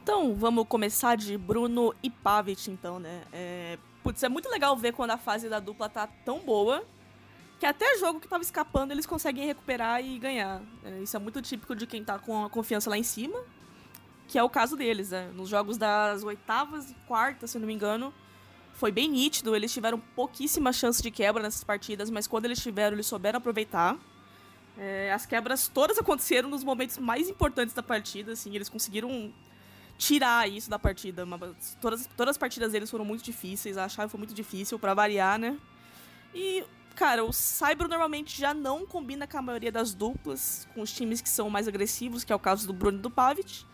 Então, 0.02 0.34
vamos 0.34 0.66
começar 0.68 1.16
de 1.16 1.38
Bruno 1.38 1.94
e 2.02 2.10
Pavic, 2.10 2.70
então, 2.70 2.98
né? 2.98 3.22
É, 3.32 3.78
putz, 4.02 4.22
é 4.22 4.28
muito 4.28 4.50
legal 4.50 4.76
ver 4.76 4.92
quando 4.92 5.12
a 5.12 5.18
fase 5.18 5.48
da 5.48 5.60
dupla 5.60 5.88
tá 5.88 6.06
tão 6.26 6.40
boa 6.40 6.84
que 7.58 7.66
até 7.66 7.98
jogo 7.98 8.20
que 8.20 8.28
tava 8.28 8.42
escapando 8.42 8.92
eles 8.92 9.04
conseguem 9.04 9.46
recuperar 9.46 10.04
e 10.04 10.18
ganhar. 10.18 10.62
É, 10.84 11.00
isso 11.00 11.16
é 11.16 11.20
muito 11.20 11.42
típico 11.42 11.74
de 11.74 11.86
quem 11.86 12.04
tá 12.04 12.18
com 12.18 12.44
a 12.44 12.50
confiança 12.50 12.88
lá 12.88 12.96
em 12.96 13.02
cima, 13.02 13.38
que 14.28 14.38
é 14.38 14.42
o 14.42 14.48
caso 14.48 14.76
deles, 14.76 15.10
né? 15.10 15.30
Nos 15.34 15.48
jogos 15.48 15.76
das 15.76 16.22
oitavas 16.22 16.90
e 16.90 16.94
quartas, 17.06 17.50
se 17.50 17.58
não 17.58 17.66
me 17.66 17.74
engano, 17.74 18.14
foi 18.74 18.92
bem 18.92 19.08
nítido, 19.08 19.56
eles 19.56 19.72
tiveram 19.72 19.98
pouquíssima 19.98 20.72
chance 20.72 21.02
de 21.02 21.10
quebra 21.10 21.42
nessas 21.42 21.64
partidas, 21.64 22.10
mas 22.10 22.28
quando 22.28 22.44
eles 22.44 22.60
tiveram, 22.62 22.94
eles 22.94 23.06
souberam 23.06 23.38
aproveitar. 23.38 23.98
É, 24.78 25.12
as 25.12 25.26
quebras 25.26 25.66
todas 25.66 25.98
aconteceram 25.98 26.48
nos 26.48 26.62
momentos 26.62 26.96
mais 26.98 27.28
importantes 27.28 27.74
da 27.74 27.82
partida, 27.82 28.32
assim, 28.32 28.54
eles 28.54 28.68
conseguiram 28.68 29.32
tirar 29.98 30.48
isso 30.48 30.70
da 30.70 30.78
partida. 30.78 31.26
Todas, 31.80 32.08
todas 32.16 32.30
as 32.36 32.38
partidas 32.38 32.70
deles 32.70 32.88
foram 32.88 33.04
muito 33.04 33.24
difíceis, 33.24 33.76
a 33.76 33.88
chave 33.88 34.12
foi 34.12 34.18
muito 34.18 34.32
difícil, 34.32 34.78
para 34.78 34.94
variar, 34.94 35.40
né? 35.40 35.58
E 36.32 36.64
Cara, 36.98 37.24
o 37.24 37.32
Saibro 37.32 37.86
normalmente 37.86 38.36
já 38.36 38.52
não 38.52 38.84
combina 38.84 39.24
com 39.24 39.38
a 39.38 39.40
maioria 39.40 39.70
das 39.70 39.94
duplas, 39.94 40.66
com 40.74 40.80
os 40.80 40.92
times 40.92 41.20
que 41.20 41.28
são 41.28 41.48
mais 41.48 41.68
agressivos, 41.68 42.24
que 42.24 42.32
é 42.32 42.34
o 42.34 42.40
caso 42.40 42.66
do 42.66 42.72
Bruno 42.72 42.98
e 42.98 43.00
do 43.00 43.08
Pavic. 43.08 43.64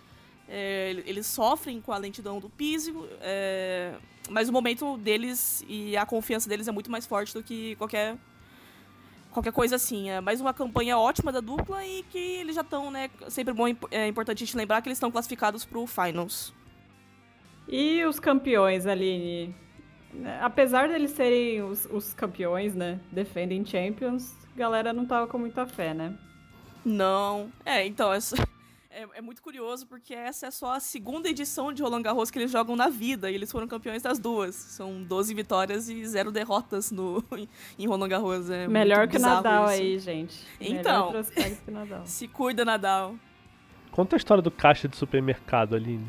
É, 0.47 1.03
eles 1.07 1.27
sofrem 1.27 1.81
com 1.81 1.91
a 1.91 1.97
lentidão 1.97 2.39
do 2.39 2.51
piso, 2.51 3.09
é, 3.23 3.95
mas 4.29 4.51
o 4.51 4.53
momento 4.53 4.99
deles 4.99 5.65
e 5.67 5.97
a 5.97 6.05
confiança 6.05 6.51
deles 6.51 6.69
é 6.69 6.71
muito 6.71 6.91
mais 6.91 7.07
forte 7.07 7.33
do 7.33 7.43
que 7.43 7.75
qualquer 7.77 8.19
qualquer 9.31 9.55
coisa 9.55 9.77
assim. 9.77 10.11
É 10.11 10.21
mais 10.21 10.43
uma 10.43 10.53
campanha 10.53 10.99
ótima 10.99 11.33
da 11.33 11.41
dupla 11.41 11.83
e 11.83 12.03
que 12.03 12.19
eles 12.19 12.55
já 12.55 12.61
estão, 12.61 12.91
né? 12.91 13.09
Sempre 13.31 13.55
bom, 13.55 13.65
é 13.91 14.07
importante 14.07 14.45
a 14.45 14.47
gente 14.47 14.55
lembrar 14.55 14.83
que 14.83 14.89
eles 14.89 14.99
estão 14.99 15.11
classificados 15.11 15.65
para 15.65 15.79
o 15.79 15.87
Finals. 15.87 16.53
E 17.67 18.05
os 18.05 18.21
campeões, 18.21 18.85
Aline? 18.85 19.64
Apesar 20.41 20.89
deles 20.89 21.11
serem 21.13 21.63
os, 21.63 21.87
os 21.87 22.15
campeões, 22.15 22.75
né? 22.75 23.01
Defendem 23.11 23.65
Champions, 23.65 24.35
a 24.55 24.59
galera 24.59 24.93
não 24.93 25.07
tava 25.07 25.27
com 25.27 25.39
muita 25.39 25.67
fé, 25.67 25.93
né? 25.95 26.15
Não. 26.85 27.51
É, 27.65 27.87
então, 27.87 28.13
essa, 28.13 28.37
é, 28.91 29.07
é, 29.15 29.21
muito 29.21 29.43
curioso 29.43 29.87
porque 29.87 30.15
essa 30.15 30.47
é 30.47 30.51
só 30.51 30.75
a 30.75 30.81
segunda 30.81 31.29
edição 31.29 31.73
de 31.73 31.83
Roland 31.83 32.03
Garros 32.03 32.31
que 32.31 32.39
eles 32.39 32.51
jogam 32.51 32.77
na 32.77 32.89
vida 32.89 33.31
e 33.31 33.35
eles 33.35 33.51
foram 33.51 33.67
campeões 33.67 34.03
das 34.03 34.19
duas. 34.19 34.55
São 34.55 35.03
12 35.03 35.35
vitórias 35.35 35.89
e 35.89 36.05
zero 36.07 36.31
derrotas 36.31 36.91
no, 36.91 37.25
em 37.79 37.87
Roland 37.87 38.09
Garros. 38.09 38.51
É 38.51 38.69
Melhor 38.69 39.09
que 39.09 39.17
o 39.17 39.21
Nadal 39.21 39.65
isso. 39.65 39.73
aí, 39.73 39.99
gente. 39.99 40.47
Então, 40.61 41.13
se 42.05 42.29
cuida, 42.29 42.65
Nadal. 42.65 43.17
Conta 43.91 44.17
a 44.17 44.19
história 44.19 44.43
do 44.43 44.51
caixa 44.51 44.89
de 44.89 44.97
supermercado, 44.97 45.75
Aline. 45.75 46.07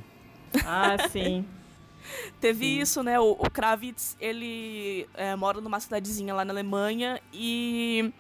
Ah, 0.65 0.97
sim. 1.09 1.45
Teve 2.39 2.65
Sim. 2.65 2.81
isso, 2.81 3.03
né? 3.03 3.19
O, 3.19 3.31
o 3.31 3.49
Kravitz, 3.49 4.15
ele 4.19 5.07
é, 5.13 5.35
mora 5.35 5.61
numa 5.61 5.79
cidadezinha 5.79 6.33
lá 6.33 6.45
na 6.45 6.53
Alemanha 6.53 7.19
e 7.33 8.11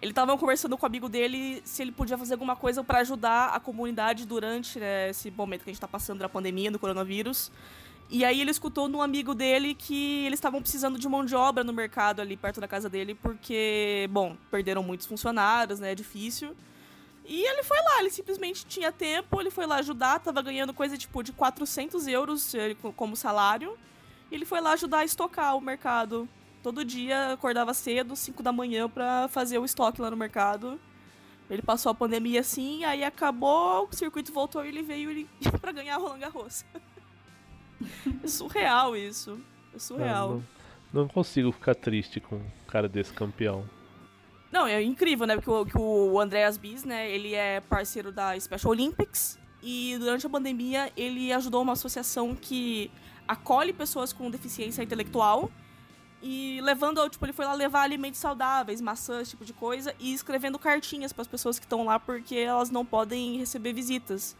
ele 0.00 0.12
estava 0.12 0.36
conversando 0.36 0.76
com 0.76 0.84
o 0.84 0.86
amigo 0.86 1.08
dele 1.08 1.62
se 1.64 1.82
ele 1.82 1.92
podia 1.92 2.18
fazer 2.18 2.34
alguma 2.34 2.54
coisa 2.54 2.84
para 2.84 2.98
ajudar 2.98 3.48
a 3.48 3.60
comunidade 3.60 4.26
durante 4.26 4.78
né, 4.78 5.08
esse 5.08 5.30
momento 5.30 5.64
que 5.64 5.70
a 5.70 5.72
gente 5.72 5.78
está 5.78 5.88
passando 5.88 6.18
da 6.18 6.28
pandemia, 6.28 6.70
do 6.70 6.78
coronavírus. 6.78 7.50
E 8.10 8.24
aí 8.24 8.40
ele 8.40 8.50
escutou 8.50 8.88
de 8.88 8.94
um 8.94 9.00
amigo 9.00 9.34
dele 9.34 9.74
que 9.74 10.26
eles 10.26 10.38
estavam 10.38 10.60
precisando 10.60 10.98
de 10.98 11.08
mão 11.08 11.24
de 11.24 11.34
obra 11.34 11.64
no 11.64 11.72
mercado 11.72 12.20
ali 12.20 12.36
perto 12.36 12.60
da 12.60 12.68
casa 12.68 12.88
dele, 12.88 13.14
porque, 13.14 14.06
bom, 14.10 14.36
perderam 14.50 14.82
muitos 14.82 15.06
funcionários, 15.06 15.80
né? 15.80 15.92
É 15.92 15.94
difícil. 15.94 16.54
E 17.24 17.42
ele 17.42 17.62
foi 17.62 17.78
lá, 17.78 18.00
ele 18.00 18.10
simplesmente 18.10 18.66
tinha 18.66 18.92
tempo, 18.92 19.40
ele 19.40 19.50
foi 19.50 19.66
lá 19.66 19.76
ajudar, 19.76 20.20
tava 20.20 20.42
ganhando 20.42 20.74
coisa 20.74 20.96
tipo 20.96 21.22
de 21.22 21.32
400 21.32 22.06
euros 22.06 22.52
como 22.96 23.16
salário. 23.16 23.78
E 24.30 24.34
ele 24.34 24.44
foi 24.44 24.60
lá 24.60 24.72
ajudar 24.72 24.98
a 24.98 25.04
estocar 25.04 25.56
o 25.56 25.60
mercado. 25.60 26.28
Todo 26.62 26.84
dia 26.84 27.32
acordava 27.32 27.72
cedo, 27.72 28.14
5 28.14 28.42
da 28.42 28.52
manhã, 28.52 28.88
pra 28.88 29.28
fazer 29.28 29.58
o 29.58 29.64
estoque 29.64 30.00
lá 30.00 30.10
no 30.10 30.16
mercado. 30.16 30.78
Ele 31.48 31.62
passou 31.62 31.90
a 31.90 31.94
pandemia 31.94 32.40
assim, 32.40 32.84
aí 32.84 33.04
acabou, 33.04 33.86
o 33.90 33.94
circuito 33.94 34.32
voltou 34.32 34.64
e 34.64 34.68
ele 34.68 34.82
veio 34.82 35.10
ele, 35.10 35.28
pra 35.60 35.72
ganhar 35.72 35.96
Roland 35.98 36.18
Garros. 36.18 36.64
é 38.22 38.26
surreal 38.28 38.96
isso. 38.96 39.38
É 39.74 39.78
surreal. 39.78 40.28
Não, 40.28 40.36
não, 40.36 41.02
não 41.02 41.08
consigo 41.08 41.52
ficar 41.52 41.74
triste 41.74 42.20
com 42.20 42.36
um 42.36 42.50
cara 42.66 42.88
desse 42.88 43.12
campeão. 43.12 43.68
Não, 44.54 44.68
é 44.68 44.80
incrível, 44.80 45.26
né? 45.26 45.34
Porque 45.34 45.50
o, 45.50 45.66
que 45.66 45.76
o 45.76 46.20
Andreas 46.20 46.56
Bis, 46.56 46.84
né? 46.84 47.10
Ele 47.10 47.34
é 47.34 47.60
parceiro 47.60 48.12
da 48.12 48.38
Special 48.38 48.70
Olympics. 48.70 49.36
E 49.60 49.96
durante 49.98 50.24
a 50.28 50.30
pandemia, 50.30 50.92
ele 50.96 51.32
ajudou 51.32 51.60
uma 51.60 51.72
associação 51.72 52.36
que 52.36 52.88
acolhe 53.26 53.72
pessoas 53.72 54.12
com 54.12 54.30
deficiência 54.30 54.80
intelectual. 54.80 55.50
E 56.22 56.60
levando, 56.62 57.08
tipo, 57.08 57.24
ele 57.26 57.32
foi 57.32 57.44
lá 57.44 57.52
levar 57.52 57.82
alimentos 57.82 58.20
saudáveis, 58.20 58.80
maçãs, 58.80 59.28
tipo 59.28 59.44
de 59.44 59.52
coisa. 59.52 59.92
E 59.98 60.14
escrevendo 60.14 60.56
cartinhas 60.56 61.12
para 61.12 61.22
as 61.22 61.28
pessoas 61.28 61.58
que 61.58 61.66
estão 61.66 61.84
lá 61.84 61.98
porque 61.98 62.36
elas 62.36 62.70
não 62.70 62.86
podem 62.86 63.36
receber 63.36 63.72
visitas. 63.72 64.36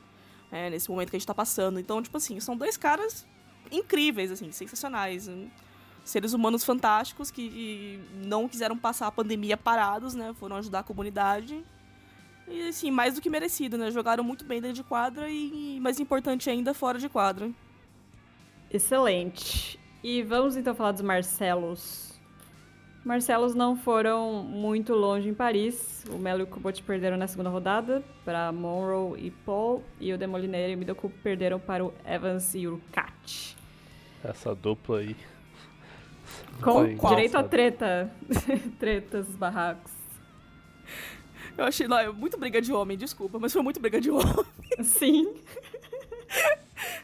É, 0.52 0.70
nesse 0.70 0.88
momento 0.88 1.10
que 1.10 1.16
a 1.16 1.18
gente 1.18 1.26
tá 1.26 1.34
passando. 1.34 1.80
Então, 1.80 2.00
tipo 2.00 2.16
assim, 2.16 2.38
são 2.38 2.56
dois 2.56 2.76
caras 2.76 3.26
incríveis, 3.68 4.30
assim, 4.30 4.52
sensacionais 4.52 5.26
seres 6.04 6.34
humanos 6.34 6.62
fantásticos 6.62 7.30
que 7.30 7.98
não 8.24 8.46
quiseram 8.46 8.76
passar 8.76 9.06
a 9.06 9.12
pandemia 9.12 9.56
parados, 9.56 10.14
né? 10.14 10.34
Foram 10.34 10.56
ajudar 10.56 10.80
a 10.80 10.84
comunidade. 10.84 11.64
E 12.46 12.68
assim, 12.68 12.90
mais 12.90 13.14
do 13.14 13.22
que 13.22 13.30
merecido, 13.30 13.78
né? 13.78 13.90
Jogaram 13.90 14.22
muito 14.22 14.44
bem 14.44 14.60
dentro 14.60 14.76
de 14.76 14.84
quadra 14.84 15.30
e, 15.30 15.80
mais 15.80 15.98
importante 15.98 16.50
ainda, 16.50 16.74
fora 16.74 16.98
de 16.98 17.08
quadra. 17.08 17.50
Excelente. 18.70 19.80
E 20.02 20.22
vamos 20.22 20.56
então 20.56 20.74
falar 20.74 20.92
dos 20.92 21.00
Marcelos. 21.00 22.12
Marcelos 23.02 23.54
não 23.54 23.76
foram 23.76 24.42
muito 24.42 24.94
longe 24.94 25.28
em 25.28 25.34
Paris. 25.34 26.04
O 26.10 26.18
Melo 26.18 26.40
e 26.40 26.42
o 26.42 26.46
Kubot 26.46 26.82
perderam 26.82 27.16
na 27.16 27.26
segunda 27.26 27.48
rodada 27.48 28.02
para 28.24 28.52
Monroe 28.52 29.26
e 29.26 29.30
Paul. 29.30 29.82
E 29.98 30.12
o 30.12 30.18
Demolineiro 30.18 30.72
e 30.72 30.74
o 30.74 30.78
Middlecoop 30.78 31.14
perderam 31.22 31.58
para 31.58 31.84
o 31.84 31.94
Evans 32.04 32.54
e 32.54 32.66
o. 32.66 32.80
Pavit. 32.92 33.56
Essa 34.22 34.54
dupla 34.54 34.98
aí. 34.98 35.16
Com 36.62 36.72
Foi 36.72 36.86
direito 36.86 37.36
a 37.36 37.40
engraçado. 37.40 37.48
treta. 37.50 38.10
Tretas, 38.78 39.26
barracos. 39.36 39.92
Eu 41.56 41.64
achei, 41.66 41.86
não, 41.86 41.98
é 41.98 42.10
muito 42.10 42.36
briga 42.36 42.60
de 42.60 42.72
homem, 42.72 42.96
desculpa, 42.96 43.38
mas 43.38 43.52
foi 43.52 43.62
muito 43.62 43.78
briga 43.80 44.00
de 44.00 44.10
homem. 44.10 44.44
Sim. 44.82 45.32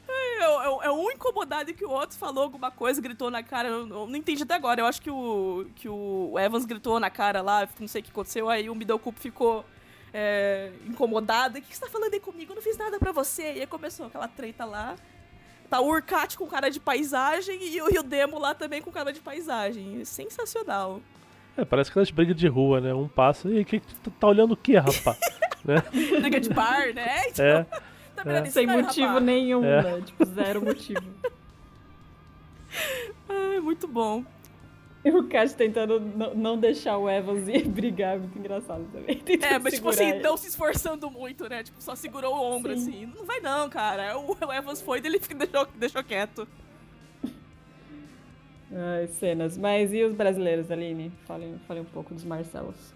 É, 0.08 0.42
é- 0.42 0.86
é 0.86 0.90
um 0.90 1.10
incomodado 1.10 1.72
que 1.72 1.84
o 1.84 1.90
outro 1.90 2.18
falou 2.18 2.44
alguma 2.44 2.70
coisa, 2.70 3.00
gritou 3.00 3.30
na 3.30 3.42
cara. 3.42 3.68
Eu, 3.68 3.86
eu 3.88 4.06
não 4.06 4.16
entendi 4.16 4.42
até 4.42 4.54
agora. 4.54 4.80
Eu 4.80 4.86
acho 4.86 5.00
que 5.00 5.10
o, 5.10 5.66
que 5.76 5.88
o 5.88 6.34
Evans 6.38 6.64
gritou 6.64 6.98
na 6.98 7.10
cara 7.10 7.40
lá, 7.42 7.68
não 7.78 7.86
sei 7.86 8.00
o 8.00 8.04
que 8.04 8.10
aconteceu. 8.10 8.48
Aí 8.48 8.68
o 8.68 8.74
Middlecup 8.74 9.16
ficou 9.20 9.64
é, 10.12 10.72
incomodado. 10.88 11.58
O 11.58 11.62
que 11.62 11.74
você 11.74 11.80
tá 11.84 11.88
falando 11.90 12.12
aí 12.14 12.20
comigo? 12.20 12.52
Eu 12.52 12.56
não 12.56 12.62
fiz 12.62 12.76
nada 12.76 12.98
pra 12.98 13.12
você. 13.12 13.42
E 13.54 13.60
aí 13.60 13.66
começou 13.66 14.06
aquela 14.06 14.26
treta 14.26 14.64
lá. 14.64 14.96
Tá 15.70 15.80
o 15.80 15.86
Urcat 15.88 16.36
com 16.36 16.46
cara 16.46 16.68
de 16.68 16.80
paisagem 16.80 17.56
e, 17.62 17.80
o- 17.80 17.94
e 17.94 17.98
o 17.98 18.02
Demo 18.02 18.38
lá 18.40 18.52
também 18.54 18.82
com 18.82 18.90
cara 18.90 19.12
de 19.12 19.20
paisagem. 19.20 20.04
Sensacional. 20.04 21.00
É, 21.56 21.64
parece 21.64 21.90
aquelas 21.90 22.10
brigas 22.10 22.36
de 22.36 22.48
rua, 22.48 22.80
né? 22.80 22.92
Um 22.92 23.06
passa. 23.08 23.48
E 23.48 23.64
que, 23.64 23.78
que 23.80 24.10
tá 24.10 24.26
olhando 24.26 24.52
o 24.52 24.56
que, 24.56 24.76
rapaz? 24.76 25.18
né? 25.64 25.76
Briga 26.20 26.40
de 26.40 26.50
bar, 26.50 26.92
né? 26.92 27.28
Então, 27.28 27.44
É. 27.44 27.64
tá 28.16 28.22
é. 28.32 28.44
Sem 28.46 28.66
motivo 28.66 29.06
rapaz. 29.06 29.24
nenhum, 29.24 29.64
É. 29.64 29.82
né? 29.82 30.02
Tipo, 30.04 30.24
zero 30.26 30.64
motivo. 30.64 31.02
Ai, 33.28 33.60
muito 33.62 33.86
bom. 33.86 34.24
E 35.04 35.10
o 35.10 35.26
Cat 35.28 35.54
tentando 35.54 35.98
não- 36.34 36.58
deixar 36.58 36.98
o 36.98 37.08
Evans 37.08 37.48
ir 37.48 37.64
brigar, 37.68 38.18
muito 38.18 38.38
engraçado 38.38 38.86
também. 38.92 39.16
Tentando 39.24 39.54
É, 39.54 39.58
mas 39.58 39.74
tipo 39.74 39.88
assim, 39.88 40.10
ele. 40.10 40.20
não 40.20 40.36
se 40.36 40.48
esforçando 40.48 41.10
muito, 41.10 41.48
né? 41.48 41.62
Tipo, 41.62 41.80
só 41.80 41.94
segurou 41.96 42.34
o 42.34 42.38
ombro, 42.54 42.76
Sim. 42.76 42.88
assim. 42.90 43.06
Não 43.16 43.24
vai 43.24 43.40
não, 43.40 43.70
cara. 43.70 44.18
O, 44.18 44.32
o 44.46 44.52
Evans 44.52 44.82
foi, 44.82 45.00
daí 45.00 45.10
ele 45.12 45.18
fica- 45.18 45.34
deixou, 45.46 45.66
deixou 45.74 46.04
quieto. 46.04 46.46
Ai, 48.72 49.06
cenas. 49.08 49.56
Mas 49.58 49.92
e 49.92 50.04
os 50.04 50.14
brasileiros, 50.14 50.70
Aline? 50.70 51.10
Fale, 51.26 51.58
fale 51.66 51.80
um 51.80 51.84
pouco 51.84 52.14
dos 52.14 52.24
Marcelos. 52.24 52.94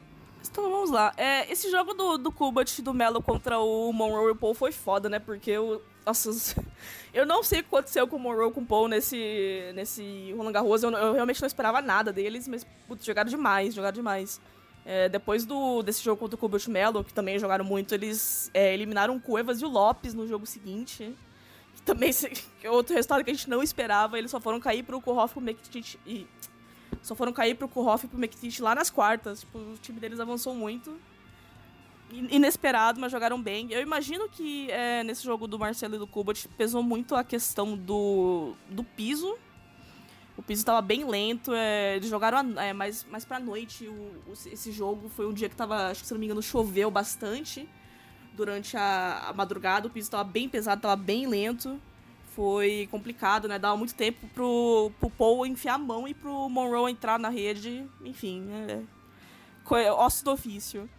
Então 0.48 0.70
vamos 0.70 0.90
lá. 0.90 1.12
É, 1.16 1.50
esse 1.50 1.70
jogo 1.70 1.94
do, 1.94 2.18
do 2.18 2.30
Kubat 2.30 2.80
do 2.82 2.92
Melo 2.94 3.22
contra 3.22 3.58
o 3.58 3.92
Monroe 3.92 4.32
o 4.32 4.36
Paul 4.36 4.54
foi 4.54 4.72
foda, 4.72 5.08
né? 5.08 5.18
Porque 5.18 5.50
eu. 5.50 5.82
Nossa, 6.06 6.30
os- 6.30 6.54
eu 7.14 7.24
não 7.24 7.42
sei 7.42 7.60
o 7.60 7.62
que 7.62 7.68
aconteceu 7.68 8.06
com 8.06 8.16
o 8.16 8.18
Monroe 8.18 8.52
com 8.52 8.60
o 8.60 8.66
Paul 8.66 8.88
nesse, 8.88 9.72
nesse 9.74 10.32
Roland 10.36 10.52
Garros. 10.52 10.82
Eu, 10.82 10.90
eu 10.90 11.12
realmente 11.14 11.40
não 11.40 11.46
esperava 11.46 11.80
nada 11.80 12.12
deles, 12.12 12.46
mas 12.48 12.64
putz, 12.86 13.04
jogaram 13.04 13.28
demais, 13.30 13.74
jogaram 13.74 13.94
demais. 13.94 14.40
É, 14.86 15.08
depois 15.08 15.46
do, 15.46 15.82
desse 15.82 16.04
jogo 16.04 16.20
contra 16.20 16.36
o 16.36 16.38
Kubat 16.38 16.66
e 16.66 16.68
o 16.68 16.72
Melo, 16.72 17.02
que 17.02 17.14
também 17.14 17.38
jogaram 17.38 17.64
muito, 17.64 17.94
eles 17.94 18.50
é, 18.52 18.74
eliminaram 18.74 19.16
o 19.16 19.20
Cuevas 19.20 19.62
e 19.62 19.64
o 19.64 19.68
Lopes 19.68 20.12
no 20.12 20.26
jogo 20.28 20.44
seguinte. 20.46 21.16
Que 21.74 21.82
também 21.82 22.10
é 22.62 22.70
outro 22.70 22.94
resultado 22.94 23.24
que 23.24 23.30
a 23.30 23.34
gente 23.34 23.48
não 23.48 23.62
esperava. 23.62 24.18
Eles 24.18 24.30
só 24.30 24.38
foram 24.40 24.60
cair 24.60 24.82
pro 24.82 25.00
Kurhoff 25.00 25.34
e 25.38 25.54
pro 25.54 25.88
e 26.06 26.26
só 27.02 27.14
foram 27.14 27.32
cair 27.32 27.54
pro 27.54 27.68
Kurhoff 27.68 28.04
e 28.04 28.08
pro 28.08 28.18
Mektic 28.18 28.60
lá 28.60 28.74
nas 28.74 28.90
quartas. 28.90 29.40
Tipo, 29.40 29.58
o 29.58 29.78
time 29.80 29.98
deles 29.98 30.20
avançou 30.20 30.54
muito. 30.54 30.94
In- 32.18 32.28
Inesperado, 32.36 33.00
mas 33.00 33.10
jogaram 33.10 33.40
bem. 33.40 33.68
Eu 33.72 33.80
imagino 33.80 34.28
que 34.28 34.70
é, 34.70 35.02
nesse 35.02 35.24
jogo 35.24 35.46
do 35.46 35.58
Marcelo 35.58 35.96
e 35.96 35.98
do 35.98 36.06
Kubat 36.06 36.46
pesou 36.48 36.82
muito 36.82 37.14
a 37.14 37.24
questão 37.24 37.76
do, 37.76 38.54
do 38.70 38.84
piso. 38.84 39.36
O 40.36 40.42
piso 40.42 40.62
estava 40.62 40.80
bem 40.82 41.04
lento, 41.04 41.52
é, 41.54 41.96
eles 41.96 42.08
jogaram 42.10 42.58
é, 42.60 42.72
mais, 42.72 43.04
mais 43.10 43.24
pra 43.24 43.38
noite. 43.38 43.86
O, 43.86 43.92
o- 43.92 44.32
esse 44.32 44.72
jogo 44.72 45.08
foi 45.08 45.26
um 45.26 45.32
dia 45.32 45.48
que 45.48 45.56
tava, 45.56 45.88
acho 45.88 46.00
que 46.02 46.06
se 46.06 46.12
não 46.12 46.18
me 46.20 46.26
engano, 46.26 46.42
choveu 46.42 46.90
bastante 46.90 47.68
durante 48.34 48.76
a, 48.76 49.26
a 49.28 49.32
madrugada. 49.32 49.86
O 49.86 49.90
piso 49.90 50.06
estava 50.06 50.24
bem 50.24 50.48
pesado, 50.48 50.78
estava 50.78 50.96
bem 50.96 51.26
lento. 51.26 51.80
Foi 52.34 52.88
complicado, 52.90 53.46
né? 53.46 53.60
Dava 53.60 53.76
muito 53.76 53.94
tempo 53.94 54.26
pro, 54.34 54.90
pro 54.98 55.08
Paul 55.08 55.46
enfiar 55.46 55.74
a 55.74 55.78
mão 55.78 56.08
e 56.08 56.12
pro 56.14 56.48
Monroe 56.48 56.90
entrar 56.90 57.16
na 57.16 57.28
rede. 57.28 57.86
Enfim, 58.04 58.48
é, 58.68 58.80
co- 59.62 59.76
é 59.76 59.88
do 60.24 60.32
ofício. 60.32 60.90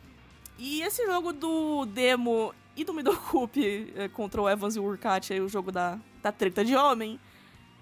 E 0.57 0.81
esse 0.81 1.05
jogo 1.05 1.33
do 1.33 1.85
Demo 1.85 2.53
e 2.75 2.83
do 2.83 2.93
Middlecup 2.93 3.57
é, 3.95 4.07
contra 4.09 4.41
o 4.41 4.49
Evans 4.49 4.75
e 4.75 4.79
o 4.79 4.83
Urquhart, 4.83 5.31
aí 5.31 5.41
o 5.41 5.49
jogo 5.49 5.71
da, 5.71 5.99
da 6.21 6.31
treta 6.31 6.63
de 6.63 6.75
homem. 6.75 7.19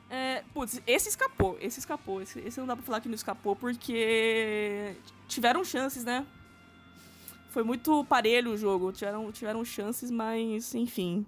É, 0.09 0.43
putz, 0.53 0.82
esse 0.86 1.09
escapou, 1.09 1.57
esse 1.59 1.80
escapou. 1.80 2.21
Esse, 2.21 2.39
esse 2.39 2.59
não 2.59 2.67
dá 2.67 2.76
pra 2.76 2.86
falar 2.86 3.01
que 3.01 3.07
não 3.07 3.15
escapou, 3.15 3.55
porque 3.55 4.95
tiveram 5.28 5.63
chances, 5.63 6.03
né? 6.03 6.26
Foi 7.49 7.63
muito 7.63 8.03
parelho 8.05 8.51
o 8.51 8.57
jogo, 8.57 8.91
tiveram, 8.91 9.32
tiveram 9.32 9.63
chances, 9.63 10.09
mas 10.09 10.74
enfim. 10.76 11.26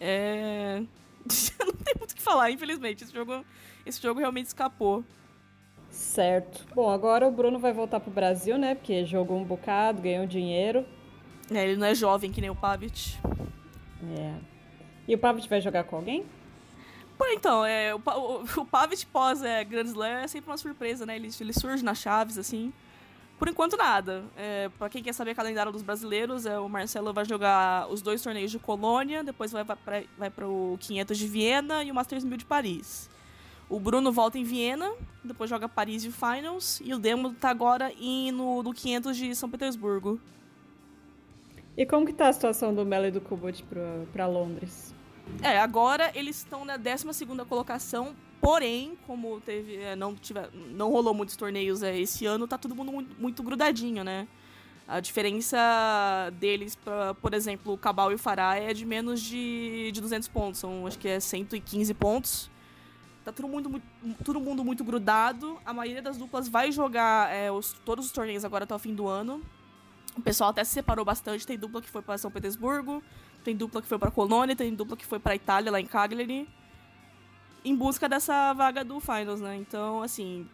É. 0.00 0.82
não 1.60 1.72
tem 1.72 1.94
muito 1.98 2.12
o 2.12 2.14
que 2.14 2.22
falar, 2.22 2.50
infelizmente. 2.50 3.04
Esse 3.04 3.12
jogo, 3.12 3.44
esse 3.84 4.00
jogo 4.00 4.20
realmente 4.20 4.46
escapou. 4.46 5.04
Certo. 5.90 6.66
Bom, 6.74 6.90
agora 6.90 7.26
o 7.26 7.30
Bruno 7.30 7.58
vai 7.58 7.72
voltar 7.72 8.00
pro 8.00 8.10
Brasil, 8.10 8.58
né? 8.58 8.74
Porque 8.74 9.04
jogou 9.04 9.38
um 9.38 9.44
bocado, 9.44 10.02
ganhou 10.02 10.26
dinheiro. 10.26 10.84
É, 11.50 11.64
ele 11.64 11.76
não 11.76 11.86
é 11.86 11.94
jovem 11.94 12.30
que 12.30 12.40
nem 12.40 12.50
o 12.50 12.54
Pavic. 12.54 13.16
É. 14.16 14.34
E 15.06 15.14
o 15.14 15.18
Pavit 15.18 15.48
vai 15.48 15.60
jogar 15.60 15.84
com 15.84 15.96
alguém? 15.96 16.26
Pô, 17.16 17.26
então, 17.28 17.64
é, 17.64 17.94
o, 17.94 17.98
o, 17.98 18.44
o 18.60 18.64
Pavic 18.66 19.06
pós 19.06 19.42
é, 19.42 19.64
Grand 19.64 19.86
Slam 19.86 20.20
é 20.20 20.28
sempre 20.28 20.50
uma 20.50 20.56
surpresa, 20.58 21.06
né? 21.06 21.16
Ele, 21.16 21.30
ele 21.40 21.52
surge 21.52 21.82
nas 21.82 21.98
chaves, 21.98 22.36
assim. 22.36 22.72
Por 23.38 23.48
enquanto, 23.48 23.76
nada. 23.76 24.24
É, 24.36 24.68
pra 24.78 24.88
quem 24.88 25.02
quer 25.02 25.14
saber 25.14 25.30
o 25.30 25.34
calendário 25.34 25.72
dos 25.72 25.82
brasileiros, 25.82 26.44
é, 26.44 26.58
o 26.58 26.68
Marcelo 26.68 27.12
vai 27.12 27.24
jogar 27.24 27.88
os 27.88 28.02
dois 28.02 28.20
torneios 28.20 28.50
de 28.50 28.58
Colônia, 28.58 29.24
depois 29.24 29.50
vai, 29.50 29.64
vai, 29.64 30.08
vai 30.18 30.30
pro 30.30 30.76
500 30.80 31.16
de 31.16 31.26
Viena 31.26 31.82
e 31.82 31.90
o 31.90 31.94
Masters 31.94 32.24
1000 32.24 32.38
de 32.38 32.44
Paris. 32.44 33.08
O 33.68 33.78
Bruno 33.78 34.10
volta 34.10 34.38
em 34.38 34.44
Viena, 34.44 34.90
depois 35.22 35.50
joga 35.50 35.68
Paris 35.68 36.02
e 36.02 36.10
Finals, 36.10 36.80
e 36.82 36.94
o 36.94 36.98
Demo 36.98 37.34
tá 37.34 37.50
agora 37.50 37.92
em, 38.00 38.32
no, 38.32 38.62
no 38.62 38.72
500 38.72 39.16
de 39.16 39.34
São 39.34 39.50
Petersburgo. 39.50 40.18
E 41.76 41.84
como 41.84 42.06
que 42.06 42.12
tá 42.12 42.28
a 42.28 42.32
situação 42.32 42.74
do 42.74 42.84
Melo 42.84 43.06
e 43.06 43.10
do 43.10 43.20
Kubot 43.20 43.62
pra, 43.64 44.04
pra 44.12 44.26
Londres? 44.26 44.94
É, 45.42 45.58
agora 45.58 46.10
eles 46.14 46.38
estão 46.38 46.64
na 46.64 46.78
12 46.78 47.04
colocação, 47.46 48.16
porém, 48.40 48.96
como 49.06 49.40
teve, 49.40 49.76
é, 49.76 49.94
não, 49.94 50.14
tiver, 50.14 50.48
não 50.52 50.90
rolou 50.90 51.12
muitos 51.12 51.36
torneios 51.36 51.82
é, 51.82 51.96
esse 51.98 52.24
ano, 52.24 52.48
tá 52.48 52.56
todo 52.56 52.74
mundo 52.74 52.90
muito, 52.90 53.20
muito 53.20 53.42
grudadinho, 53.42 54.02
né? 54.02 54.26
A 54.88 55.00
diferença 55.00 55.58
deles, 56.40 56.74
pra, 56.74 57.12
por 57.14 57.34
exemplo, 57.34 57.74
o 57.74 57.78
Cabal 57.78 58.10
e 58.10 58.14
o 58.14 58.18
Farah 58.18 58.56
é 58.56 58.72
de 58.72 58.86
menos 58.86 59.20
de, 59.20 59.92
de 59.92 60.00
200 60.00 60.26
pontos, 60.28 60.60
são 60.60 60.86
acho 60.86 60.98
que 60.98 61.06
é 61.06 61.20
115 61.20 61.92
pontos. 61.92 62.50
Tá 63.28 63.32
todo 63.32 63.46
mundo, 63.46 63.68
muito- 63.68 64.24
todo 64.24 64.40
mundo 64.40 64.64
muito 64.64 64.82
grudado. 64.82 65.58
A 65.66 65.74
maioria 65.74 66.00
das 66.00 66.16
duplas 66.16 66.48
vai 66.48 66.72
jogar 66.72 67.30
é, 67.30 67.52
os- 67.52 67.74
todos 67.84 68.06
os 68.06 68.10
torneios 68.12 68.42
agora 68.42 68.64
até 68.64 68.74
o 68.74 68.78
fim 68.78 68.94
do 68.94 69.06
ano. 69.06 69.42
O 70.16 70.22
pessoal 70.22 70.48
até 70.48 70.64
se 70.64 70.72
separou 70.72 71.04
bastante. 71.04 71.46
Tem 71.46 71.58
dupla 71.58 71.82
que 71.82 71.90
foi 71.90 72.00
para 72.00 72.16
São 72.16 72.30
Petersburgo, 72.30 73.02
tem 73.44 73.54
dupla 73.54 73.82
que 73.82 73.86
foi 73.86 73.98
pra 73.98 74.10
Colônia, 74.10 74.56
tem 74.56 74.74
dupla 74.74 74.96
que 74.96 75.04
foi 75.04 75.18
pra 75.18 75.34
Itália, 75.36 75.70
lá 75.70 75.78
em 75.78 75.84
Cagliari. 75.84 76.48
Em 77.62 77.76
busca 77.76 78.08
dessa 78.08 78.54
vaga 78.54 78.82
do 78.82 78.98
Finals, 78.98 79.42
né? 79.42 79.56
Então, 79.56 80.02
assim. 80.02 80.48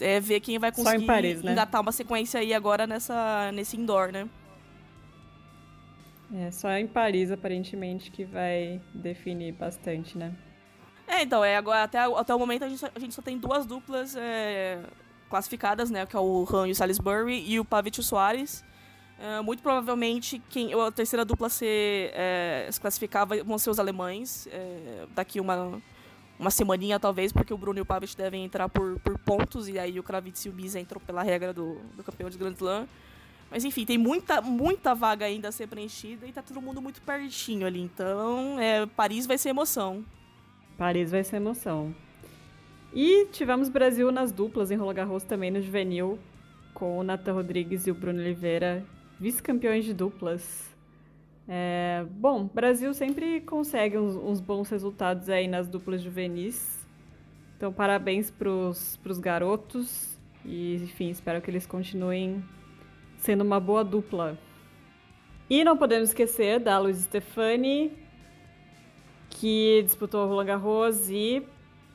É 0.00 0.20
ver 0.20 0.38
quem 0.38 0.58
vai 0.60 0.70
conseguir 0.70 1.06
Paris, 1.06 1.42
né? 1.42 1.52
engatar 1.52 1.80
uma 1.80 1.90
sequência 1.92 2.38
aí 2.38 2.54
agora 2.54 2.86
nessa, 2.86 3.50
nesse 3.52 3.76
indoor, 3.76 4.12
né? 4.12 4.28
É 6.34 6.50
só 6.52 6.70
em 6.70 6.86
Paris, 6.86 7.30
aparentemente, 7.32 8.10
que 8.12 8.24
vai 8.24 8.80
definir 8.94 9.52
bastante, 9.54 10.16
né? 10.16 10.32
É, 11.12 11.22
então, 11.22 11.44
é, 11.44 11.56
agora, 11.58 11.82
até, 11.82 11.98
até 11.98 12.34
o 12.34 12.38
momento 12.38 12.64
a 12.64 12.68
gente, 12.70 12.78
só, 12.78 12.88
a 12.94 12.98
gente 12.98 13.14
só 13.14 13.20
tem 13.20 13.36
duas 13.36 13.66
duplas 13.66 14.16
é, 14.16 14.80
classificadas, 15.28 15.90
né? 15.90 16.06
Que 16.06 16.16
é 16.16 16.18
o 16.18 16.48
Han 16.50 16.68
e 16.68 16.70
o 16.70 16.74
Salisbury 16.74 17.44
e 17.46 17.60
o 17.60 17.66
Pavic 17.66 17.98
e 17.98 18.00
o 18.00 18.02
Soares. 18.02 18.64
É, 19.18 19.42
muito 19.42 19.62
provavelmente 19.62 20.40
quem 20.48 20.72
a 20.72 20.90
terceira 20.90 21.22
dupla 21.22 21.48
a 21.48 21.50
ser, 21.50 22.12
é, 22.14 22.66
se 22.72 22.80
classificar 22.80 23.26
vão 23.44 23.58
ser 23.58 23.68
os 23.68 23.78
alemães. 23.78 24.48
é, 24.50 25.06
daqui 25.14 25.38
uma, 25.38 25.82
uma 26.38 26.50
semaninha, 26.50 26.98
talvez, 26.98 27.30
porque 27.30 27.52
o 27.52 27.58
Bruno 27.58 27.78
e 27.78 27.82
o 27.82 27.86
Pavic 27.86 28.16
devem 28.16 28.46
entrar 28.46 28.70
por, 28.70 28.98
por 29.00 29.18
pontos, 29.18 29.68
e 29.68 29.78
aí 29.78 30.00
o 30.00 30.02
Kravitz 30.02 30.46
e 30.46 30.48
o 30.48 30.52
Biza 30.52 30.80
entram 30.80 30.98
pela 30.98 31.22
regra 31.22 31.52
do, 31.52 31.74
do 31.94 32.02
campeão 32.02 32.30
de 32.30 32.38
Grand 32.38 32.54
Slam. 32.54 32.88
Mas 33.50 33.66
enfim, 33.66 33.84
tem 33.84 33.98
muita, 33.98 34.40
muita 34.40 34.94
vaga 34.94 35.26
ainda 35.26 35.48
a 35.48 35.52
ser 35.52 35.66
preenchida 35.66 36.26
e 36.26 36.32
tá 36.32 36.40
todo 36.40 36.58
mundo 36.62 36.80
muito 36.80 37.02
pertinho 37.02 37.66
ali. 37.66 37.82
Então, 37.82 38.58
é, 38.58 38.86
Paris 38.86 39.26
vai 39.26 39.36
ser 39.36 39.50
emoção. 39.50 40.02
Paris 40.76 41.10
vai 41.10 41.22
ser 41.24 41.36
emoção. 41.36 41.94
E 42.94 43.26
tivemos 43.32 43.68
Brasil 43.68 44.12
nas 44.12 44.32
duplas 44.32 44.70
em 44.70 44.76
Roland 44.76 44.94
Garros 44.94 45.24
também 45.24 45.50
no 45.50 45.60
juvenil, 45.60 46.18
com 46.74 46.98
o 46.98 47.02
Nathan 47.02 47.32
Rodrigues 47.32 47.86
e 47.86 47.90
o 47.90 47.94
Bruno 47.94 48.20
Oliveira, 48.20 48.84
vice-campeões 49.18 49.84
de 49.84 49.94
duplas. 49.94 50.74
É, 51.48 52.04
bom, 52.10 52.46
Brasil 52.46 52.92
sempre 52.94 53.40
consegue 53.40 53.98
uns, 53.98 54.14
uns 54.14 54.40
bons 54.40 54.68
resultados 54.68 55.28
aí 55.28 55.48
nas 55.48 55.68
duplas 55.68 56.02
juvenis. 56.02 56.86
Então, 57.56 57.72
parabéns 57.72 58.30
pros, 58.30 58.96
pros 59.02 59.18
garotos. 59.18 60.18
E, 60.44 60.76
enfim, 60.76 61.10
espero 61.10 61.40
que 61.40 61.50
eles 61.50 61.66
continuem 61.66 62.42
sendo 63.16 63.42
uma 63.42 63.60
boa 63.60 63.84
dupla. 63.84 64.36
E 65.48 65.62
não 65.64 65.76
podemos 65.76 66.08
esquecer 66.08 66.58
da 66.58 66.78
Luiz 66.78 66.98
Stefani, 66.98 67.92
que 69.42 69.82
disputou 69.82 70.24
o 70.24 70.28
Roland 70.28 70.44
Garros 70.44 71.10
e 71.10 71.44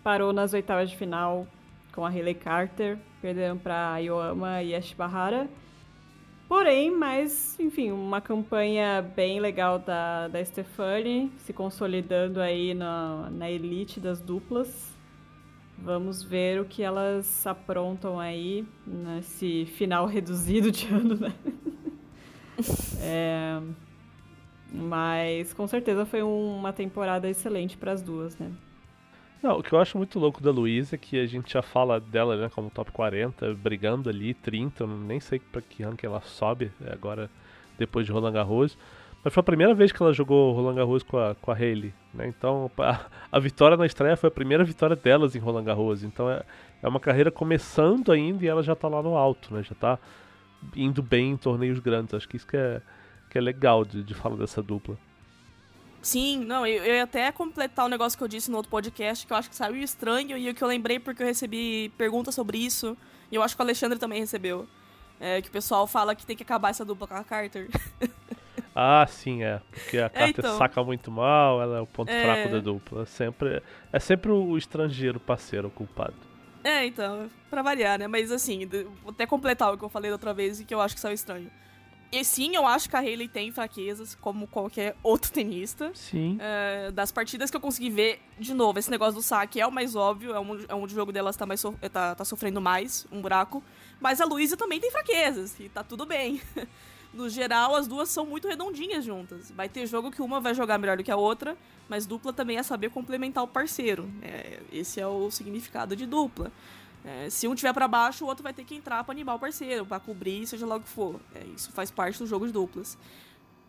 parou 0.03 0.33
nas 0.33 0.53
oitavas 0.53 0.89
de 0.89 0.97
final 0.97 1.47
com 1.93 2.05
a 2.05 2.09
Hayley 2.09 2.33
Carter, 2.33 2.97
perderam 3.21 3.57
para 3.57 3.93
a 3.93 3.97
Yoama 3.99 4.61
e 4.61 4.75
a 4.75 4.81
Shibahara. 4.81 5.49
Porém, 6.49 6.91
mas, 6.91 7.57
enfim, 7.57 7.89
uma 7.89 8.19
campanha 8.19 9.01
bem 9.01 9.39
legal 9.39 9.79
da, 9.79 10.27
da 10.27 10.43
Stefani, 10.43 11.31
se 11.37 11.53
consolidando 11.53 12.41
aí 12.41 12.73
na, 12.73 13.29
na 13.31 13.49
elite 13.49 14.01
das 14.01 14.19
duplas. 14.19 14.93
Vamos 15.77 16.21
ver 16.21 16.59
o 16.59 16.65
que 16.65 16.83
elas 16.83 17.47
aprontam 17.47 18.19
aí 18.19 18.67
nesse 18.85 19.65
final 19.77 20.03
reduzido 20.05 20.69
de 20.69 20.93
ano, 20.93 21.15
né? 21.15 21.33
é, 22.99 23.61
mas 24.71 25.53
com 25.53 25.67
certeza 25.67 26.05
foi 26.05 26.21
uma 26.21 26.73
temporada 26.73 27.29
excelente 27.29 27.77
para 27.77 27.91
as 27.91 28.01
duas, 28.01 28.37
né? 28.37 28.51
Não, 29.41 29.59
o 29.59 29.63
que 29.63 29.71
eu 29.71 29.79
acho 29.79 29.97
muito 29.97 30.17
louco 30.17 30.41
da 30.41 30.49
Luísa 30.49 30.95
é 30.95 30.97
que 30.97 31.19
a 31.19 31.27
gente 31.27 31.53
já 31.53 31.61
fala 31.61 31.99
dela, 31.99 32.35
né, 32.35 32.49
como 32.49 32.71
top 32.71 32.91
40, 32.91 33.53
brigando 33.53 34.09
ali, 34.09 34.33
30, 34.33 34.83
eu 34.83 34.87
nem 34.87 35.19
sei 35.19 35.39
pra 35.39 35.61
que 35.61 35.83
ranking 35.83 36.07
ela 36.07 36.21
sobe 36.21 36.71
agora, 36.91 37.29
depois 37.77 38.05
de 38.05 38.11
Roland 38.11 38.33
Garros. 38.33 38.77
Mas 39.23 39.33
foi 39.33 39.41
a 39.41 39.43
primeira 39.43 39.73
vez 39.73 39.91
que 39.91 40.01
ela 40.01 40.13
jogou 40.13 40.53
Roland 40.53 40.75
Garros 40.75 41.03
com 41.03 41.17
a, 41.17 41.35
com 41.35 41.51
a 41.51 41.55
Hayley, 41.55 41.93
né? 42.13 42.27
Então, 42.27 42.71
a, 42.79 43.05
a 43.31 43.39
vitória 43.39 43.77
na 43.77 43.85
estreia 43.85 44.17
foi 44.17 44.29
a 44.29 44.31
primeira 44.31 44.63
vitória 44.63 44.95
delas 44.95 45.35
em 45.35 45.39
Roland 45.39 45.65
Garros. 45.65 46.03
Então, 46.03 46.29
é, 46.29 46.43
é 46.81 46.87
uma 46.87 46.99
carreira 46.99 47.29
começando 47.29 48.11
ainda 48.11 48.43
e 48.43 48.47
ela 48.47 48.63
já 48.63 48.75
tá 48.75 48.87
lá 48.87 49.03
no 49.03 49.15
alto, 49.15 49.53
né? 49.53 49.63
Já 49.63 49.75
tá 49.75 49.99
indo 50.75 51.03
bem 51.03 51.31
em 51.31 51.37
torneios 51.37 51.79
grandes. 51.79 52.13
Acho 52.13 52.27
que 52.27 52.37
isso 52.37 52.47
que 52.47 52.57
é, 52.57 52.81
que 53.29 53.37
é 53.37 53.41
legal 53.41 53.83
de, 53.83 54.03
de 54.03 54.13
falar 54.13 54.35
dessa 54.35 54.61
dupla. 54.61 54.97
Sim, 56.01 56.45
não, 56.45 56.65
eu, 56.65 56.83
eu 56.83 56.95
ia 56.95 57.03
até 57.03 57.31
completar 57.31 57.85
o 57.85 57.87
um 57.87 57.91
negócio 57.91 58.17
que 58.17 58.23
eu 58.23 58.27
disse 58.27 58.49
no 58.49 58.57
outro 58.57 58.69
podcast, 58.69 59.25
que 59.25 59.33
eu 59.33 59.37
acho 59.37 59.49
que 59.49 59.55
saiu 59.55 59.75
estranho 59.75 60.37
e 60.37 60.49
o 60.49 60.53
que 60.53 60.63
eu 60.63 60.67
lembrei 60.67 60.99
porque 60.99 61.21
eu 61.21 61.27
recebi 61.27 61.89
perguntas 61.97 62.33
sobre 62.35 62.57
isso, 62.57 62.95
e 63.31 63.35
eu 63.35 63.43
acho 63.43 63.55
que 63.55 63.61
o 63.61 63.65
Alexandre 63.65 63.99
também 63.99 64.19
recebeu. 64.19 64.67
É, 65.19 65.41
que 65.41 65.49
o 65.49 65.51
pessoal 65.51 65.87
fala 65.87 66.15
que 66.15 66.25
tem 66.25 66.35
que 66.35 66.43
acabar 66.43 66.69
essa 66.69 66.85
dupla 66.85 67.07
com 67.07 67.15
a 67.15 67.23
Carter. 67.23 67.67
ah, 68.75 69.05
sim, 69.09 69.43
é. 69.43 69.59
Porque 69.71 69.97
a 69.97 70.05
é, 70.05 70.09
Carter 70.09 70.45
então, 70.45 70.57
saca 70.57 70.83
muito 70.83 71.11
mal, 71.11 71.61
ela 71.61 71.79
é 71.79 71.81
o 71.81 71.87
ponto 71.87 72.09
é... 72.09 72.21
fraco 72.21 72.49
da 72.51 72.59
dupla. 72.59 73.05
Sempre, 73.07 73.61
é 73.91 73.99
sempre 73.99 74.31
o 74.31 74.55
estrangeiro 74.55 75.19
parceiro 75.19 75.69
culpado. 75.71 76.15
É, 76.63 76.85
então, 76.85 77.27
pra 77.49 77.61
variar, 77.61 77.97
né? 77.97 78.07
Mas 78.07 78.31
assim, 78.31 78.67
vou 79.01 79.11
até 79.11 79.25
completar 79.25 79.73
o 79.73 79.77
que 79.77 79.83
eu 79.83 79.89
falei 79.89 80.11
da 80.11 80.15
outra 80.15 80.33
vez 80.33 80.59
e 80.59 80.65
que 80.65 80.73
eu 80.73 80.81
acho 80.81 80.93
que 80.93 81.01
saiu 81.01 81.15
estranho. 81.15 81.49
E 82.11 82.23
sim, 82.23 82.55
eu 82.55 82.65
acho 82.65 82.89
que 82.89 82.95
a 82.95 82.99
Hayley 82.99 83.27
tem 83.27 83.51
fraquezas, 83.51 84.15
como 84.15 84.47
qualquer 84.47 84.95
outro 85.03 85.31
tenista. 85.31 85.91
Sim. 85.93 86.37
É, 86.39 86.91
das 86.91 87.11
partidas 87.11 87.51
que 87.51 87.57
eu 87.57 87.61
consegui 87.61 87.89
ver, 87.89 88.21
de 88.39 88.53
novo, 88.53 88.79
esse 88.79 88.89
negócio 88.89 89.15
do 89.15 89.21
saque 89.21 89.59
é 89.59 89.67
o 89.67 89.71
mais 89.71 89.95
óbvio, 89.95 90.33
é 90.33 90.39
onde, 90.39 90.65
é 90.69 90.75
onde 90.75 90.93
o 90.93 90.95
jogo 90.95 91.11
delas 91.11 91.35
tá, 91.35 91.45
mais 91.45 91.59
so, 91.59 91.73
tá, 91.91 92.15
tá 92.15 92.25
sofrendo 92.25 92.61
mais, 92.61 93.05
um 93.11 93.21
buraco. 93.21 93.63
Mas 93.99 94.21
a 94.21 94.25
Luísa 94.25 94.55
também 94.55 94.79
tem 94.79 94.91
fraquezas, 94.91 95.59
e 95.59 95.67
tá 95.67 95.83
tudo 95.83 96.05
bem. 96.05 96.41
no 97.13 97.29
geral, 97.29 97.75
as 97.75 97.87
duas 97.87 98.09
são 98.09 98.25
muito 98.25 98.47
redondinhas 98.47 99.03
juntas. 99.03 99.51
Vai 99.51 99.67
ter 99.67 99.85
jogo 99.87 100.11
que 100.11 100.21
uma 100.21 100.39
vai 100.39 100.53
jogar 100.53 100.77
melhor 100.77 100.97
do 100.97 101.03
que 101.03 101.11
a 101.11 101.15
outra, 101.15 101.57
mas 101.89 102.05
dupla 102.05 102.31
também 102.31 102.57
é 102.57 102.63
saber 102.63 102.89
complementar 102.89 103.43
o 103.43 103.47
parceiro. 103.47 104.09
É, 104.21 104.59
esse 104.71 104.99
é 104.99 105.07
o 105.07 105.29
significado 105.31 105.95
de 105.95 106.05
dupla. 106.05 106.51
É, 107.07 107.29
se 107.29 107.47
um 107.47 107.55
tiver 107.55 107.71
para 107.71 107.87
baixo, 107.87 108.25
o 108.25 108.27
outro 108.27 108.43
vai 108.43 108.53
ter 108.53 108.65
que 108.65 108.75
entrar 108.75 109.01
para 109.01 109.13
animar 109.13 109.35
o 109.35 109.39
parceiro, 109.39 109.85
para 109.85 109.97
cobrir, 109.97 110.45
seja 110.45 110.65
lá 110.65 110.75
o 110.75 110.81
que 110.81 110.89
for. 110.89 111.21
É, 111.33 111.41
isso 111.55 111.71
faz 111.71 111.89
parte 111.89 112.19
do 112.19 112.27
jogo 112.27 112.45
de 112.45 112.51
duplas. 112.51 112.97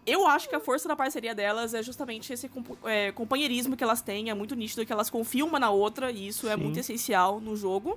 Eu 0.04 0.26
acho 0.26 0.48
que 0.48 0.56
a 0.56 0.60
força 0.60 0.88
da 0.88 0.96
parceria 0.96 1.34
delas 1.36 1.72
é 1.72 1.82
justamente 1.82 2.32
esse 2.32 2.50
é, 2.84 3.12
companheirismo 3.12 3.76
que 3.76 3.84
elas 3.84 4.02
têm. 4.02 4.28
É 4.28 4.34
muito 4.34 4.56
nítido 4.56 4.84
que 4.84 4.92
elas 4.92 5.08
confiam 5.08 5.46
uma 5.46 5.60
na 5.60 5.70
outra, 5.70 6.10
e 6.10 6.26
isso 6.26 6.48
é 6.48 6.54
Sim. 6.54 6.54
é 6.54 6.56
muito 6.56 6.80
essencial 6.80 7.40
no 7.40 7.54
jogo. 7.54 7.96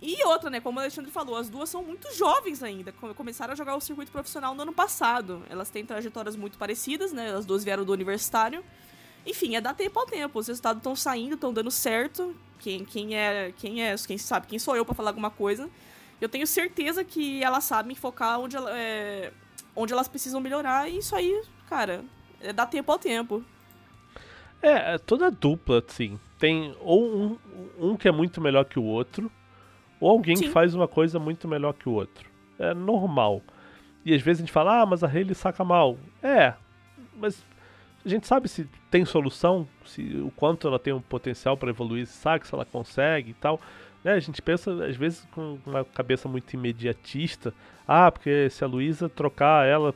E 0.00 0.24
outra, 0.24 0.48
né? 0.48 0.60
Como 0.60 0.78
o 0.78 0.80
Alexandre 0.80 1.10
falou, 1.10 1.36
as 1.36 1.50
duas 1.50 1.68
são 1.68 1.82
muito 1.82 2.10
jovens 2.14 2.62
ainda. 2.62 2.92
Começaram 2.92 3.52
a 3.52 3.56
jogar 3.56 3.76
o 3.76 3.80
circuito 3.80 4.12
profissional 4.12 4.54
no 4.54 4.62
ano 4.62 4.72
passado. 4.72 5.42
Elas 5.50 5.70
têm 5.70 5.84
trajetórias 5.84 6.36
muito 6.36 6.56
parecidas, 6.56 7.12
né? 7.12 7.34
As 7.34 7.44
duas 7.44 7.64
vieram 7.64 7.84
do 7.84 7.92
universitário. 7.92 8.64
Enfim, 9.26 9.56
é 9.56 9.60
dar 9.60 9.74
tempo 9.74 9.98
ao 9.98 10.06
tempo. 10.06 10.38
Os 10.38 10.48
resultados 10.48 10.80
estão 10.80 10.94
saindo, 10.94 11.34
estão 11.34 11.52
dando 11.52 11.70
certo. 11.70 12.34
Quem, 12.58 12.84
quem 12.84 13.16
é, 13.16 13.52
quem 13.56 13.82
é, 13.82 13.94
quem 14.06 14.18
sabe, 14.18 14.46
quem 14.46 14.58
sou 14.58 14.76
eu 14.76 14.84
para 14.84 14.94
falar 14.94 15.10
alguma 15.10 15.30
coisa. 15.30 15.68
Eu 16.20 16.28
tenho 16.28 16.46
certeza 16.46 17.04
que 17.04 17.42
elas 17.42 17.64
sabem 17.64 17.94
focar 17.94 18.40
onde, 18.40 18.56
é, 18.56 19.32
onde 19.74 19.92
elas 19.92 20.08
precisam 20.08 20.40
melhorar. 20.40 20.88
E 20.88 20.98
isso 20.98 21.14
aí, 21.14 21.42
cara, 21.68 22.04
é 22.40 22.52
dar 22.52 22.66
tempo 22.66 22.90
ao 22.90 22.98
tempo. 22.98 23.44
É, 24.62 24.96
toda 24.96 25.30
dupla, 25.30 25.84
assim, 25.86 26.18
tem 26.38 26.74
ou 26.80 27.04
um, 27.04 27.38
um 27.78 27.96
que 27.96 28.08
é 28.08 28.12
muito 28.12 28.40
melhor 28.40 28.64
que 28.64 28.78
o 28.78 28.84
outro, 28.84 29.30
ou 30.00 30.08
alguém 30.10 30.36
Sim. 30.36 30.44
que 30.44 30.50
faz 30.50 30.74
uma 30.74 30.88
coisa 30.88 31.18
muito 31.18 31.46
melhor 31.46 31.74
que 31.74 31.88
o 31.88 31.92
outro. 31.92 32.30
É 32.58 32.72
normal. 32.72 33.42
E 34.04 34.14
às 34.14 34.22
vezes 34.22 34.40
a 34.40 34.44
gente 34.44 34.52
fala, 34.52 34.80
ah, 34.80 34.86
mas 34.86 35.04
a 35.04 35.06
Hayley 35.06 35.34
saca 35.34 35.64
mal. 35.64 35.98
É, 36.22 36.54
mas 37.16 37.42
a 38.04 38.08
gente 38.08 38.26
sabe 38.26 38.48
se 38.48 38.68
tem 38.94 39.04
solução, 39.04 39.66
se 39.84 40.02
o 40.24 40.30
quanto 40.36 40.68
ela 40.68 40.78
tem 40.78 40.92
um 40.92 41.00
potencial 41.00 41.56
para 41.56 41.68
evoluir 41.68 42.04
esse 42.04 42.12
saque, 42.12 42.46
se 42.46 42.54
ela 42.54 42.64
consegue 42.64 43.32
e 43.32 43.34
tal. 43.34 43.60
Né? 44.04 44.12
A 44.12 44.20
gente 44.20 44.40
pensa, 44.40 44.70
às 44.86 44.94
vezes, 44.94 45.26
com 45.32 45.58
uma 45.66 45.84
cabeça 45.84 46.28
muito 46.28 46.54
imediatista. 46.54 47.52
Ah, 47.88 48.08
porque 48.08 48.48
se 48.50 48.62
a 48.62 48.68
Luísa 48.68 49.08
trocar 49.08 49.66
ela 49.66 49.92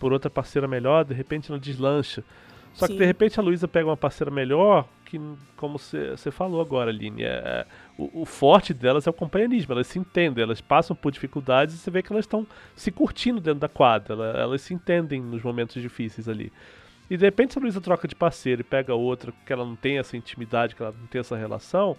por 0.00 0.12
outra 0.12 0.28
parceira 0.28 0.66
melhor, 0.66 1.04
de 1.04 1.14
repente 1.14 1.48
ela 1.48 1.60
deslancha. 1.60 2.24
Só 2.72 2.88
Sim. 2.88 2.94
que 2.94 2.98
de 2.98 3.04
repente 3.04 3.38
a 3.38 3.42
Luísa 3.42 3.68
pega 3.68 3.86
uma 3.86 3.96
parceira 3.96 4.32
melhor, 4.32 4.88
que, 5.04 5.20
como 5.56 5.78
você 5.78 6.32
falou 6.32 6.60
agora, 6.60 6.90
Aline, 6.90 7.22
é, 7.22 7.26
é, 7.28 7.66
o, 7.96 8.22
o, 8.22 8.24
forte 8.24 8.74
delas 8.74 9.06
é 9.06 9.10
o 9.10 9.12
companheirismo, 9.12 9.74
elas 9.74 9.86
se 9.86 9.96
entendem, 9.96 10.42
elas 10.42 10.60
passam 10.60 10.96
por 10.96 11.12
dificuldades 11.12 11.76
e 11.76 11.78
você 11.78 11.88
vê 11.88 12.02
que 12.02 12.12
elas 12.12 12.24
estão 12.24 12.44
se 12.74 12.90
curtindo 12.90 13.40
dentro 13.40 13.60
da 13.60 13.68
quadra, 13.68 14.14
elas, 14.14 14.36
elas 14.36 14.62
se 14.62 14.74
entendem 14.74 15.22
nos 15.22 15.40
momentos 15.40 15.80
difíceis 15.80 16.28
ali. 16.28 16.52
E 17.10 17.16
de 17.16 17.24
repente, 17.24 17.52
se 17.52 17.58
a 17.58 17.62
Luísa 17.62 17.80
troca 17.80 18.08
de 18.08 18.14
parceiro 18.14 18.62
e 18.62 18.64
pega 18.64 18.94
outra 18.94 19.32
que 19.44 19.52
ela 19.52 19.64
não 19.64 19.76
tem 19.76 19.98
essa 19.98 20.16
intimidade, 20.16 20.74
que 20.74 20.82
ela 20.82 20.94
não 20.98 21.06
tem 21.06 21.20
essa 21.20 21.36
relação, 21.36 21.96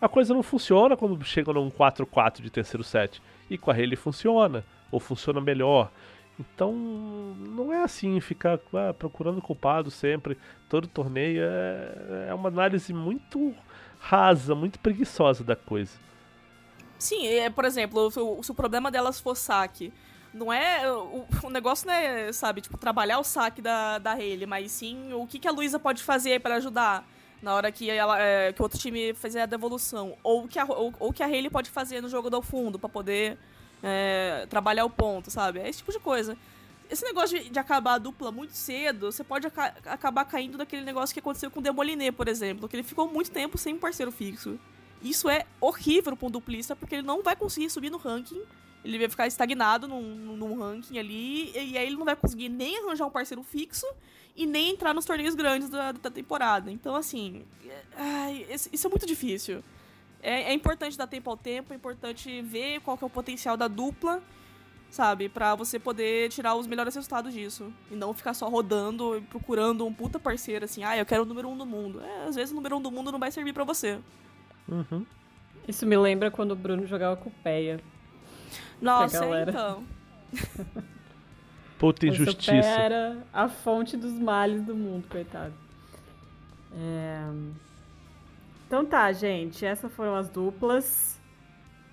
a 0.00 0.08
coisa 0.08 0.32
não 0.34 0.42
funciona 0.42 0.96
quando 0.96 1.22
chega 1.24 1.52
num 1.52 1.70
4-4 1.70 2.40
de 2.40 2.50
terceiro 2.50 2.84
set. 2.84 3.22
E 3.50 3.58
com 3.58 3.70
a 3.70 3.74
Hayley 3.74 3.96
funciona, 3.96 4.64
ou 4.90 5.00
funciona 5.00 5.40
melhor. 5.40 5.90
Então, 6.38 6.72
não 6.72 7.72
é 7.72 7.82
assim 7.82 8.20
ficar 8.20 8.58
ah, 8.74 8.92
procurando 8.92 9.40
culpado 9.40 9.90
sempre, 9.90 10.36
todo 10.68 10.86
torneio. 10.86 11.42
É, 11.42 12.26
é 12.30 12.34
uma 12.34 12.48
análise 12.48 12.92
muito 12.92 13.54
rasa, 13.98 14.54
muito 14.54 14.78
preguiçosa 14.78 15.42
da 15.42 15.56
coisa. 15.56 15.98
Sim, 16.98 17.26
é, 17.26 17.50
por 17.50 17.64
exemplo, 17.64 18.10
se 18.10 18.50
o 18.50 18.54
problema 18.54 18.90
delas 18.90 19.20
for 19.20 19.36
saque 19.36 19.92
não 20.34 20.52
é. 20.52 20.90
O, 20.90 21.24
o, 21.44 21.50
negócio 21.50 21.86
não 21.86 21.94
é, 21.94 22.32
sabe, 22.32 22.60
tipo, 22.60 22.76
trabalhar 22.76 23.18
o 23.20 23.24
saque 23.24 23.62
da, 23.62 23.98
da 23.98 24.12
Hayley, 24.12 24.46
mas 24.46 24.72
sim 24.72 25.12
o 25.14 25.26
que, 25.26 25.38
que 25.38 25.48
a 25.48 25.52
Luísa 25.52 25.78
pode 25.78 26.02
fazer 26.02 26.40
para 26.40 26.56
ajudar 26.56 27.08
na 27.40 27.54
hora 27.54 27.70
que, 27.70 27.88
ela, 27.88 28.20
é, 28.20 28.52
que 28.52 28.60
o 28.60 28.64
outro 28.64 28.78
time 28.78 29.14
fizer 29.14 29.42
a 29.42 29.46
devolução. 29.46 30.16
Ou 30.22 30.48
que 30.48 30.58
a, 30.58 30.64
ou, 30.64 30.92
ou 30.98 31.12
que 31.12 31.22
a 31.22 31.26
Hayley 31.26 31.50
pode 31.50 31.70
fazer 31.70 32.00
no 32.00 32.08
jogo 32.08 32.28
do 32.28 32.42
fundo 32.42 32.78
para 32.78 32.88
poder 32.88 33.38
é, 33.82 34.46
trabalhar 34.50 34.84
o 34.84 34.90
ponto, 34.90 35.30
sabe? 35.30 35.60
É 35.60 35.68
esse 35.68 35.78
tipo 35.78 35.92
de 35.92 36.00
coisa. 36.00 36.36
Esse 36.90 37.04
negócio 37.04 37.42
de, 37.42 37.58
acabar 37.58 37.94
a 37.94 37.98
dupla 37.98 38.30
muito 38.32 38.54
cedo, 38.54 39.10
você 39.10 39.22
pode 39.22 39.46
aca 39.46 39.74
acabar 39.86 40.24
caindo 40.24 40.58
daquele 40.58 40.82
negócio 40.82 41.14
que 41.14 41.20
aconteceu 41.20 41.50
com 41.50 41.60
o 41.60 41.62
Demoliné, 41.62 42.10
por 42.10 42.28
exemplo, 42.28 42.68
que 42.68 42.76
ele 42.76 42.82
ficou 42.82 43.08
muito 43.08 43.30
tempo 43.30 43.56
sem 43.56 43.74
um 43.74 43.78
parceiro 43.78 44.10
fixo. 44.10 44.58
Isso 45.00 45.28
é 45.28 45.46
horrível 45.60 46.16
para 46.16 46.26
um 46.26 46.30
duplista, 46.30 46.74
porque 46.74 46.96
ele 46.96 47.06
não 47.06 47.22
vai 47.22 47.36
conseguir 47.36 47.70
subir 47.70 47.90
no 47.90 47.98
ranking 47.98 48.42
ele 48.84 48.98
vai 48.98 49.08
ficar 49.08 49.26
estagnado 49.26 49.88
num, 49.88 50.02
num 50.36 50.58
ranking 50.58 50.98
ali, 50.98 51.50
e 51.52 51.78
aí 51.78 51.86
ele 51.86 51.96
não 51.96 52.04
vai 52.04 52.14
conseguir 52.14 52.50
nem 52.50 52.78
arranjar 52.78 53.06
um 53.06 53.10
parceiro 53.10 53.42
fixo 53.42 53.86
e 54.36 54.46
nem 54.46 54.70
entrar 54.70 54.92
nos 54.92 55.04
torneios 55.04 55.34
grandes 55.34 55.68
da, 55.70 55.92
da 55.92 56.10
temporada. 56.10 56.70
Então, 56.70 56.94
assim, 56.94 57.44
ai, 57.96 58.46
isso 58.50 58.86
é 58.86 58.90
muito 58.90 59.06
difícil. 59.06 59.62
É, 60.22 60.50
é, 60.50 60.52
importante 60.52 60.98
dar 60.98 61.06
tempo 61.06 61.30
ao 61.30 61.36
tempo, 61.36 61.72
é 61.72 61.76
importante 61.76 62.42
ver 62.42 62.80
qual 62.80 62.96
que 62.96 63.04
é 63.04 63.06
o 63.06 63.10
potencial 63.10 63.56
da 63.56 63.68
dupla, 63.68 64.22
sabe? 64.90 65.28
Pra 65.28 65.54
você 65.54 65.78
poder 65.78 66.30
tirar 66.30 66.54
os 66.54 66.66
melhores 66.66 66.94
resultados 66.94 67.32
disso. 67.32 67.72
E 67.90 67.94
não 67.94 68.12
ficar 68.12 68.34
só 68.34 68.48
rodando 68.48 69.16
e 69.16 69.20
procurando 69.22 69.86
um 69.86 69.92
puta 69.92 70.18
parceiro, 70.18 70.64
assim, 70.64 70.82
ah, 70.82 70.96
eu 70.96 71.06
quero 71.06 71.22
o 71.22 71.26
número 71.26 71.48
um 71.48 71.56
do 71.56 71.64
mundo. 71.66 72.02
É, 72.02 72.24
às 72.26 72.34
vezes 72.34 72.52
o 72.52 72.54
número 72.54 72.76
um 72.76 72.82
do 72.82 72.90
mundo 72.90 73.12
não 73.12 73.18
vai 73.18 73.30
servir 73.30 73.52
para 73.52 73.64
você. 73.64 73.98
Uhum. 74.68 75.06
Isso 75.68 75.86
me 75.86 75.96
lembra 75.96 76.30
quando 76.30 76.50
o 76.50 76.56
Bruno 76.56 76.86
jogava 76.86 77.16
com 77.16 77.28
o 77.28 77.32
Peia. 77.42 77.80
Nossa, 78.80 79.24
então. 79.40 79.84
Puta 81.78 82.06
injustiça. 82.06 82.52
era 82.52 83.18
a 83.32 83.48
fonte 83.48 83.96
dos 83.96 84.12
males 84.12 84.62
do 84.62 84.74
mundo, 84.74 85.06
coitado. 85.08 85.52
É... 86.72 87.28
Então 88.66 88.84
tá, 88.84 89.12
gente. 89.12 89.64
Essas 89.64 89.92
foram 89.92 90.14
as 90.16 90.28
duplas. 90.28 91.20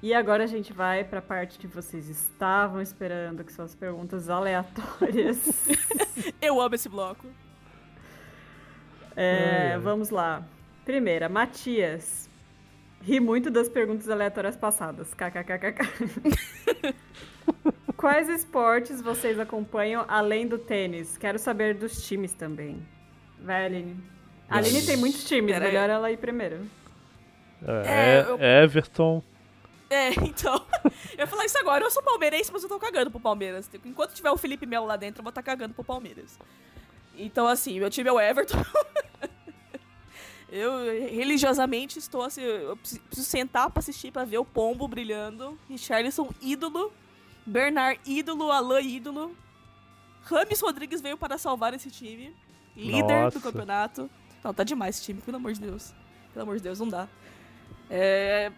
E 0.01 0.13
agora 0.15 0.45
a 0.45 0.47
gente 0.47 0.73
vai 0.73 1.03
para 1.03 1.19
a 1.19 1.21
parte 1.21 1.59
que 1.59 1.67
vocês 1.67 2.09
estavam 2.09 2.81
esperando, 2.81 3.43
que 3.43 3.53
são 3.53 3.63
as 3.63 3.75
perguntas 3.75 4.29
aleatórias. 4.29 5.67
Eu 6.41 6.59
amo 6.59 6.73
esse 6.73 6.89
bloco. 6.89 7.27
É, 9.15 9.77
vamos 9.77 10.09
lá. 10.09 10.43
Primeira, 10.83 11.29
Matias. 11.29 12.30
Ri 13.01 13.19
muito 13.19 13.49
das 13.49 13.67
perguntas 13.67 14.09
aleatórias 14.09 14.55
passadas. 14.55 15.13
KKKKK. 15.13 16.93
Quais 17.97 18.29
esportes 18.29 19.01
vocês 19.01 19.39
acompanham 19.39 20.05
além 20.07 20.47
do 20.47 20.57
tênis? 20.57 21.17
Quero 21.17 21.37
saber 21.39 21.75
dos 21.75 22.05
times 22.07 22.33
também. 22.33 22.81
Vai, 23.39 23.65
Aline. 23.65 23.97
A 24.49 24.57
Aline 24.57 24.85
tem 24.85 24.97
muitos 24.97 25.23
times, 25.23 25.51
Pera 25.53 25.65
aí. 25.65 25.71
melhor 25.71 25.89
ela 25.89 26.11
ir 26.11 26.17
primeiro. 26.17 26.65
É, 27.85 28.19
É, 28.19 28.25
eu- 28.27 28.39
Everton. 28.63 29.23
É, 29.89 30.09
então. 30.23 30.65
eu 31.13 31.19
ia 31.19 31.27
falar 31.27 31.45
isso 31.45 31.57
agora. 31.57 31.83
Eu 31.83 31.91
sou 31.91 32.01
palmeirense, 32.03 32.51
mas 32.51 32.63
eu 32.63 32.69
tô 32.69 32.79
cagando 32.79 33.11
pro 33.11 33.19
Palmeiras. 33.19 33.69
Enquanto 33.85 34.13
tiver 34.13 34.31
o 34.31 34.37
Felipe 34.37 34.65
Melo 34.65 34.85
lá 34.85 34.95
dentro, 34.95 35.19
eu 35.19 35.23
vou 35.23 35.29
estar 35.29 35.43
cagando 35.43 35.73
pro 35.73 35.83
Palmeiras. 35.83 36.39
Então, 37.17 37.47
assim, 37.47 37.79
meu 37.79 37.89
time 37.89 38.09
é 38.09 38.11
o 38.13 38.19
Everton. 38.19 38.57
eu 40.51 40.83
religiosamente 41.09 41.97
estou 41.97 42.21
assim. 42.23 42.41
Eu 42.41 42.75
preciso 42.75 43.23
sentar 43.23 43.69
pra 43.69 43.79
assistir 43.79 44.11
pra 44.11 44.25
ver 44.25 44.37
o 44.37 44.45
Pombo 44.45 44.87
brilhando. 44.87 45.57
Richarlison, 45.69 46.29
ídolo. 46.41 46.91
Bernard, 47.45 47.99
ídolo. 48.05 48.51
Alain, 48.51 48.87
ídolo. 48.87 49.35
Rames 50.23 50.59
Rodrigues 50.59 51.01
veio 51.01 51.17
para 51.17 51.37
salvar 51.37 51.73
esse 51.73 51.89
time. 51.89 52.35
Líder 52.75 53.23
Nossa. 53.23 53.39
do 53.39 53.43
campeonato. 53.43 54.09
Não, 54.43 54.53
tá 54.53 54.63
demais 54.63 54.97
esse 54.97 55.05
time, 55.05 55.21
pelo 55.21 55.37
amor 55.37 55.53
de 55.53 55.61
Deus. 55.61 55.93
Pelo 56.33 56.43
amor 56.43 56.57
de 56.57 56.63
Deus, 56.63 56.79
não 56.79 56.89
dá. 56.89 57.07
É, 57.89 58.51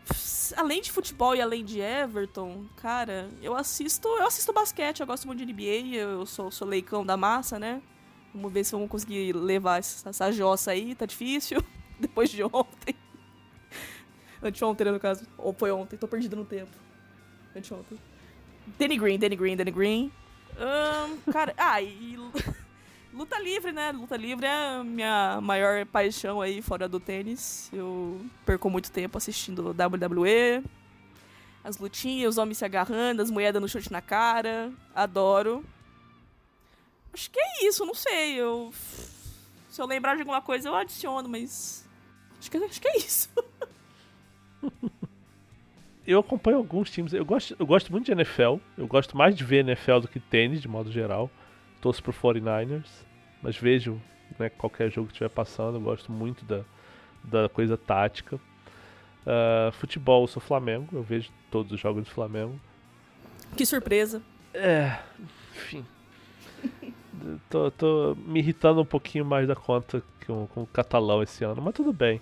além 0.56 0.82
de 0.82 0.91
futebol 0.91 1.36
e 1.36 1.41
além 1.41 1.66
de 1.66 1.80
Everton, 1.80 2.66
cara, 2.78 3.30
eu 3.41 3.56
assisto, 3.56 4.08
eu 4.08 4.28
assisto 4.28 4.54
basquete, 4.54 5.00
eu 5.00 5.08
gosto 5.08 5.26
muito 5.26 5.44
de 5.44 5.52
NBA, 5.52 5.96
eu 5.96 6.26
sou, 6.26 6.52
sou 6.52 6.68
leicão 6.68 7.04
da 7.04 7.18
massa, 7.18 7.58
né? 7.58 7.82
Vamos 8.34 8.54
ver 8.54 8.64
se 8.64 8.72
vamos 8.72 8.89
conseguir 8.89 9.34
levar 9.34 9.80
essa, 9.80 10.10
essa 10.10 10.32
jossa 10.32 10.72
aí, 10.72 10.94
tá 10.96 11.06
difícil. 11.06 11.60
Depois 12.04 12.30
de 12.30 12.43
ontem. 12.43 12.95
Anteontem, 14.41 14.86
né, 14.86 14.91
no 14.91 14.99
caso. 14.99 15.26
Ou 15.38 15.54
foi 15.54 15.72
ontem, 15.72 15.95
tô 15.95 16.06
perdido 16.06 16.36
no 16.36 16.43
tempo. 16.43 16.72
Anteontem. 17.56 17.97
Danny 18.78 18.97
Green, 18.97 19.18
Danny 19.18 19.36
Green, 19.38 19.56
Danny 19.56 19.72
Green. 19.72 20.12
Ahn, 20.58 21.18
cara, 21.32 21.54
ah, 21.58 21.82
e 21.82 22.18
luta 23.14 23.39
livre, 23.39 23.72
né? 23.72 23.93
Luta 23.93 24.18
livre 24.18 24.45
é 24.45 24.51
a 24.51 24.84
minha 24.84 25.39
maior 25.41 25.86
paixão 25.86 26.41
aí 26.41 26.62
fora 26.62 26.89
do 26.89 26.99
tênis. 26.99 27.70
Eu 27.72 28.20
perco 28.45 28.70
muito 28.70 28.91
tempo 28.91 29.18
assistindo 29.18 29.70
WWE, 29.70 30.62
as 31.64 31.78
lutinhas, 31.78 32.32
os 32.32 32.38
homens 32.38 32.58
se 32.58 32.66
agarrando, 32.66 33.22
as 33.22 33.32
mulheres 33.32 33.54
dando 33.54 33.70
chute 33.70 33.91
na 33.91 34.01
cara. 34.01 34.74
Adoro. 34.93 35.64
Acho 37.14 37.32
que 37.32 37.39
é 37.39 37.66
isso, 37.66 37.86
não 37.86 37.95
sei. 37.95 38.36
Eu 38.36 38.74
se 39.74 39.82
eu 39.82 39.88
lembrar 39.88 40.14
de 40.14 40.22
alguma 40.22 40.39
coisa 40.39 40.70
eu 40.70 40.76
adiciono, 40.76 41.28
mas 41.28 41.84
acho 42.44 42.52
que, 42.52 42.58
acho 42.58 42.82
que 42.82 42.88
é 42.88 42.98
isso. 42.98 43.30
Eu 46.06 46.20
acompanho 46.20 46.58
alguns 46.58 46.91
times. 46.91 47.14
Eu 47.14 47.24
gosto, 47.24 47.56
eu 47.58 47.66
gosto 47.66 47.89
muito 47.89 48.08
de 48.08 48.12
NFL. 48.12 48.58
Eu 48.78 48.86
gosto 48.86 49.16
mais 49.16 49.34
de 49.34 49.41
ver 49.46 49.60
NFL 49.60 50.00
do 50.00 50.08
que 50.10 50.20
tênis, 50.20 50.62
de 50.62 50.68
modo 50.68 50.91
geral. 50.91 51.32
Torço 51.80 52.04
pro 52.04 52.12
49ers. 52.12 52.89
Mas 53.41 53.56
vejo 53.56 54.02
né, 54.38 54.50
qualquer 54.50 54.91
jogo 54.91 55.08
que 55.08 55.14
estiver 55.14 55.30
passando. 55.30 55.78
Eu 55.78 55.82
gosto 55.82 56.12
muito 56.12 56.44
da, 56.44 56.66
da 57.24 57.48
coisa 57.48 57.78
tática. 57.78 58.38
Ah, 59.26 59.72
futebol, 59.72 60.24
eu 60.24 60.28
sou 60.28 60.41
Flamengo. 60.41 60.89
Eu 60.91 61.04
vejo 61.04 61.32
todos 61.50 61.72
os 61.72 61.80
jogos 61.80 62.04
do 62.04 62.10
Flamengo. 62.10 62.60
Que 63.56 63.66
surpresa. 63.66 64.22
É, 64.54 65.00
enfim. 65.56 65.86
tô, 67.50 67.72
tô 67.72 68.18
me 68.26 68.39
irritando 68.39 68.82
um 68.82 68.86
pouquinho 68.86 69.24
mais 69.24 69.48
da 69.48 69.56
conta 69.56 70.04
com, 70.26 70.48
com 70.48 70.64
o 70.64 70.68
catalão 70.68 71.24
esse 71.24 71.44
ano, 71.44 71.62
mas 71.62 71.74
tudo 71.74 71.94
bem. 71.94 72.22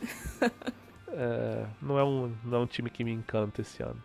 É, 1.10 1.64
não, 1.82 1.98
é 1.98 2.04
um, 2.04 2.32
não 2.44 2.58
é 2.58 2.60
um 2.60 2.66
time 2.66 2.88
que 2.90 3.02
me 3.02 3.10
encanta 3.10 3.62
esse 3.62 3.82
ano. 3.82 4.00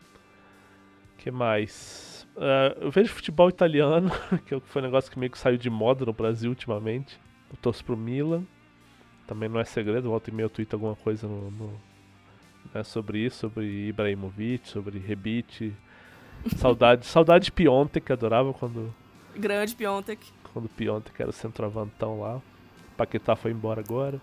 que 1.18 1.30
mais? 1.30 2.26
É, 2.36 2.78
eu 2.82 2.90
vejo 2.90 3.14
futebol 3.14 3.50
italiano, 3.50 4.10
que 4.48 4.60
foi 4.62 4.82
um 4.82 4.86
negócio 4.86 5.12
que 5.12 5.20
meio 5.20 5.32
que 5.32 5.38
saiu 5.38 5.58
de 5.58 5.70
moda 5.70 6.06
no 6.06 6.14
Brasil 6.14 6.50
ultimamente. 6.50 7.20
Eu 7.52 7.58
torço 7.62 7.84
pro 7.86 7.96
Milan. 7.98 8.44
Também 9.28 9.48
não 9.48 9.60
é 9.60 9.64
segredo, 9.66 10.10
volta 10.10 10.30
e 10.30 10.34
meia 10.34 10.46
eu 10.46 10.50
tweeto 10.50 10.76
alguma 10.76 10.96
coisa 10.96 11.28
no, 11.28 11.52
no- 11.52 11.80
né, 12.74 12.84
sobre 12.84 13.20
isso, 13.20 13.38
sobre 13.40 13.90
Ibrahimovic, 13.90 14.68
sobre 14.68 14.98
Rebite. 14.98 15.74
Saudade, 16.58 17.06
saudade 17.06 17.46
de 17.46 17.52
Piontek, 17.52 18.06
que 18.08 18.14
adorava 18.14 18.54
quando, 18.54 18.92
Grande 19.36 19.76
Piontek. 19.76 20.26
quando 20.52 20.68
Piontek 20.70 21.22
era 21.22 21.30
o 21.30 21.34
centroavantão 21.34 22.22
lá. 22.22 22.42
Paquetá 22.98 23.36
foi 23.36 23.52
embora 23.52 23.82
agora. 23.82 24.20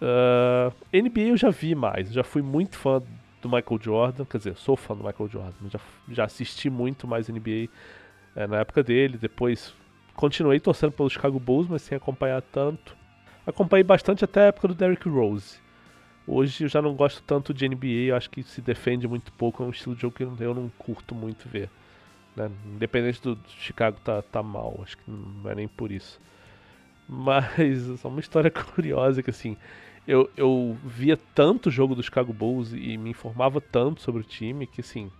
Ah, 0.00 0.72
NBA 0.92 1.28
eu 1.28 1.36
já 1.36 1.50
vi 1.50 1.74
mais, 1.74 2.08
eu 2.08 2.14
já 2.14 2.24
fui 2.24 2.42
muito 2.42 2.76
fã 2.76 3.02
do 3.42 3.48
Michael 3.48 3.80
Jordan, 3.80 4.24
quer 4.24 4.38
dizer, 4.38 4.56
sou 4.56 4.76
fã 4.76 4.94
do 4.94 5.04
Michael 5.04 5.28
Jordan, 5.28 5.68
já, 5.70 5.80
já 6.10 6.24
assisti 6.24 6.68
muito 6.70 7.06
mais 7.06 7.28
NBA 7.28 8.40
eh, 8.40 8.46
na 8.46 8.58
época 8.60 8.82
dele, 8.82 9.18
depois 9.18 9.74
continuei 10.14 10.60
torcendo 10.60 10.92
pelo 10.92 11.08
Chicago 11.10 11.38
Bulls, 11.40 11.66
mas 11.68 11.82
sem 11.82 11.96
acompanhar 11.96 12.42
tanto. 12.42 12.96
Acompanhei 13.46 13.82
bastante 13.84 14.24
até 14.24 14.42
a 14.42 14.44
época 14.46 14.68
do 14.68 14.74
Derrick 14.74 15.08
Rose. 15.08 15.58
Hoje 16.26 16.64
eu 16.64 16.68
já 16.68 16.82
não 16.82 16.94
gosto 16.94 17.22
tanto 17.24 17.52
de 17.54 17.64
NBA, 17.66 18.10
eu 18.10 18.16
acho 18.16 18.30
que 18.30 18.42
se 18.42 18.60
defende 18.60 19.08
muito 19.08 19.32
pouco, 19.32 19.62
é 19.62 19.66
um 19.66 19.70
estilo 19.70 19.94
de 19.96 20.02
jogo 20.02 20.16
que 20.16 20.22
eu 20.24 20.30
não- 20.30 20.36
eu 20.40 20.54
não 20.54 20.68
curto 20.78 21.14
muito 21.14 21.48
ver. 21.48 21.70
né? 22.36 22.50
Independente 22.76 23.20
do, 23.22 23.34
do 23.36 23.48
Chicago 23.50 23.98
tá, 24.04 24.22
tá 24.22 24.42
mal, 24.42 24.80
acho 24.82 24.96
que 24.98 25.04
não 25.10 25.50
é 25.50 25.54
nem 25.56 25.68
por 25.68 25.90
isso. 25.92 26.20
Mas 27.08 27.46
é 28.04 28.08
uma 28.08 28.20
história 28.20 28.50
curiosa 28.74 29.22
que 29.22 29.30
assim, 29.30 29.56
eu, 30.06 30.28
eu 30.36 30.76
via 30.84 31.18
tanto 31.34 31.68
o 31.68 31.72
jogo 31.72 31.94
do 31.94 32.02
Chicago 32.02 32.32
Bulls 32.32 32.72
e 32.72 32.96
me 32.96 33.10
informava 33.10 33.60
tanto 33.60 34.00
sobre 34.00 34.20
o 34.22 34.24
time 34.24 34.66
que 34.66 34.80
assim, 34.80 35.10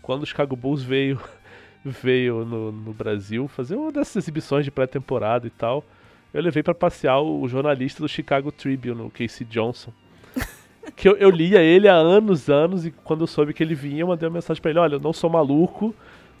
quando 0.00 0.22
o 0.22 0.26
Chicago 0.26 0.56
Bulls 0.56 0.82
veio 0.82 1.20
veio 1.84 2.44
no, 2.44 2.72
no 2.72 2.92
Brasil 2.92 3.46
fazer 3.48 3.76
uma 3.76 3.90
dessas 3.92 4.16
exibições 4.24 4.64
de 4.64 4.70
pré-temporada 4.70 5.46
e 5.46 5.50
tal, 5.50 5.84
eu 6.32 6.40
levei 6.40 6.62
pra 6.62 6.74
passear 6.74 7.20
o 7.20 7.46
jornalista 7.48 8.02
do 8.02 8.08
Chicago 8.08 8.50
Tribune, 8.52 9.02
o 9.02 9.10
Casey 9.10 9.46
Johnson. 9.46 9.92
Que 10.96 11.08
eu, 11.08 11.16
eu 11.16 11.30
lia 11.30 11.60
ele 11.62 11.86
há 11.86 11.94
anos, 11.94 12.50
anos, 12.50 12.84
e 12.84 12.90
quando 12.90 13.20
eu 13.20 13.26
soube 13.28 13.54
que 13.54 13.62
ele 13.62 13.74
vinha, 13.74 14.00
eu 14.00 14.06
mandei 14.08 14.28
uma 14.28 14.34
mensagem 14.34 14.60
pra 14.60 14.68
ele, 14.72 14.80
olha, 14.80 14.96
eu 14.96 15.00
não 15.00 15.12
sou 15.12 15.30
maluco, 15.30 15.94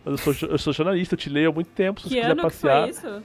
mas 0.04 0.26
eu 0.26 0.34
sou, 0.34 0.48
eu 0.48 0.58
sou 0.58 0.72
jornalista, 0.72 1.14
eu 1.14 1.18
te 1.18 1.30
leio 1.30 1.50
há 1.50 1.52
muito 1.52 1.70
tempo, 1.70 2.00
se 2.00 2.08
Que 2.08 2.14
você 2.14 2.20
quiser 2.20 2.34
que 2.34 2.42
passear. 2.42 2.80
foi 2.82 2.90
isso? 2.90 3.22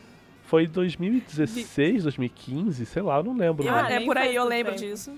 Foi 0.47 0.63
em 0.63 0.67
2016, 0.69 2.03
2015, 2.03 2.85
sei 2.85 3.01
lá, 3.01 3.17
eu 3.17 3.23
não 3.23 3.37
lembro. 3.37 3.67
Ah, 3.67 3.83
mais. 3.83 3.93
é 3.93 3.99
por 4.05 4.17
aí, 4.17 4.33
eu 4.35 4.43
lembro 4.45 4.73
tempo. 4.73 4.85
disso. 4.85 5.13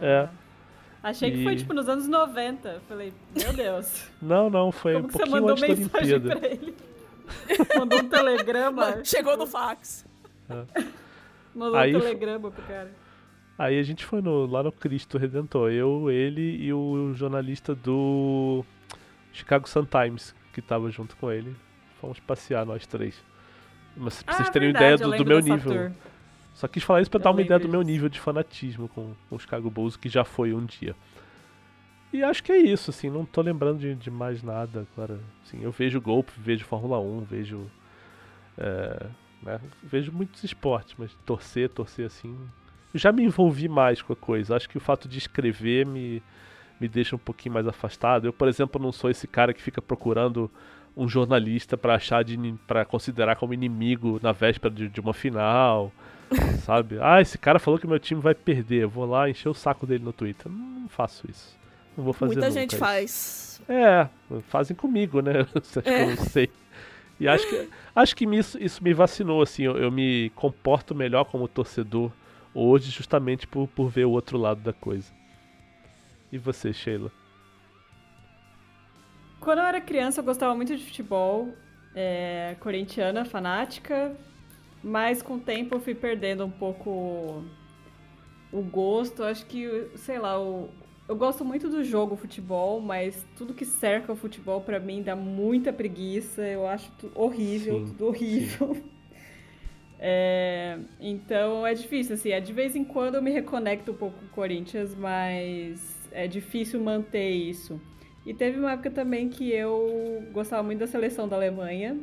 É. 0.00 0.28
Achei 1.02 1.30
que 1.32 1.42
foi 1.42 1.54
E- 1.54 1.56
tipo 1.56 1.74
nos 1.74 1.88
anos 1.88 2.06
90. 2.08 2.80
Falei, 2.88 3.12
meu 3.34 3.52
Deus. 3.52 4.08
Não, 4.22 4.48
não, 4.48 4.70
foi 4.72 4.92
Como 4.94 5.04
um 5.04 5.08
que 5.08 5.12
você 5.14 5.18
pouquinho 5.18 5.40
mandou 5.42 5.50
antes 5.56 5.68
da 5.68 5.74
mensagem 5.76 6.14
Olimpíada. 6.14 6.40
pra 6.40 6.48
ele? 6.48 6.74
Mandou 7.78 7.98
um 8.00 8.08
telegrama. 8.08 9.04
Chegou 9.04 9.36
no 9.36 9.46
fax. 9.46 10.04
Mandou 11.54 11.76
Aí 11.78 11.94
um 11.94 12.00
telegrama 12.00 12.50
pro 12.50 12.62
cara. 12.64 12.90
Aí 13.58 13.78
a 13.78 13.82
gente 13.82 14.04
foi 14.04 14.20
no- 14.22 14.46
lá 14.46 14.62
no 14.62 14.70
Cristo 14.72 15.18
Redentor, 15.18 15.70
eu, 15.72 16.10
ele 16.10 16.56
e 16.64 16.72
o 16.72 17.12
jornalista 17.14 17.74
do 17.74 18.64
Chicago 19.32 19.68
Sun-Times, 19.68 20.34
que 20.52 20.60
tava 20.62 20.90
junto 20.90 21.16
com 21.16 21.30
ele. 21.30 21.54
Fomos 22.00 22.18
passear 22.20 22.64
nós 22.66 22.86
três. 22.86 23.22
Mas 23.96 24.22
pra 24.22 24.34
vocês 24.34 24.48
Ah, 24.48 24.52
terem 24.52 24.72
verdade, 24.72 24.94
ideia 25.02 25.18
do, 25.18 25.24
do 25.24 25.28
meu 25.28 25.40
nível. 25.40 25.72
tour. 25.72 25.92
Só 26.54 26.68
quis 26.68 26.82
falar 26.82 27.00
isso 27.00 27.10
pra 27.10 27.18
Eu 27.18 27.24
dar 27.24 27.30
uma 27.30 27.40
ideia 27.42 27.58
do 27.58 27.68
meu 27.68 27.82
nível 27.82 28.08
de 28.08 28.20
fanatismo 28.20 28.88
com, 28.88 29.14
com 29.28 29.36
o 29.36 29.38
Chicago 29.38 29.70
Bulls, 29.70 29.96
que 29.96 30.08
já 30.08 30.24
foi 30.24 30.52
um 30.52 30.64
dia. 30.64 30.94
E 32.12 32.22
acho 32.22 32.42
que 32.42 32.52
é 32.52 32.58
isso, 32.58 32.90
assim, 32.90 33.08
não 33.08 33.24
tô 33.24 33.40
lembrando 33.40 33.78
de, 33.80 33.94
de 33.94 34.10
mais 34.10 34.42
nada 34.42 34.86
agora. 34.94 35.18
Assim, 35.42 35.62
eu 35.62 35.70
vejo 35.72 35.98
golpe, 36.00 36.30
vejo 36.36 36.64
Fórmula 36.64 37.00
1, 37.00 37.20
vejo. 37.22 37.70
é, 38.58 39.06
né, 39.42 39.60
vejo 39.82 40.12
muitos 40.12 40.44
esportes, 40.44 40.94
mas 40.98 41.12
torcer, 41.24 41.68
torcer 41.70 42.06
assim. 42.06 42.36
Eu 42.92 43.00
já 43.00 43.10
me 43.10 43.22
envolvi 43.24 43.66
mais 43.66 44.02
com 44.02 44.12
a 44.12 44.16
coisa. 44.16 44.54
Acho 44.54 44.68
que 44.68 44.76
o 44.76 44.80
fato 44.80 45.08
de 45.08 45.16
escrever 45.16 45.86
me, 45.86 46.22
me 46.78 46.86
deixa 46.86 47.16
um 47.16 47.18
pouquinho 47.18 47.54
mais 47.54 47.66
afastado. 47.66 48.26
Eu, 48.26 48.32
por 48.32 48.46
exemplo, 48.46 48.80
não 48.80 48.92
sou 48.92 49.08
esse 49.10 49.26
cara 49.26 49.54
que 49.54 49.62
fica 49.62 49.80
procurando 49.80 50.50
um 50.96 51.08
jornalista 51.08 51.76
pra 51.76 51.94
achar 51.94 52.22
de 52.22 52.36
para 52.66 52.84
considerar 52.84 53.36
como 53.36 53.54
inimigo 53.54 54.20
na 54.22 54.32
véspera 54.32 54.72
de, 54.74 54.88
de 54.88 55.00
uma 55.00 55.14
final, 55.14 55.92
sabe? 56.64 56.98
Ah, 57.00 57.20
esse 57.20 57.38
cara 57.38 57.58
falou 57.58 57.78
que 57.78 57.86
meu 57.86 57.98
time 57.98 58.20
vai 58.20 58.34
perder, 58.34 58.82
eu 58.82 58.90
vou 58.90 59.06
lá 59.06 59.28
encher 59.28 59.48
o 59.48 59.54
saco 59.54 59.86
dele 59.86 60.04
no 60.04 60.12
Twitter. 60.12 60.50
Não 60.50 60.88
faço 60.88 61.28
isso. 61.30 61.56
Não 61.96 62.04
vou 62.04 62.12
fazer 62.12 62.34
Muita 62.34 62.50
gente 62.50 62.70
isso. 62.70 62.78
faz. 62.78 63.62
É, 63.68 64.08
fazem 64.48 64.76
comigo, 64.76 65.20
né? 65.20 65.46
Você 65.54 65.78
acha 65.78 65.82
que 65.82 65.90
eu 65.90 66.08
não 66.08 66.16
sei. 66.16 66.50
E 67.20 67.28
acho 67.28 67.48
que, 67.48 67.68
acho 67.94 68.16
que 68.16 68.24
isso, 68.24 68.58
isso 68.60 68.82
me 68.82 68.92
vacinou, 68.92 69.42
assim. 69.42 69.62
Eu, 69.62 69.76
eu 69.76 69.90
me 69.90 70.30
comporto 70.30 70.94
melhor 70.94 71.24
como 71.24 71.46
torcedor 71.46 72.10
hoje, 72.54 72.90
justamente 72.90 73.46
por, 73.46 73.68
por 73.68 73.88
ver 73.88 74.06
o 74.06 74.10
outro 74.10 74.36
lado 74.38 74.60
da 74.60 74.72
coisa. 74.72 75.12
E 76.30 76.38
você, 76.38 76.72
Sheila? 76.72 77.12
Quando 79.42 79.58
eu 79.58 79.64
era 79.64 79.80
criança, 79.80 80.20
eu 80.20 80.24
gostava 80.24 80.54
muito 80.54 80.74
de 80.76 80.84
futebol. 80.84 81.48
É, 81.94 82.56
corintiana, 82.60 83.24
fanática. 83.24 84.16
Mas 84.82 85.20
com 85.20 85.34
o 85.34 85.40
tempo 85.40 85.74
eu 85.74 85.80
fui 85.80 85.94
perdendo 85.94 86.44
um 86.44 86.50
pouco 86.50 87.44
o 88.52 88.62
gosto. 88.62 89.24
Acho 89.24 89.44
que, 89.46 89.90
sei 89.96 90.18
lá, 90.20 90.40
o, 90.40 90.70
eu 91.08 91.16
gosto 91.16 91.44
muito 91.44 91.68
do 91.68 91.82
jogo 91.82 92.14
futebol, 92.14 92.80
mas 92.80 93.26
tudo 93.36 93.52
que 93.52 93.64
cerca 93.64 94.12
o 94.12 94.16
futebol 94.16 94.60
para 94.60 94.78
mim 94.78 95.02
dá 95.02 95.16
muita 95.16 95.72
preguiça. 95.72 96.42
Eu 96.42 96.66
acho 96.66 96.90
horrível, 97.12 97.80
sim, 97.80 97.92
tudo 97.92 98.06
horrível. 98.06 98.76
É, 100.04 100.80
então 100.98 101.64
é 101.64 101.74
difícil, 101.74 102.16
assim, 102.16 102.30
é 102.30 102.40
de 102.40 102.52
vez 102.52 102.74
em 102.74 102.82
quando 102.82 103.14
eu 103.14 103.22
me 103.22 103.30
reconecto 103.30 103.92
um 103.92 103.94
pouco 103.94 104.18
com 104.18 104.26
o 104.26 104.28
Corinthians, 104.30 104.96
mas 104.96 106.10
é 106.10 106.26
difícil 106.26 106.80
manter 106.80 107.30
isso. 107.30 107.80
E 108.24 108.32
teve 108.32 108.58
uma 108.58 108.72
época 108.72 108.90
também 108.90 109.28
que 109.28 109.50
eu 109.52 110.24
gostava 110.32 110.62
muito 110.62 110.78
da 110.78 110.86
seleção 110.86 111.28
da 111.28 111.36
Alemanha. 111.36 111.98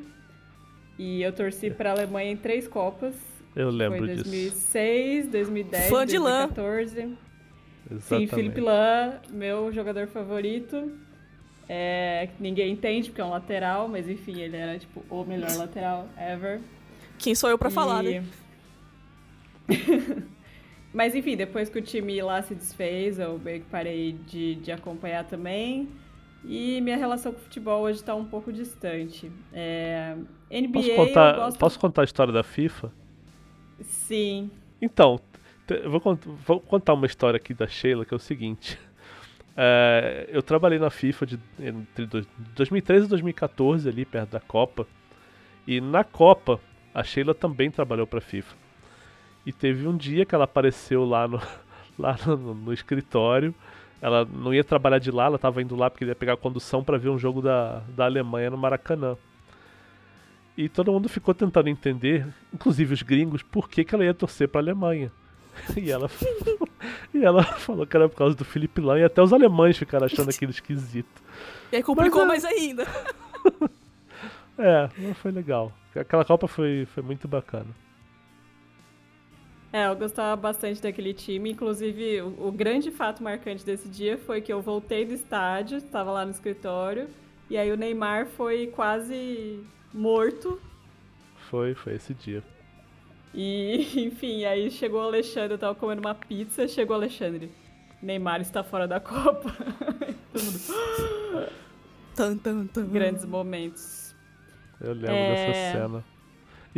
E 0.98 1.22
eu 1.22 1.32
torci 1.32 1.70
para 1.70 1.92
a 1.92 1.94
Alemanha 1.94 2.32
em 2.32 2.38
três 2.38 2.68
Copas. 2.68 3.16
Eu 3.56 3.70
lembro 3.70 4.00
Foi 4.00 4.08
2006, 4.08 5.16
disso. 5.16 5.32
2010, 5.32 5.90
Fã 5.90 6.06
2014. 6.06 6.94
De 6.94 7.02
lã. 7.02 7.18
Exatamente. 7.92 8.30
Sim, 8.30 8.36
Felipe 8.36 8.62
Lan, 8.62 9.20
meu 9.30 9.72
jogador 9.72 10.08
favorito. 10.08 10.92
É, 11.68 12.30
ninguém 12.40 12.74
entende 12.74 13.10
porque 13.10 13.22
é 13.22 13.26
um 13.26 13.30
lateral, 13.30 13.88
mas 13.88 14.10
enfim, 14.10 14.40
ele 14.40 14.58
era 14.58 14.78
tipo 14.78 15.04
o 15.10 15.24
melhor 15.24 15.56
lateral 15.56 16.08
ever. 16.18 16.60
Quem 17.18 17.34
sou 17.34 17.50
eu 17.50 17.58
para 17.58 17.70
e... 17.70 17.72
falar, 17.72 18.04
né? 18.04 18.24
Mas 20.92 21.14
enfim, 21.14 21.38
depois 21.38 21.70
que 21.70 21.78
o 21.78 21.82
time 21.82 22.20
lá 22.22 22.42
se 22.42 22.56
desfez, 22.56 23.20
eu 23.20 23.38
meio 23.38 23.60
que 23.62 23.68
parei 23.68 24.14
de, 24.26 24.56
de 24.56 24.72
acompanhar 24.72 25.24
também. 25.24 25.88
E 26.44 26.80
minha 26.82 26.98
relação 26.98 27.34
com 27.34 27.40
o 27.40 27.42
futebol 27.42 27.82
hoje 27.82 28.00
está 28.00 28.16
um 28.16 28.26
pouco 28.26 28.52
distante. 28.52 29.32
É... 29.52 30.16
NBA. 30.50 30.74
Posso 30.74 30.96
contar, 30.96 31.36
gosto... 31.36 31.60
posso 31.60 31.80
contar 31.80 32.02
a 32.02 32.06
história 32.06 32.34
da 32.34 32.44
FIFA? 32.44 32.92
Sim. 33.82 34.50
Então, 34.82 35.20
vou, 35.86 36.20
vou, 36.46 36.60
contar 36.60 36.94
uma 36.94 37.06
história 37.06 37.38
aqui 37.38 37.54
da 37.54 37.68
Sheila 37.68 38.06
que 38.06 38.14
é 38.14 38.18
o 38.18 38.20
seguinte. 38.20 38.80
É, 39.62 40.30
eu 40.30 40.42
trabalhei 40.42 40.80
na 40.80 40.90
FIFA 40.90 41.26
de, 41.26 41.40
entre 41.60 42.08
2013 42.56 43.06
e 43.06 43.10
2014, 43.10 43.90
ali 43.90 44.06
perto 44.06 44.32
da 44.32 44.40
Copa. 44.40 44.88
E 45.68 45.82
na 45.82 46.02
Copa, 46.04 46.62
a 46.94 47.04
Sheila 47.04 47.36
também 47.36 47.70
trabalhou 47.70 48.08
para 48.08 48.20
a 48.20 48.22
FIFA. 48.22 48.56
E 49.46 49.52
teve 49.52 49.86
um 49.86 49.98
dia 49.98 50.26
que 50.26 50.34
ela 50.34 50.46
apareceu 50.46 51.04
lá 51.04 51.28
no, 51.28 51.42
lá 52.00 52.18
no, 52.26 52.54
no 52.54 52.72
escritório. 52.72 53.54
Ela 54.02 54.26
não 54.26 54.54
ia 54.54 54.64
trabalhar 54.64 55.00
de 55.00 55.12
lá, 55.12 55.26
ela 55.26 55.36
estava 55.36 55.62
indo 55.62 55.76
lá 55.76 55.90
porque 55.90 56.06
ia 56.06 56.16
pegar 56.16 56.34
a 56.34 56.38
condução 56.38 56.84
para 56.84 56.98
ver 56.98 57.10
um 57.10 57.20
jogo 57.20 57.42
da, 57.42 57.82
da 57.96 58.06
Alemanha 58.06 58.50
no 58.50 58.58
Maracanã. 58.58 59.18
E 60.58 60.68
todo 60.68 60.92
mundo 60.92 61.08
ficou 61.08 61.34
tentando 61.34 61.70
entender, 61.70 62.28
inclusive 62.54 62.94
os 62.94 63.02
gringos, 63.02 63.44
por 63.44 63.70
que, 63.70 63.84
que 63.84 63.96
ela 63.96 64.04
ia 64.04 64.14
torcer 64.14 64.48
para 64.48 64.60
a 64.60 64.64
Alemanha. 64.64 65.12
E 65.76 65.92
ela, 65.92 66.10
e 67.14 67.24
ela 67.24 67.44
falou 67.44 67.86
que 67.86 67.96
era 67.98 68.08
por 68.08 68.16
causa 68.16 68.34
do 68.34 68.46
Felipe 68.46 68.80
Lan 68.80 69.00
e 69.00 69.04
até 69.04 69.22
os 69.22 69.34
alemães 69.34 69.78
ficaram 69.78 70.06
achando 70.06 70.30
aquilo 70.30 70.52
esquisito. 70.52 71.22
E 71.70 71.76
aí 71.76 71.84
complicou 71.84 72.26
Mas, 72.26 72.46
é... 72.46 72.48
mais 72.48 72.58
ainda. 72.58 72.88
é, 74.58 74.90
não 74.98 75.14
foi 75.14 75.32
legal. 75.32 75.74
Aquela 75.94 76.24
Copa 76.24 76.48
foi, 76.48 76.88
foi 76.94 77.04
muito 77.04 77.28
bacana. 77.28 77.68
É, 79.72 79.88
eu 79.88 79.96
gostava 79.96 80.36
bastante 80.36 80.82
daquele 80.82 81.14
time. 81.14 81.52
Inclusive, 81.52 82.22
o, 82.22 82.48
o, 82.48 82.52
grande 82.52 82.90
fato 82.90 83.22
marcante 83.22 83.64
desse 83.64 83.88
dia 83.88 84.18
foi 84.18 84.42
que 84.42 84.52
eu 84.52 84.62
voltei 84.62 85.06
do 85.06 85.14
estádio, 85.14 85.78
estava 85.78 86.12
lá 86.12 86.26
no 86.26 86.32
escritório, 86.32 87.08
e 87.50 87.58
aí 87.58 87.72
o 87.72 87.78
Neymar 87.78 88.26
foi 88.26 88.68
quase 88.68 89.64
morto. 89.94 90.60
Foi, 91.50 91.76
foi 91.76 91.96
esse 91.96 92.14
dia. 92.14 92.44
E, 93.34 93.88
enfim, 94.08 94.44
aí 94.46 94.72
chegou 94.72 95.02
o 95.02 95.04
Alexandre, 95.04 95.54
eu 95.54 95.60
tava 95.60 95.76
comendo 95.76 96.02
uma 96.02 96.16
pizza, 96.16 96.68
chegou 96.68 96.96
o 96.96 97.00
Alexandre. 97.00 97.52
Neymar 98.02 98.42
está 98.42 98.64
fora 98.64 98.88
da 98.88 99.00
Copa. 99.00 99.54
Todo 100.34 100.44
mundo. 100.44 101.50
Tum, 102.16 102.38
tum, 102.38 102.68
tum. 102.68 102.86
Grandes 102.88 103.24
momentos. 103.24 104.14
Eu 104.82 104.92
lembro 104.92 105.12
é... 105.14 105.48
dessa 105.48 105.80
cena. 105.80 106.04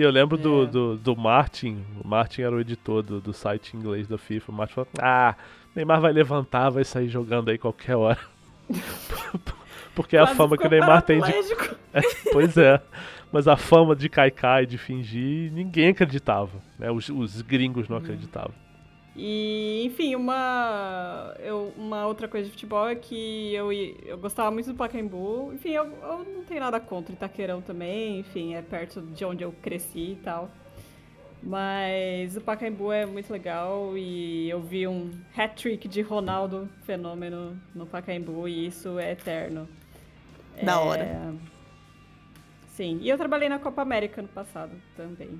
E 0.01 0.03
eu 0.03 0.09
lembro 0.09 0.35
é. 0.35 0.41
do, 0.41 0.65
do, 0.65 0.97
do, 0.97 1.15
Martin, 1.15 1.85
o 2.03 2.07
Martin 2.07 2.41
era 2.41 2.55
o 2.55 2.59
editor 2.59 3.03
do, 3.03 3.21
do 3.21 3.31
site 3.31 3.77
inglês 3.77 4.07
da 4.07 4.17
FIFA. 4.17 4.51
O 4.51 4.55
Martin 4.55 4.73
falou: 4.73 4.89
Ah, 4.99 5.35
Neymar 5.75 6.01
vai 6.01 6.11
levantar, 6.11 6.71
vai 6.71 6.83
sair 6.83 7.07
jogando 7.07 7.51
aí 7.51 7.59
qualquer 7.59 7.95
hora. 7.95 8.17
Porque 9.93 10.17
é 10.17 10.19
a 10.19 10.25
fama 10.25 10.57
que 10.57 10.65
o 10.65 10.69
Neymar 10.71 11.03
tem 11.03 11.21
de. 11.21 11.31
É, 11.93 12.01
pois 12.31 12.57
é. 12.57 12.81
Mas 13.31 13.47
a 13.47 13.55
fama 13.55 13.95
de 13.95 14.09
Kaikai, 14.09 14.65
de 14.65 14.77
fingir, 14.77 15.51
ninguém 15.51 15.89
acreditava. 15.89 16.57
Né? 16.79 16.89
Os, 16.89 17.09
os 17.09 17.41
gringos 17.43 17.87
não 17.87 17.97
uhum. 17.97 18.03
acreditavam. 18.03 18.55
E, 19.15 19.83
enfim, 19.85 20.15
uma, 20.15 21.35
eu, 21.39 21.73
uma 21.77 22.07
outra 22.07 22.27
coisa 22.27 22.45
de 22.45 22.51
futebol 22.51 22.87
é 22.87 22.95
que 22.95 23.53
eu, 23.53 23.71
eu 23.73 24.17
gostava 24.17 24.49
muito 24.51 24.71
do 24.71 24.75
Pacaembu. 24.75 25.51
Enfim, 25.53 25.71
eu, 25.71 25.85
eu 25.85 26.23
não 26.23 26.43
tenho 26.43 26.61
nada 26.61 26.79
contra 26.79 27.13
Itaquerão 27.13 27.61
também. 27.61 28.19
Enfim, 28.19 28.55
é 28.55 28.61
perto 28.61 29.01
de 29.01 29.25
onde 29.25 29.43
eu 29.43 29.51
cresci 29.61 30.13
e 30.13 30.19
tal. 30.23 30.49
Mas 31.43 32.37
o 32.37 32.41
Pacaembu 32.41 32.91
é 32.91 33.05
muito 33.05 33.31
legal 33.33 33.97
e 33.97 34.49
eu 34.49 34.61
vi 34.61 34.87
um 34.87 35.11
hat-trick 35.35 35.87
de 35.87 36.01
Ronaldo 36.01 36.69
Fenômeno 36.83 37.59
no 37.73 37.85
Pacaembu 37.87 38.47
e 38.47 38.67
isso 38.67 38.99
é 38.99 39.11
eterno. 39.11 39.67
Da 40.63 40.73
é... 40.73 40.75
hora. 40.75 41.35
Sim, 42.67 42.99
e 43.01 43.09
eu 43.09 43.17
trabalhei 43.17 43.49
na 43.49 43.59
Copa 43.59 43.81
América 43.81 44.21
no 44.21 44.27
passado 44.27 44.71
também. 44.95 45.39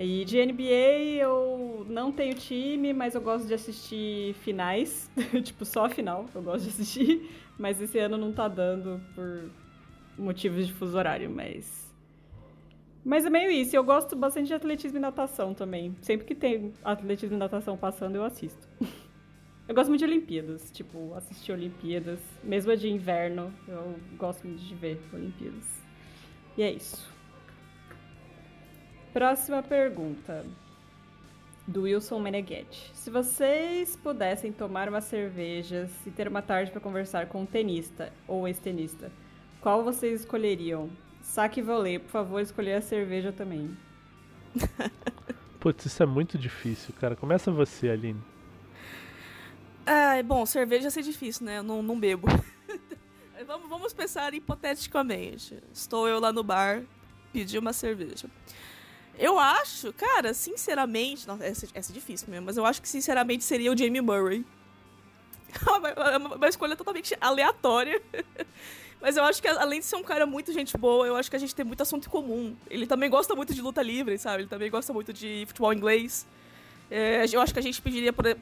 E 0.00 0.24
de 0.24 0.44
NBA 0.44 1.18
eu 1.20 1.84
não 1.88 2.12
tenho 2.12 2.32
time, 2.34 2.92
mas 2.92 3.16
eu 3.16 3.20
gosto 3.20 3.48
de 3.48 3.54
assistir 3.54 4.32
finais. 4.34 5.10
tipo, 5.42 5.64
só 5.64 5.86
a 5.86 5.88
final 5.88 6.26
eu 6.32 6.40
gosto 6.40 6.64
de 6.64 6.70
assistir. 6.70 7.28
Mas 7.58 7.82
esse 7.82 7.98
ano 7.98 8.16
não 8.16 8.32
tá 8.32 8.46
dando 8.46 9.00
por 9.16 9.50
motivos 10.16 10.68
de 10.68 10.72
fuso 10.72 10.96
horário, 10.96 11.28
mas. 11.28 11.92
Mas 13.04 13.26
é 13.26 13.30
meio 13.30 13.50
isso. 13.50 13.74
Eu 13.74 13.82
gosto 13.82 14.14
bastante 14.14 14.46
de 14.46 14.54
atletismo 14.54 14.98
e 14.98 15.00
natação 15.00 15.52
também. 15.52 15.96
Sempre 16.00 16.24
que 16.24 16.36
tem 16.36 16.72
atletismo 16.84 17.34
e 17.34 17.38
natação 17.38 17.76
passando, 17.76 18.14
eu 18.14 18.22
assisto. 18.22 18.68
eu 19.66 19.74
gosto 19.74 19.88
muito 19.88 19.98
de 19.98 20.04
Olimpíadas. 20.04 20.70
Tipo, 20.70 21.14
assistir 21.14 21.50
Olimpíadas. 21.50 22.20
Mesmo 22.44 22.70
a 22.70 22.76
de 22.76 22.88
inverno, 22.88 23.52
eu 23.66 23.98
gosto 24.16 24.46
muito 24.46 24.62
de 24.62 24.74
ver 24.76 25.00
Olimpíadas. 25.12 25.82
E 26.56 26.62
é 26.62 26.70
isso. 26.70 27.17
Próxima 29.18 29.64
pergunta. 29.64 30.46
Do 31.66 31.82
Wilson 31.82 32.20
Meneghetti. 32.20 32.92
Se 32.94 33.10
vocês 33.10 33.96
pudessem 33.96 34.52
tomar 34.52 34.88
uma 34.88 35.00
cerveja 35.00 35.90
e 36.06 36.10
ter 36.12 36.28
uma 36.28 36.40
tarde 36.40 36.70
para 36.70 36.80
conversar 36.80 37.26
com 37.26 37.42
um 37.42 37.44
tenista 37.44 38.12
ou 38.28 38.46
ex-tenista, 38.46 39.10
qual 39.60 39.82
vocês 39.82 40.20
escolheriam? 40.20 40.88
Saque 41.20 41.58
e 41.58 41.62
vôlei, 41.64 41.98
por 41.98 42.10
favor, 42.10 42.40
escolher 42.40 42.74
a 42.74 42.80
cerveja 42.80 43.32
também. 43.32 43.76
Putz, 45.58 45.86
isso 45.86 46.00
é 46.00 46.06
muito 46.06 46.38
difícil, 46.38 46.94
cara. 47.00 47.16
Começa 47.16 47.50
você, 47.50 47.88
Aline. 47.88 48.22
Ah, 49.84 50.22
bom, 50.24 50.46
cerveja 50.46 50.84
ia 50.84 50.90
ser 50.92 51.02
difícil, 51.02 51.44
né? 51.44 51.58
Eu 51.58 51.64
não, 51.64 51.82
não 51.82 51.98
bebo. 51.98 52.28
vamos, 53.44 53.68
vamos 53.68 53.92
pensar 53.92 54.32
hipoteticamente. 54.32 55.60
Estou 55.72 56.06
eu 56.06 56.20
lá 56.20 56.32
no 56.32 56.44
bar, 56.44 56.84
pedi 57.32 57.58
uma 57.58 57.72
cerveja. 57.72 58.30
Eu 59.18 59.38
acho, 59.38 59.92
cara, 59.92 60.32
sinceramente. 60.32 61.26
Nossa, 61.26 61.44
essa, 61.44 61.66
essa 61.74 61.92
é 61.92 61.94
difícil 61.94 62.28
mesmo, 62.30 62.46
mas 62.46 62.56
eu 62.56 62.64
acho 62.64 62.80
que 62.80 62.88
sinceramente 62.88 63.42
seria 63.42 63.72
o 63.72 63.76
Jamie 63.76 64.00
Murray. 64.00 64.44
É 66.12 66.16
uma 66.18 66.48
escolha 66.48 66.76
totalmente 66.76 67.16
aleatória. 67.20 68.00
Mas 69.00 69.16
eu 69.16 69.22
acho 69.22 69.40
que, 69.40 69.46
além 69.46 69.78
de 69.78 69.86
ser 69.86 69.94
um 69.94 70.02
cara 70.02 70.26
muito 70.26 70.52
gente 70.52 70.76
boa, 70.76 71.06
eu 71.06 71.14
acho 71.14 71.30
que 71.30 71.36
a 71.36 71.38
gente 71.38 71.54
tem 71.54 71.64
muito 71.64 71.80
assunto 71.80 72.06
em 72.06 72.10
comum. 72.10 72.56
Ele 72.68 72.84
também 72.86 73.08
gosta 73.08 73.34
muito 73.34 73.54
de 73.54 73.62
luta 73.62 73.80
livre, 73.80 74.18
sabe? 74.18 74.42
Ele 74.42 74.48
também 74.48 74.68
gosta 74.68 74.92
muito 74.92 75.12
de 75.12 75.44
futebol 75.46 75.72
inglês. 75.72 76.26
É, 76.90 77.24
eu 77.32 77.40
acho 77.40 77.52
que 77.52 77.58
a 77.58 77.62
gente 77.62 77.80
pediria. 77.82 78.12
Por, 78.12 78.26
é, 78.26 78.36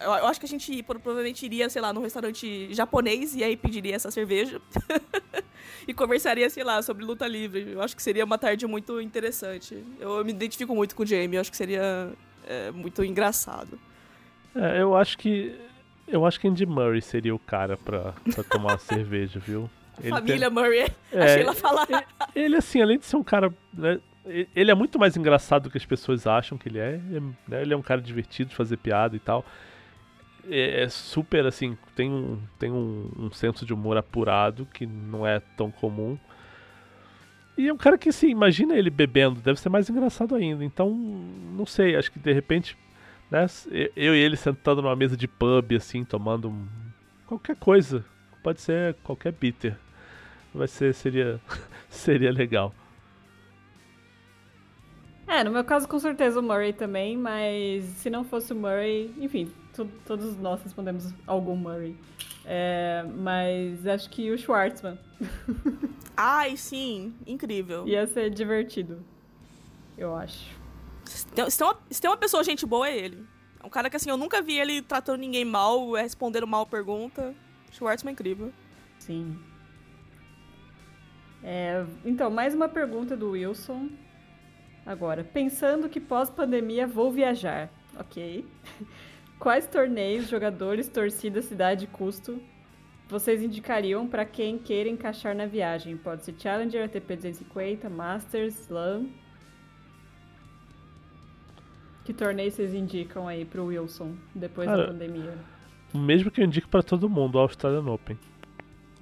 eu 0.00 0.26
acho 0.26 0.40
que 0.40 0.46
a 0.46 0.48
gente 0.48 0.82
provavelmente 0.82 1.44
iria, 1.46 1.68
sei 1.70 1.80
lá, 1.80 1.92
num 1.92 2.00
restaurante 2.00 2.72
japonês 2.74 3.34
e 3.34 3.44
aí 3.44 3.56
pediria 3.56 3.94
essa 3.94 4.10
cerveja. 4.10 4.60
e 5.86 5.94
conversaria, 5.94 6.48
sei 6.50 6.64
lá, 6.64 6.82
sobre 6.82 7.04
luta 7.04 7.26
livre. 7.26 7.72
Eu 7.72 7.82
acho 7.82 7.94
que 7.94 8.02
seria 8.02 8.24
uma 8.24 8.38
tarde 8.38 8.66
muito 8.66 9.00
interessante. 9.00 9.84
Eu 10.00 10.24
me 10.24 10.32
identifico 10.32 10.74
muito 10.74 10.96
com 10.96 11.04
o 11.04 11.06
Jamie, 11.06 11.36
eu 11.36 11.40
acho 11.40 11.50
que 11.50 11.56
seria 11.56 12.12
é, 12.46 12.70
muito 12.72 13.04
engraçado. 13.04 13.78
É, 14.54 14.82
eu 14.82 14.96
acho 14.96 15.16
que. 15.18 15.54
Eu 16.06 16.26
acho 16.26 16.40
que 16.40 16.48
Andy 16.48 16.66
Murray 16.66 17.00
seria 17.00 17.34
o 17.34 17.38
cara 17.38 17.76
pra, 17.76 18.12
pra 18.34 18.42
tomar 18.44 18.72
uma 18.72 18.78
cerveja, 18.80 19.38
viu? 19.38 19.70
Ele 20.00 20.10
Família 20.10 20.50
tem... 20.50 20.50
Murray, 20.50 20.80
é, 20.80 21.24
achei 21.24 21.42
ela 21.42 21.54
falar. 21.54 21.86
Ele, 22.34 22.56
assim, 22.56 22.82
além 22.82 22.98
de 22.98 23.06
ser 23.06 23.16
um 23.16 23.22
cara. 23.22 23.54
Né, 23.72 24.00
ele 24.24 24.70
é 24.70 24.74
muito 24.74 24.98
mais 24.98 25.16
engraçado 25.16 25.64
do 25.64 25.70
que 25.70 25.78
as 25.78 25.86
pessoas 25.86 26.26
acham 26.26 26.56
que 26.56 26.68
ele 26.68 26.78
é. 26.78 26.98
Né, 27.48 27.62
ele 27.62 27.74
é 27.74 27.76
um 27.76 27.82
cara 27.82 28.00
divertido 28.00 28.50
de 28.50 28.56
fazer 28.56 28.76
piada 28.76 29.16
e 29.16 29.18
tal. 29.18 29.44
É, 30.48 30.82
é 30.82 30.88
super 30.88 31.46
assim, 31.46 31.76
tem 31.94 32.10
um, 32.10 32.38
tem 32.58 32.70
um, 32.70 33.10
um 33.18 33.32
senso 33.32 33.64
de 33.64 33.72
humor 33.72 33.96
apurado 33.96 34.66
que 34.72 34.86
não 34.86 35.26
é 35.26 35.40
tão 35.56 35.70
comum. 35.70 36.18
E 37.56 37.68
é 37.68 37.72
um 37.72 37.76
cara 37.76 37.98
que, 37.98 38.08
assim, 38.08 38.28
imagina 38.28 38.74
ele 38.74 38.88
bebendo, 38.88 39.40
deve 39.40 39.60
ser 39.60 39.68
mais 39.68 39.88
engraçado 39.88 40.34
ainda. 40.34 40.64
Então, 40.64 40.90
não 40.90 41.66
sei, 41.66 41.96
acho 41.96 42.10
que 42.10 42.18
de 42.18 42.32
repente, 42.32 42.76
né, 43.30 43.46
eu 43.94 44.16
e 44.16 44.18
ele 44.18 44.36
sentando 44.36 44.80
numa 44.80 44.96
mesa 44.96 45.16
de 45.16 45.28
pub, 45.28 45.72
assim, 45.76 46.02
tomando 46.02 46.54
qualquer 47.26 47.56
coisa. 47.56 48.04
Pode 48.42 48.60
ser 48.60 48.94
qualquer 49.02 49.32
bitter. 49.32 49.76
Vai 50.54 50.66
ser, 50.66 50.94
seria, 50.94 51.38
seria 51.90 52.32
legal. 52.32 52.74
É, 55.32 55.42
no 55.42 55.50
meu 55.50 55.64
caso, 55.64 55.88
com 55.88 55.98
certeza 55.98 56.40
o 56.40 56.42
Murray 56.42 56.74
também, 56.74 57.16
mas 57.16 57.84
se 57.84 58.10
não 58.10 58.22
fosse 58.22 58.52
o 58.52 58.54
Murray, 58.54 59.10
enfim, 59.18 59.50
todos 60.04 60.36
nós 60.36 60.62
respondemos 60.62 61.10
algum 61.26 61.56
Murray. 61.56 61.96
É, 62.44 63.02
mas 63.16 63.86
acho 63.86 64.10
que 64.10 64.30
o 64.30 64.36
Schwartzman. 64.36 64.98
Ai, 66.14 66.54
sim, 66.58 67.14
incrível. 67.26 67.88
Ia 67.88 68.06
ser 68.06 68.28
divertido, 68.28 69.02
eu 69.96 70.14
acho. 70.14 70.54
Se 71.06 71.26
tem, 71.28 71.48
se 71.48 71.56
tem, 71.56 71.66
uma, 71.66 71.78
se 71.88 72.00
tem 72.02 72.10
uma 72.10 72.16
pessoa 72.18 72.44
gente 72.44 72.66
boa, 72.66 72.86
é 72.86 72.94
ele. 72.94 73.26
É 73.58 73.66
um 73.66 73.70
cara 73.70 73.88
que, 73.88 73.96
assim, 73.96 74.10
eu 74.10 74.18
nunca 74.18 74.42
vi 74.42 74.58
ele 74.58 74.82
tratando 74.82 75.20
ninguém 75.20 75.46
mal, 75.46 75.92
respondendo 75.92 76.46
mal 76.46 76.66
pergunta. 76.66 77.34
Schwartzman 77.70 78.10
é 78.10 78.12
incrível. 78.12 78.52
Sim. 78.98 79.38
É, 81.42 81.86
então, 82.04 82.28
mais 82.28 82.54
uma 82.54 82.68
pergunta 82.68 83.16
do 83.16 83.30
Wilson. 83.30 83.88
Agora, 84.84 85.22
pensando 85.22 85.88
que 85.88 86.00
pós-pandemia 86.00 86.86
vou 86.86 87.10
viajar, 87.10 87.70
ok? 87.98 88.44
Quais 89.38 89.66
torneios, 89.66 90.28
jogadores, 90.28 90.88
torcida, 90.88 91.42
cidade 91.42 91.86
custo 91.86 92.40
vocês 93.12 93.42
indicariam 93.42 94.08
para 94.08 94.24
quem 94.24 94.56
queira 94.58 94.88
encaixar 94.88 95.36
na 95.36 95.44
viagem? 95.44 95.98
Pode 95.98 96.24
ser 96.24 96.34
Challenger, 96.38 96.84
ATP 96.84 97.16
250, 97.16 97.90
Masters, 97.90 98.58
Slam. 98.60 99.10
Que 102.04 102.14
torneio 102.14 102.50
vocês 102.50 102.72
indicam 102.72 103.28
aí 103.28 103.44
pro 103.44 103.66
Wilson 103.66 104.14
depois 104.34 104.66
Cara, 104.66 104.86
da 104.86 104.88
pandemia? 104.88 105.34
Mesmo 105.94 106.30
que 106.30 106.40
eu 106.40 106.44
indico 106.46 106.68
para 106.68 106.82
todo 106.82 107.08
mundo, 107.08 107.36
o 107.36 107.38
Australian 107.40 107.84
Open. 107.92 108.18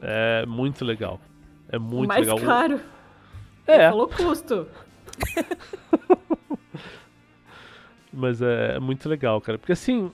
É 0.03 0.45
muito 0.45 0.85
legal. 0.85 1.20
É 1.68 1.78
muito 1.78 2.09
Mais 2.09 2.26
legal. 2.26 2.37
Mais 2.37 2.49
caro. 2.49 2.81
É. 3.66 3.74
Ele 3.74 3.91
falou 3.91 4.09
custo. 4.09 4.66
Mas 8.12 8.43
é, 8.43 8.77
é 8.77 8.79
muito 8.79 9.09
legal, 9.09 9.41
cara. 9.41 9.59
Porque 9.59 9.73
assim, 9.73 10.11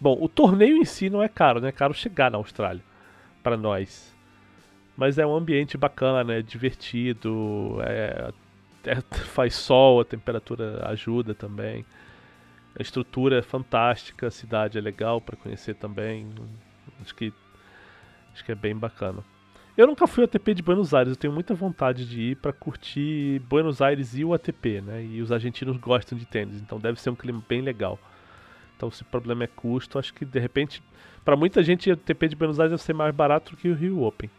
bom, 0.00 0.16
o 0.20 0.28
torneio 0.28 0.76
em 0.76 0.84
si 0.84 1.08
não 1.08 1.22
é 1.22 1.28
caro, 1.28 1.60
né? 1.60 1.68
É 1.68 1.72
caro 1.72 1.94
chegar 1.94 2.30
na 2.30 2.38
Austrália 2.38 2.82
para 3.42 3.56
nós. 3.56 4.14
Mas 4.96 5.18
é 5.18 5.26
um 5.26 5.34
ambiente 5.36 5.76
bacana, 5.76 6.24
né? 6.24 6.42
Divertido, 6.42 7.78
é, 7.82 8.32
é, 8.84 9.00
faz 9.26 9.54
sol, 9.54 10.00
a 10.00 10.04
temperatura 10.04 10.88
ajuda 10.88 11.34
também. 11.34 11.84
A 12.78 12.82
estrutura 12.82 13.38
é 13.38 13.42
fantástica, 13.42 14.26
a 14.26 14.30
cidade 14.30 14.76
é 14.76 14.80
legal 14.80 15.20
para 15.20 15.36
conhecer 15.36 15.74
também. 15.74 16.28
Acho 17.00 17.14
que 17.14 17.32
acho 18.32 18.44
que 18.44 18.52
é 18.52 18.54
bem 18.54 18.76
bacana. 18.76 19.24
Eu 19.76 19.86
nunca 19.86 20.06
fui 20.06 20.22
ao 20.22 20.24
ATP 20.24 20.54
de 20.54 20.62
Buenos 20.62 20.94
Aires, 20.94 21.10
eu 21.10 21.16
tenho 21.16 21.32
muita 21.32 21.54
vontade 21.54 22.08
de 22.08 22.20
ir 22.30 22.36
para 22.36 22.52
curtir 22.52 23.40
Buenos 23.40 23.82
Aires 23.82 24.16
e 24.16 24.24
o 24.24 24.32
ATP, 24.32 24.80
né? 24.80 25.04
E 25.04 25.20
os 25.20 25.30
argentinos 25.30 25.76
gostam 25.76 26.16
de 26.16 26.24
tênis, 26.24 26.56
então 26.62 26.78
deve 26.78 27.00
ser 27.00 27.10
um 27.10 27.14
clima 27.14 27.42
bem 27.46 27.60
legal. 27.60 27.98
Então, 28.74 28.90
se 28.90 29.02
o 29.02 29.04
problema 29.04 29.44
é 29.44 29.46
custo, 29.46 29.98
acho 29.98 30.14
que 30.14 30.24
de 30.24 30.38
repente, 30.38 30.82
para 31.24 31.36
muita 31.36 31.62
gente, 31.62 31.90
o 31.90 31.92
ATP 31.92 32.28
de 32.28 32.36
Buenos 32.36 32.58
Aires 32.58 32.70
deve 32.70 32.82
ser 32.82 32.94
mais 32.94 33.14
barato 33.14 33.52
do 33.52 33.56
que 33.58 33.68
o 33.68 33.74
Rio 33.74 34.02
Open. 34.02 34.30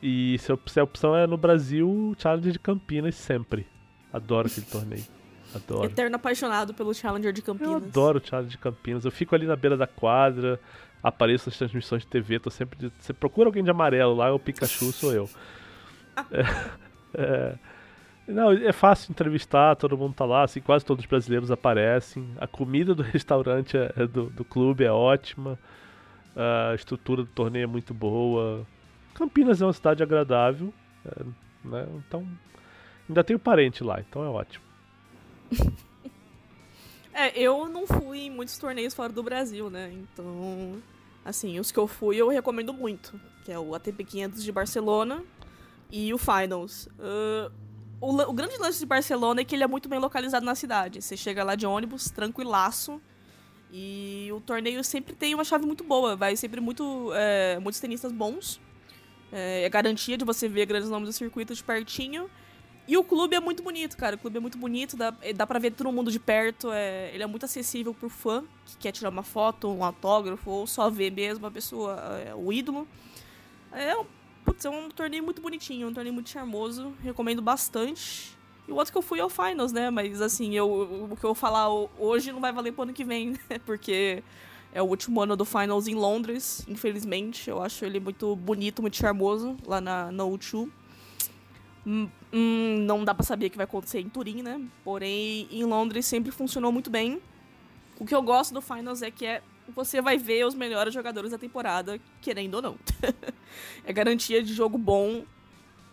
E 0.00 0.36
se 0.38 0.80
a 0.80 0.84
opção 0.84 1.16
é 1.16 1.26
no 1.26 1.36
Brasil, 1.36 1.88
o 1.88 2.14
Challenger 2.16 2.52
de 2.52 2.58
Campinas 2.58 3.16
sempre. 3.16 3.66
Adoro 4.12 4.46
aquele 4.46 4.66
torneio. 4.70 5.04
Adoro. 5.54 5.84
Eterno 5.84 6.14
apaixonado 6.14 6.72
pelo 6.72 6.94
Challenger 6.94 7.32
de 7.32 7.42
Campinas. 7.42 7.82
Eu 7.82 7.88
adoro 7.88 8.18
o 8.18 8.26
Challenger 8.26 8.52
de 8.52 8.58
Campinas. 8.58 9.04
Eu 9.04 9.10
fico 9.10 9.34
ali 9.34 9.46
na 9.46 9.56
beira 9.56 9.76
da 9.76 9.86
quadra, 9.86 10.60
apareço 11.02 11.48
nas 11.48 11.58
transmissões 11.58 12.02
de 12.02 12.08
TV, 12.08 12.38
tô 12.38 12.50
sempre. 12.50 12.78
De... 12.78 12.92
Você 12.98 13.12
procura 13.12 13.48
alguém 13.48 13.64
de 13.64 13.70
amarelo 13.70 14.14
lá, 14.14 14.28
é 14.28 14.30
o 14.30 14.38
Pikachu, 14.38 14.92
sou 14.92 15.12
eu. 15.12 15.28
é, 16.32 16.44
é, 17.14 17.54
não, 18.26 18.52
é 18.52 18.72
fácil 18.72 19.10
entrevistar, 19.10 19.76
todo 19.76 19.96
mundo 19.96 20.14
tá 20.14 20.24
lá, 20.24 20.44
assim, 20.44 20.60
quase 20.60 20.84
todos 20.84 21.04
os 21.04 21.08
brasileiros 21.08 21.50
aparecem. 21.50 22.28
A 22.38 22.46
comida 22.46 22.94
do 22.94 23.02
restaurante 23.04 23.76
é, 23.76 23.92
é 23.96 24.06
do, 24.06 24.30
do 24.30 24.44
clube 24.44 24.84
é 24.84 24.92
ótima. 24.92 25.58
A 26.36 26.74
estrutura 26.74 27.22
do 27.22 27.28
torneio 27.28 27.64
é 27.64 27.66
muito 27.66 27.92
boa. 27.92 28.66
Campinas 29.14 29.60
é 29.60 29.66
uma 29.66 29.72
cidade 29.72 30.02
agradável, 30.02 30.72
é, 31.04 31.24
né? 31.64 31.86
Então, 32.06 32.26
ainda 33.08 33.24
tenho 33.24 33.38
parente 33.38 33.82
lá, 33.82 34.00
então 34.00 34.24
é 34.24 34.28
ótimo. 34.28 34.64
É, 37.20 37.38
eu 37.38 37.68
não 37.68 37.86
fui 37.86 38.20
em 38.20 38.30
muitos 38.30 38.56
torneios 38.56 38.94
fora 38.94 39.12
do 39.12 39.22
Brasil, 39.22 39.68
né? 39.68 39.92
Então, 39.92 40.82
assim, 41.22 41.60
os 41.60 41.70
que 41.70 41.78
eu 41.78 41.86
fui 41.86 42.16
eu 42.16 42.28
recomendo 42.28 42.72
muito, 42.72 43.20
que 43.44 43.52
é 43.52 43.58
o 43.58 43.74
ATP 43.74 44.04
500 44.04 44.42
de 44.42 44.50
Barcelona 44.50 45.22
e 45.90 46.14
o 46.14 46.18
Finals. 46.18 46.86
Uh, 46.86 47.52
o, 48.00 48.22
o, 48.22 48.32
grande 48.32 48.56
lance 48.56 48.78
de 48.78 48.86
Barcelona 48.86 49.42
é 49.42 49.44
que 49.44 49.54
ele 49.54 49.62
é 49.62 49.66
muito 49.66 49.86
bem 49.86 49.98
localizado 49.98 50.46
na 50.46 50.54
cidade. 50.54 51.02
Você 51.02 51.14
chega 51.14 51.44
lá 51.44 51.54
de 51.54 51.66
ônibus, 51.66 52.10
tranquilaço, 52.10 52.98
e 53.70 54.30
o 54.32 54.40
torneio 54.40 54.82
sempre 54.82 55.14
tem 55.14 55.34
uma 55.34 55.44
chave 55.44 55.66
muito 55.66 55.84
boa. 55.84 56.16
Vai 56.16 56.36
sempre 56.36 56.58
muito, 56.58 57.12
é, 57.14 57.58
muitos 57.58 57.82
tenistas 57.82 58.12
bons. 58.12 58.58
É, 59.30 59.64
é 59.64 59.68
garantia 59.68 60.16
de 60.16 60.24
você 60.24 60.48
ver 60.48 60.64
grandes 60.64 60.88
nomes 60.88 61.10
do 61.10 61.12
circuito 61.12 61.54
de 61.54 61.62
pertinho. 61.62 62.30
E 62.86 62.96
o 62.96 63.04
clube 63.04 63.36
é 63.36 63.40
muito 63.40 63.62
bonito, 63.62 63.96
cara. 63.96 64.16
O 64.16 64.18
clube 64.18 64.36
é 64.38 64.40
muito 64.40 64.58
bonito, 64.58 64.96
dá, 64.96 65.14
é, 65.22 65.32
dá 65.32 65.46
pra 65.46 65.58
ver 65.58 65.70
todo 65.72 65.92
mundo 65.92 66.10
de 66.10 66.18
perto. 66.18 66.72
É, 66.72 67.10
ele 67.14 67.22
é 67.22 67.26
muito 67.26 67.44
acessível 67.44 67.94
pro 67.94 68.08
fã 68.08 68.42
que 68.66 68.76
quer 68.78 68.92
tirar 68.92 69.10
uma 69.10 69.22
foto, 69.22 69.68
um 69.68 69.84
autógrafo, 69.84 70.50
ou 70.50 70.66
só 70.66 70.90
ver 70.90 71.12
mesmo 71.12 71.46
a 71.46 71.50
pessoa, 71.50 71.94
é, 72.26 72.34
o 72.34 72.52
ídolo. 72.52 72.86
É, 73.72 73.94
putz, 74.44 74.64
é 74.64 74.70
um 74.70 74.90
torneio 74.90 75.22
muito 75.22 75.40
bonitinho, 75.40 75.88
um 75.88 75.94
torneio 75.94 76.14
muito 76.14 76.30
charmoso. 76.30 76.92
Recomendo 77.02 77.40
bastante. 77.40 78.36
E 78.66 78.72
o 78.72 78.76
outro 78.76 78.92
que 78.92 78.98
eu 78.98 79.02
fui 79.02 79.20
é 79.20 79.24
o 79.24 79.28
Finals, 79.28 79.72
né? 79.72 79.90
Mas 79.90 80.20
assim, 80.20 80.54
eu, 80.54 81.08
o 81.10 81.16
que 81.16 81.24
eu 81.24 81.28
vou 81.28 81.34
falar 81.34 81.68
hoje 81.98 82.32
não 82.32 82.40
vai 82.40 82.52
valer 82.52 82.72
pro 82.72 82.82
ano 82.82 82.92
que 82.92 83.04
vem, 83.04 83.30
né? 83.48 83.60
Porque 83.64 84.22
é 84.72 84.82
o 84.82 84.86
último 84.86 85.20
ano 85.20 85.36
do 85.36 85.44
Finals 85.44 85.86
em 85.86 85.94
Londres, 85.94 86.64
infelizmente. 86.68 87.48
Eu 87.50 87.62
acho 87.62 87.84
ele 87.84 88.00
muito 88.00 88.34
bonito, 88.36 88.82
muito 88.82 88.96
charmoso, 88.96 89.56
lá 89.66 89.80
na, 89.80 90.10
na 90.10 90.24
O2. 90.24 90.68
Hum, 91.86 92.08
hum, 92.32 92.76
não 92.80 93.04
dá 93.04 93.14
para 93.14 93.24
saber 93.24 93.46
o 93.46 93.50
que 93.50 93.56
vai 93.56 93.64
acontecer 93.64 94.00
em 94.00 94.08
Turim, 94.08 94.42
né? 94.42 94.60
Porém, 94.84 95.48
em 95.50 95.64
Londres 95.64 96.06
sempre 96.06 96.30
funcionou 96.30 96.70
muito 96.70 96.90
bem. 96.90 97.20
O 97.98 98.04
que 98.04 98.14
eu 98.14 98.22
gosto 98.22 98.52
do 98.52 98.60
Finals 98.60 99.02
é 99.02 99.10
que 99.10 99.26
é 99.26 99.42
você 99.74 100.00
vai 100.00 100.18
ver 100.18 100.46
os 100.46 100.54
melhores 100.54 100.92
jogadores 100.92 101.30
da 101.30 101.38
temporada, 101.38 102.00
querendo 102.20 102.54
ou 102.54 102.62
não. 102.62 102.76
é 103.84 103.92
garantia 103.92 104.42
de 104.42 104.52
jogo 104.52 104.76
bom. 104.76 105.24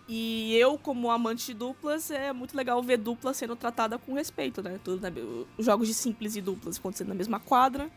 E 0.08 0.56
eu, 0.56 0.78
como 0.78 1.12
amante 1.12 1.48
de 1.48 1.54
duplas, 1.54 2.10
é 2.10 2.32
muito 2.32 2.56
legal 2.56 2.82
ver 2.82 2.98
dupla 2.98 3.34
sendo 3.34 3.56
tratada 3.58 3.98
com 3.98 4.14
respeito, 4.14 4.64
né? 4.64 4.80
Tudo? 4.82 5.48
Os 5.58 5.66
jogos 5.66 5.88
de 5.88 5.94
simples 5.94 6.36
e 6.38 6.42
duplas 6.42 6.78
acontecendo 6.78 7.10
na 7.10 7.16
mesma 7.16 7.40
quadra. 7.40 7.92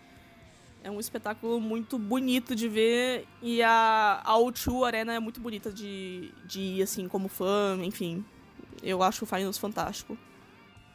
É 0.83 0.91
um 0.91 0.99
espetáculo 0.99 1.61
muito 1.61 1.99
bonito 1.99 2.55
de 2.55 2.67
ver 2.69 3.27
e 3.43 3.63
a, 3.63 4.23
a 4.25 4.35
O2 4.39 4.87
Arena 4.87 5.13
é 5.15 5.21
muito 5.21 5.41
bonita 5.41 5.71
de, 5.71 6.33
de 6.47 6.61
ir, 6.61 6.83
assim, 6.83 7.07
como 7.07 7.29
fã, 7.29 7.79
enfim. 7.83 8.25
Eu 8.83 9.03
acho 9.03 9.25
o 9.25 9.27
Finals 9.27 9.59
fantástico. 9.59 10.17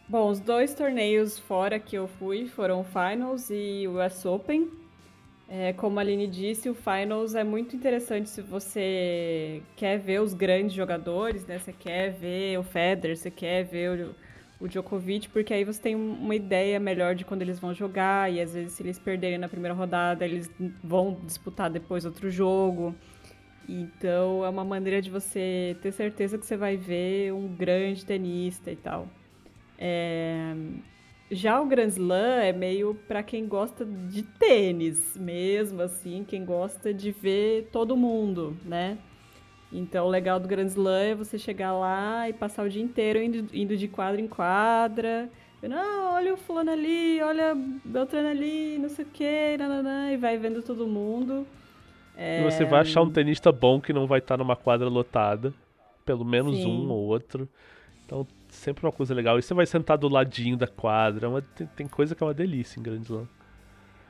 Bom, 0.08 0.30
os 0.30 0.40
dois 0.40 0.74
torneios 0.74 1.38
fora 1.38 1.80
que 1.80 1.96
eu 1.96 2.08
fui 2.08 2.48
foram 2.48 2.82
o 2.82 2.84
Finals 2.84 3.50
e 3.50 3.88
o 3.88 4.04
US 4.04 4.26
Open. 4.26 4.70
É, 5.48 5.74
como 5.74 6.00
a 6.00 6.02
Aline 6.02 6.26
disse, 6.26 6.68
o 6.68 6.74
Finals 6.74 7.36
é 7.36 7.44
muito 7.44 7.76
interessante 7.76 8.30
se 8.30 8.42
você 8.42 9.62
quer 9.76 10.00
ver 10.00 10.20
os 10.20 10.34
grandes 10.34 10.76
jogadores, 10.76 11.46
né? 11.46 11.60
Você 11.60 11.72
quer 11.72 12.12
ver 12.12 12.58
o 12.58 12.64
Federer, 12.64 13.16
você 13.16 13.30
quer 13.30 13.64
ver 13.64 14.08
o, 14.08 14.16
o 14.60 14.68
Djokovic, 14.68 15.30
porque 15.30 15.54
aí 15.54 15.64
você 15.64 15.82
tem 15.82 15.96
uma 15.96 16.36
ideia 16.36 16.80
melhor 16.80 17.16
de 17.16 17.26
quando 17.26 17.42
eles 17.42 17.60
vão 17.60 17.74
jogar, 17.74 18.32
e 18.32 18.40
às 18.42 18.54
vezes 18.54 18.74
se 18.74 18.84
eles 18.84 18.98
perderem 18.98 19.38
na 19.38 19.50
primeira 19.50 19.74
rodada, 19.74 20.26
eles 20.26 20.50
vão 20.84 21.18
disputar 21.26 21.70
depois 21.70 22.06
outro 22.06 22.30
jogo. 22.30 22.96
Então 23.68 24.46
é 24.46 24.50
uma 24.50 24.64
maneira 24.64 25.02
de 25.02 25.10
você 25.10 25.76
ter 25.82 25.92
certeza 25.92 26.38
que 26.38 26.46
você 26.46 26.56
vai 26.56 26.78
ver 26.78 27.34
um 27.34 27.48
grande 27.48 28.06
tenista 28.06 28.72
e 28.72 28.76
tal. 28.76 29.08
É... 29.78 30.54
Já 31.32 31.60
o 31.60 31.66
Grand 31.66 31.88
Slam 31.88 32.40
é 32.40 32.54
meio 32.54 32.94
para 33.08 33.24
quem 33.24 33.48
gosta 33.48 33.84
de 33.84 34.22
tênis 34.22 35.18
mesmo, 35.18 35.82
assim, 35.82 36.24
quem 36.24 36.46
gosta 36.46 36.94
de 36.94 37.12
ver 37.12 37.68
todo 37.72 37.98
mundo, 37.98 38.56
né? 38.64 39.00
Então, 39.72 40.06
o 40.06 40.10
legal 40.10 40.40
do 40.40 40.48
Grand 40.48 40.68
Slam 40.68 41.02
é 41.12 41.16
você 41.16 41.38
chegar 41.38 41.74
lá 41.74 42.30
e 42.30 42.34
passar 42.34 42.66
o 42.66 42.70
dia 42.70 42.82
inteiro 42.82 43.22
indo, 43.22 43.48
indo 43.54 43.76
de 43.76 43.88
quadra 43.88 44.22
em 44.22 44.28
quadra. 44.28 45.30
Não, 45.62 46.14
olha 46.14 46.34
o 46.34 46.38
fulano 46.38 46.72
ali, 46.72 47.20
olha 47.22 47.56
Beltrano 47.84 48.30
ali, 48.30 48.78
não 48.78 48.90
sei 48.90 49.04
o 49.04 49.08
que, 49.08 49.58
e 50.14 50.18
vai 50.18 50.38
vendo 50.38 50.62
todo 50.62 50.88
mundo. 50.88 51.46
É... 52.16 52.40
E 52.40 52.44
você 52.44 52.64
vai 52.64 52.82
achar 52.82 53.02
um 53.02 53.10
tenista 53.10 53.52
bom 53.52 53.82
que 53.82 53.92
não 53.92 54.06
vai 54.06 54.20
estar 54.20 54.38
numa 54.38 54.56
quadra 54.56 54.88
lotada. 54.88 55.54
pelo 56.06 56.24
menos 56.24 56.58
Sim. 56.58 56.68
um 56.68 56.92
ou 56.92 57.00
outro. 57.08 57.50
Então, 58.06 58.28
sempre 58.48 58.86
uma 58.86 58.92
coisa 58.92 59.12
legal. 59.12 59.40
E 59.40 59.42
você 59.42 59.56
vai 59.56 59.66
sentar 59.66 59.98
do 59.98 60.08
ladinho 60.08 60.56
da 60.56 60.68
quadra. 60.68 61.26
é 61.26 61.30
uma- 61.30 61.42
tem, 61.42 61.66
tem 61.76 61.88
coisa 61.88 62.14
que 62.14 62.24
é 62.24 62.28
uma 62.28 62.34
delícia 62.34 62.80
em 62.80 62.84
Grand 62.84 63.02
Slam. 63.02 63.28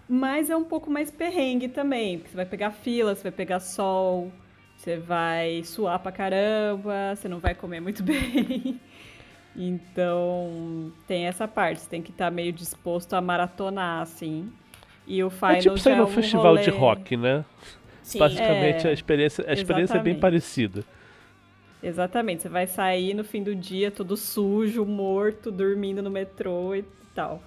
Mas 0.07 0.49
é 0.49 0.57
um 0.57 0.65
pouco 0.65 0.91
mais 0.91 1.09
perrengue 1.09 1.69
também, 1.69 2.17
porque 2.17 2.31
você 2.31 2.35
vai 2.35 2.45
pegar 2.45 2.71
fila, 2.71 3.15
você 3.15 3.23
vai 3.23 3.31
pegar 3.31 3.61
sol, 3.61 4.29
você 4.77 4.97
vai 4.97 5.63
suar 5.63 5.99
pra 5.99 6.11
caramba, 6.11 7.15
você 7.15 7.27
não 7.27 7.39
vai 7.39 7.55
comer 7.55 7.79
muito 7.79 8.01
bem. 8.03 8.79
Então, 9.55 10.91
tem 11.07 11.25
essa 11.25 11.47
parte, 11.47 11.79
você 11.81 11.89
tem 11.89 12.01
que 12.01 12.11
estar 12.11 12.29
meio 12.29 12.51
disposto 12.51 13.13
a 13.13 13.21
maratonar, 13.21 14.01
assim. 14.01 14.51
E 15.07 15.23
o 15.23 15.27
É 15.27 15.55
tipo 15.59 15.77
você 15.77 15.91
ir 15.91 15.93
é 15.93 15.95
no 15.97 16.03
um 16.03 16.07
festival 16.07 16.57
de 16.57 16.69
rolê- 16.69 16.77
rock, 16.79 17.15
né? 17.17 17.45
Sim. 18.03 18.19
Basicamente 18.19 18.85
É, 18.85 18.89
a 18.89 18.93
experiência, 18.93 19.45
a 19.47 19.53
experiência 19.53 19.97
é 19.97 19.99
bem 20.01 20.15
parecida. 20.19 20.83
Exatamente, 21.81 22.41
você 22.43 22.49
vai 22.49 22.65
sair 22.67 23.13
no 23.13 23.23
fim 23.23 23.43
do 23.43 23.55
dia 23.55 23.91
todo 23.91 24.17
sujo, 24.17 24.83
morto, 24.85 25.51
dormindo 25.51 26.01
no 26.01 26.09
metrô 26.09 26.75
e 26.75 26.83
tal. 27.13 27.41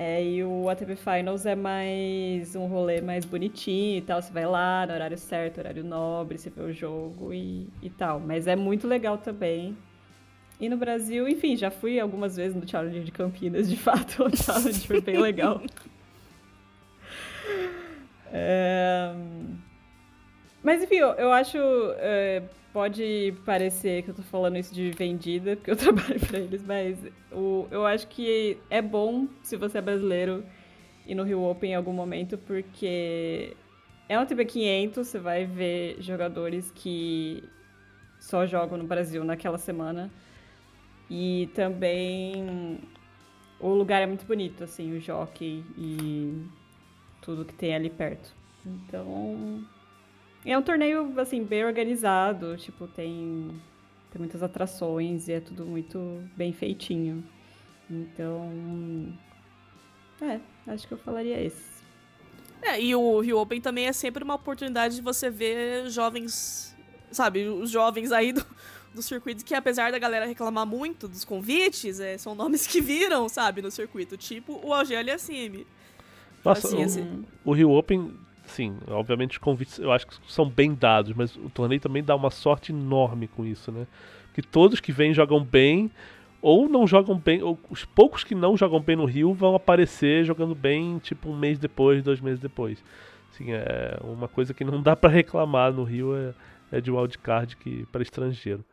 É, 0.00 0.24
e 0.24 0.44
o 0.44 0.68
ATP 0.68 0.94
Finals 0.94 1.44
é 1.44 1.56
mais 1.56 2.54
um 2.54 2.66
rolê 2.66 3.00
mais 3.00 3.24
bonitinho 3.24 3.98
e 3.98 4.00
tal. 4.00 4.22
Você 4.22 4.32
vai 4.32 4.46
lá 4.46 4.86
no 4.86 4.94
horário 4.94 5.18
certo, 5.18 5.58
horário 5.58 5.82
nobre, 5.82 6.38
você 6.38 6.48
vê 6.48 6.62
o 6.62 6.72
jogo 6.72 7.34
e, 7.34 7.68
e 7.82 7.90
tal. 7.90 8.20
Mas 8.20 8.46
é 8.46 8.54
muito 8.54 8.86
legal 8.86 9.18
também. 9.18 9.76
E 10.60 10.68
no 10.68 10.76
Brasil, 10.76 11.28
enfim, 11.28 11.56
já 11.56 11.68
fui 11.68 11.98
algumas 11.98 12.36
vezes 12.36 12.54
no 12.54 12.68
Challenger 12.68 13.02
de 13.02 13.10
Campinas, 13.10 13.68
de 13.68 13.76
fato, 13.76 14.22
o 14.32 14.36
Challenger 14.36 14.86
foi 14.86 15.00
bem 15.00 15.18
legal. 15.18 15.60
É, 18.30 19.10
Mas 20.68 20.82
enfim, 20.82 20.96
eu, 20.96 21.12
eu 21.12 21.32
acho. 21.32 21.56
é, 21.96 22.42
pode 22.74 23.34
parecer 23.46 24.02
que 24.02 24.10
eu 24.10 24.14
tô 24.14 24.22
falando 24.22 24.58
isso 24.58 24.74
de 24.74 24.90
vendida, 24.90 25.56
porque 25.56 25.70
eu 25.70 25.76
trabalho 25.80 26.20
pra 26.20 26.38
eles, 26.38 26.62
mas 26.62 26.98
o, 27.32 27.66
eu 27.70 27.86
acho 27.86 28.06
que 28.08 28.58
é 28.68 28.82
bom 28.82 29.26
se 29.42 29.56
você 29.56 29.78
é 29.78 29.80
brasileiro 29.80 30.44
ir 31.06 31.14
no 31.14 31.22
Rio 31.22 31.42
Open 31.42 31.70
em 31.70 31.74
algum 31.74 31.94
momento, 31.94 32.36
porque 32.36 33.56
é 34.10 34.20
um 34.20 34.26
TP 34.26 34.44
500, 34.44 35.06
você 35.06 35.18
vai 35.18 35.46
ver 35.46 35.96
jogadores 36.02 36.70
que 36.70 37.42
só 38.20 38.44
jogam 38.44 38.76
no 38.76 38.84
Brasil 38.84 39.24
naquela 39.24 39.56
semana. 39.56 40.10
E 41.08 41.48
também 41.54 42.78
o 43.58 43.70
lugar 43.70 44.02
é 44.02 44.06
muito 44.06 44.26
bonito, 44.26 44.64
assim, 44.64 44.94
o 44.94 45.00
jockey 45.00 45.64
e 45.78 46.44
tudo 47.22 47.46
que 47.46 47.54
tem 47.54 47.74
ali 47.74 47.88
perto. 47.88 48.36
Então, 48.66 49.64
é 50.52 50.58
um 50.58 50.62
torneio, 50.62 51.12
assim, 51.20 51.44
bem 51.44 51.64
organizado, 51.64 52.56
tipo, 52.56 52.86
tem, 52.86 53.50
tem 54.10 54.18
muitas 54.18 54.42
atrações 54.42 55.28
e 55.28 55.32
é 55.32 55.40
tudo 55.40 55.66
muito 55.66 56.22
bem 56.36 56.52
feitinho. 56.52 57.22
Então, 57.90 59.12
é, 60.20 60.40
acho 60.66 60.86
que 60.86 60.94
eu 60.94 60.98
falaria 60.98 61.40
esse. 61.40 61.78
É, 62.62 62.80
e 62.80 62.94
o 62.94 63.20
Rio 63.20 63.38
Open 63.38 63.60
também 63.60 63.86
é 63.86 63.92
sempre 63.92 64.24
uma 64.24 64.34
oportunidade 64.34 64.96
de 64.96 65.02
você 65.02 65.30
ver 65.30 65.88
jovens, 65.90 66.76
sabe, 67.10 67.46
os 67.46 67.70
jovens 67.70 68.10
aí 68.10 68.32
do, 68.32 68.44
do 68.94 69.02
circuito 69.02 69.44
que 69.44 69.54
apesar 69.54 69.92
da 69.92 69.98
galera 69.98 70.26
reclamar 70.26 70.66
muito 70.66 71.06
dos 71.06 71.24
convites, 71.24 72.00
é, 72.00 72.18
são 72.18 72.34
nomes 72.34 72.66
que 72.66 72.80
viram, 72.80 73.28
sabe, 73.28 73.62
no 73.62 73.70
circuito, 73.70 74.16
tipo 74.16 74.60
o 74.64 74.72
Algel 74.72 74.98
Aliassime. 74.98 75.66
Nossa, 76.44 76.68
Assim, 76.68 76.78
o, 76.78 76.84
assim. 76.84 77.24
o 77.44 77.52
Rio 77.52 77.70
Open, 77.70 78.14
sim, 78.48 78.76
obviamente 78.88 79.32
os 79.32 79.38
convites 79.38 79.78
eu 79.78 79.92
acho 79.92 80.06
que 80.06 80.14
são 80.26 80.48
bem 80.48 80.74
dados, 80.74 81.12
mas 81.14 81.36
o 81.36 81.48
torneio 81.50 81.80
também 81.80 82.02
dá 82.02 82.16
uma 82.16 82.30
sorte 82.30 82.72
enorme 82.72 83.28
com 83.28 83.44
isso, 83.44 83.70
né? 83.70 83.86
Que 84.34 84.42
todos 84.42 84.80
que 84.80 84.92
vêm 84.92 85.14
jogam 85.14 85.42
bem, 85.42 85.90
ou 86.40 86.68
não 86.68 86.86
jogam 86.86 87.16
bem, 87.16 87.42
ou 87.42 87.58
os 87.70 87.84
poucos 87.84 88.24
que 88.24 88.34
não 88.34 88.56
jogam 88.56 88.80
bem 88.80 88.96
no 88.96 89.04
Rio 89.04 89.32
vão 89.32 89.54
aparecer 89.54 90.24
jogando 90.24 90.54
bem, 90.54 90.98
tipo, 90.98 91.30
um 91.30 91.36
mês 91.36 91.58
depois, 91.58 92.02
dois 92.02 92.20
meses 92.20 92.40
depois. 92.40 92.82
Assim, 93.30 93.52
é 93.52 93.98
uma 94.02 94.28
coisa 94.28 94.54
que 94.54 94.64
não 94.64 94.82
dá 94.82 94.96
pra 94.96 95.10
reclamar 95.10 95.72
no 95.72 95.84
Rio 95.84 96.16
é, 96.16 96.34
é 96.72 96.80
de 96.80 96.90
wildcard 96.90 97.56
que 97.56 97.86
para 97.86 98.02
estrangeiro. 98.02 98.64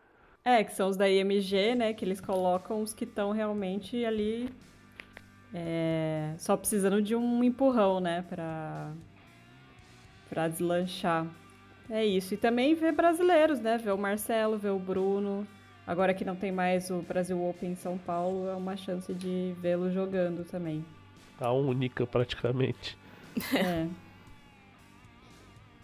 É, 0.43 0.63
que 0.63 0.73
são 0.73 0.89
os 0.89 0.95
da 0.95 1.09
IMG, 1.09 1.75
né? 1.75 1.93
Que 1.93 2.05
eles 2.05 2.21
colocam 2.21 2.81
os 2.81 2.93
que 2.93 3.03
estão 3.03 3.31
realmente 3.31 4.05
ali 4.05 4.49
é, 5.53 6.33
só 6.37 6.57
precisando 6.57 7.01
de 7.01 7.15
um 7.15 7.43
empurrão, 7.43 7.99
né? 7.99 8.23
Pra, 8.29 8.91
pra 10.35 10.49
deslanchar. 10.49 11.25
É 11.89 12.05
isso. 12.05 12.33
E 12.33 12.37
também 12.37 12.75
ver 12.75 12.91
brasileiros, 12.91 13.61
né? 13.61 13.77
Ver 13.77 13.91
o 13.91 13.97
Marcelo, 13.97 14.57
ver 14.57 14.71
o 14.71 14.79
Bruno. 14.79 15.47
Agora 15.87 16.13
que 16.13 16.25
não 16.25 16.35
tem 16.35 16.51
mais 16.51 16.89
o 16.91 17.01
Brasil 17.01 17.41
Open 17.41 17.71
em 17.71 17.75
São 17.75 17.97
Paulo, 17.97 18.49
é 18.49 18.55
uma 18.55 18.75
chance 18.75 19.13
de 19.13 19.55
vê-lo 19.61 19.89
jogando 19.91 20.43
também. 20.43 20.83
A 21.39 21.51
única 21.51 22.05
praticamente. 22.05 22.97
É. 23.53 23.87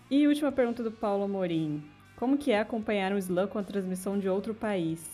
E 0.10 0.26
última 0.26 0.54
pergunta 0.54 0.82
do 0.82 0.92
Paulo 0.92 1.26
Amorim. 1.26 1.84
Como 2.16 2.38
que 2.38 2.52
é 2.52 2.60
acompanhar 2.62 3.12
um 3.12 3.18
slam 3.18 3.46
com 3.48 3.60
a 3.60 3.64
transmissão 3.64 4.18
de 4.18 4.30
outro 4.30 4.54
país? 4.54 5.06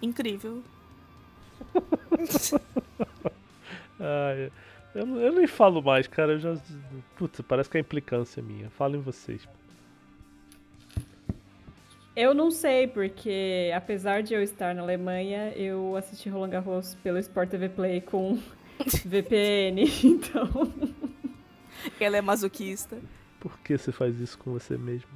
Incrível. 0.00 0.62
Ai, 4.00 4.50
eu, 4.94 5.06
não- 5.06 5.20
eu 5.20 5.32
nem 5.32 5.46
falo 5.46 5.82
mais, 5.82 6.06
cara. 6.06 6.32
Eu 6.32 6.38
já. 6.38 6.56
Putz, 7.16 7.40
parece 7.42 7.68
que 7.70 7.76
é 7.76 7.80
implicância 7.80 8.42
minha. 8.42 8.68
Falem 8.70 9.00
vocês. 9.00 9.46
Eu 12.16 12.34
não 12.34 12.50
sei, 12.50 12.86
porque 12.88 13.70
apesar 13.74 14.22
de 14.22 14.34
eu 14.34 14.42
estar 14.42 14.74
na 14.74 14.82
Alemanha, 14.82 15.52
eu 15.56 15.96
assisti 15.96 16.28
Roland 16.28 16.50
Garros 16.50 16.94
pelo 16.96 17.18
Sport 17.18 17.48
TV 17.50 17.68
Play 17.68 18.00
com 18.00 18.38
VPN, 19.06 19.84
então... 20.04 20.48
Ela 21.98 22.18
é 22.18 22.20
masoquista. 22.20 22.98
Por 23.38 23.56
que 23.60 23.78
você 23.78 23.90
faz 23.92 24.18
isso 24.20 24.36
com 24.38 24.52
você 24.52 24.76
mesmo? 24.76 25.08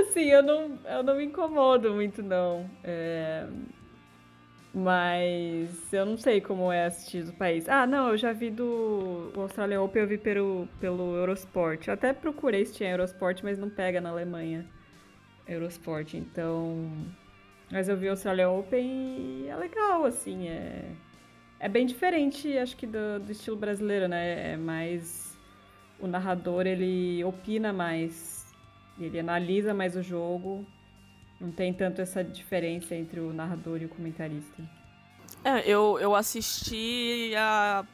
Assim, 0.00 0.24
eu 0.24 0.42
não, 0.42 0.78
eu 0.86 1.02
não 1.02 1.16
me 1.16 1.24
incomodo 1.24 1.92
muito, 1.92 2.22
não. 2.22 2.70
É, 2.84 3.46
Mas 4.74 5.92
eu 5.92 6.06
não 6.06 6.16
sei 6.16 6.40
como 6.40 6.72
é 6.72 6.86
assistir 6.86 7.24
do 7.24 7.32
país. 7.34 7.68
Ah, 7.68 7.86
não, 7.86 8.08
eu 8.08 8.16
já 8.16 8.32
vi 8.32 8.50
do 8.50 9.30
Australia 9.36 9.80
Open, 9.82 10.02
eu 10.02 10.08
vi 10.08 10.16
pelo, 10.16 10.66
pelo 10.80 11.14
Eurosport. 11.14 11.86
Eu 11.86 11.94
até 11.94 12.12
procurei 12.14 12.64
se 12.64 12.74
tinha 12.74 12.90
Eurosport, 12.90 13.42
mas 13.42 13.58
não 13.58 13.68
pega 13.68 14.00
na 14.00 14.08
Alemanha 14.08 14.66
Eurosport, 15.46 16.14
então... 16.14 16.90
Mas 17.70 17.88
eu 17.88 17.96
vi 17.96 18.06
o 18.08 18.10
Australia 18.10 18.48
Open 18.48 19.44
e 19.44 19.48
é 19.48 19.56
legal, 19.56 20.04
assim, 20.06 20.48
é... 20.48 20.84
É 21.60 21.68
bem 21.68 21.86
diferente, 21.86 22.56
acho 22.58 22.76
que, 22.76 22.86
do, 22.86 23.20
do 23.20 23.30
estilo 23.30 23.56
brasileiro, 23.56 24.08
né? 24.08 24.52
É 24.54 24.56
mais... 24.56 25.38
O 26.00 26.06
narrador, 26.06 26.66
ele 26.66 27.22
opina 27.22 27.72
mais, 27.72 28.52
ele 28.98 29.20
analisa 29.20 29.72
mais 29.72 29.94
o 29.96 30.02
jogo, 30.02 30.66
não 31.42 31.50
tem 31.50 31.74
tanto 31.74 32.00
essa 32.00 32.22
diferença 32.22 32.94
entre 32.94 33.18
o 33.18 33.32
narrador 33.32 33.82
e 33.82 33.84
o 33.84 33.88
comentarista. 33.88 34.62
É, 35.44 35.68
eu, 35.68 35.98
eu 36.00 36.14
assisti 36.14 37.32
a 37.36 37.84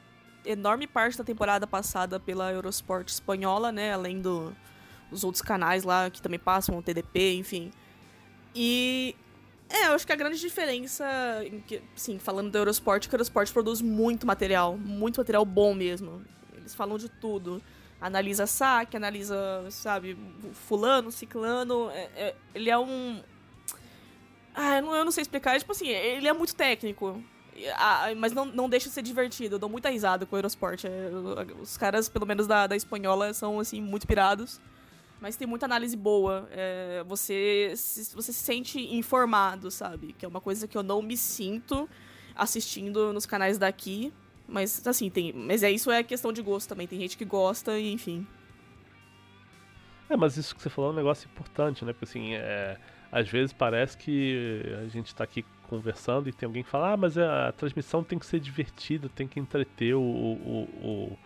enorme 0.45 0.87
parte 0.87 1.17
da 1.17 1.25
temporada 1.25 1.67
passada 1.67 2.21
pela 2.21 2.53
Eurosport 2.53 3.09
espanhola, 3.09 3.73
né? 3.73 3.95
Além 3.95 4.21
do, 4.21 4.55
dos 5.11 5.25
outros 5.25 5.41
canais 5.41 5.83
lá 5.83 6.11
que 6.11 6.21
também 6.21 6.39
passam, 6.39 6.77
o 6.77 6.83
TDP, 6.83 7.35
enfim. 7.37 7.71
E. 8.55 9.17
É, 9.71 9.89
eu 9.89 9.93
acho 9.93 10.07
que 10.07 10.13
a 10.13 10.17
grande 10.17 10.41
diferença, 10.41 11.07
sim, 11.95 12.19
falando 12.19 12.51
da 12.51 12.59
Eurosport, 12.59 13.05
é 13.05 13.09
que 13.09 13.15
a 13.15 13.17
Eurosport 13.17 13.53
produz 13.53 13.83
muito 13.83 14.27
material, 14.27 14.79
muito 14.79 15.19
material 15.19 15.45
bom 15.45 15.75
mesmo. 15.75 16.23
Eles 16.55 16.75
falam 16.75 16.97
de 16.97 17.09
tudo. 17.11 17.63
Analisa 18.01 18.47
saque, 18.47 18.97
analisa, 18.97 19.67
sabe, 19.71 20.17
fulano, 20.53 21.11
ciclano. 21.11 21.91
é- 21.91 22.11
é- 22.17 22.37
ele 22.55 22.71
é 22.71 22.79
um. 22.79 23.23
Ah, 24.61 24.79
eu 24.79 24.83
não, 24.83 24.95
eu 24.97 25.05
não 25.05 25.13
sei 25.13 25.23
explicar. 25.23 25.55
É, 25.55 25.59
tipo 25.61 25.71
assim, 25.71 25.87
ele 25.87 26.27
é 26.27 26.33
muito 26.33 26.53
técnico. 26.53 27.23
Ah, 27.77 28.09
mas 28.17 28.33
não, 28.33 28.45
não 28.45 28.69
deixa 28.69 28.89
de 28.89 28.95
ser 28.95 29.03
divertido. 29.03 29.55
Eu 29.55 29.59
dou 29.59 29.69
muita 29.69 29.89
risada 29.89 30.27
com 30.27 30.35
o 30.35 30.39
Eurosport. 30.39 30.85
É, 30.85 31.11
os 31.61 31.77
caras, 31.77 32.09
pelo 32.09 32.27
menos 32.27 32.49
da, 32.49 32.67
da 32.67 32.75
espanhola, 32.75 33.33
são 33.33 33.61
assim, 33.61 33.81
muito 33.81 34.05
pirados. 34.05 34.61
Mas 35.21 35.37
tem 35.37 35.47
muita 35.47 35.65
análise 35.67 35.97
boa. 35.97 36.49
É, 36.51 37.05
você, 37.07 37.73
se, 37.77 38.13
você 38.17 38.33
se 38.33 38.41
sente 38.41 38.81
informado, 38.97 39.71
sabe? 39.71 40.13
Que 40.19 40.25
é 40.25 40.29
uma 40.29 40.41
coisa 40.41 40.67
que 40.67 40.77
eu 40.77 40.83
não 40.83 41.01
me 41.03 41.17
sinto 41.17 41.89
assistindo 42.35 43.13
nos 43.13 43.27
canais 43.27 43.59
daqui. 43.59 44.13
Mas 44.49 44.85
assim, 44.89 45.09
tem. 45.09 45.33
Mas 45.33 45.63
é 45.63 45.71
isso 45.71 45.89
é 45.89 46.03
questão 46.03 46.33
de 46.33 46.43
gosto 46.43 46.69
também. 46.69 46.89
Tem 46.89 46.99
gente 46.99 47.17
que 47.17 47.25
gosta 47.25 47.79
e 47.79 47.93
enfim. 47.93 48.27
É, 50.11 50.17
mas 50.17 50.37
isso 50.37 50.57
que 50.57 50.61
você 50.61 50.69
falou 50.69 50.91
é 50.91 50.95
um 50.95 50.97
negócio 50.97 51.29
importante, 51.33 51.85
né? 51.85 51.93
Porque 51.93 52.07
assim, 52.07 52.35
é, 52.35 52.77
às 53.11 53.29
vezes 53.29 53.53
parece 53.53 53.97
que 53.97 54.63
a 54.85 54.89
gente 54.89 55.15
tá 55.15 55.25
aqui 55.25 55.45
conversando 55.69 56.29
e 56.29 56.33
tem 56.33 56.47
alguém 56.47 56.63
que 56.63 56.69
fala, 56.69 56.93
ah, 56.93 56.97
mas 56.97 57.17
a 57.19 57.53
transmissão 57.53 58.03
tem 58.03 58.19
que 58.19 58.27
ser 58.27 58.41
divertida, 58.41 59.09
tem 59.15 59.29
que 59.29 59.39
entreter 59.39 59.95
o, 59.95 60.01
o, 60.01 60.69
o, 60.83 61.19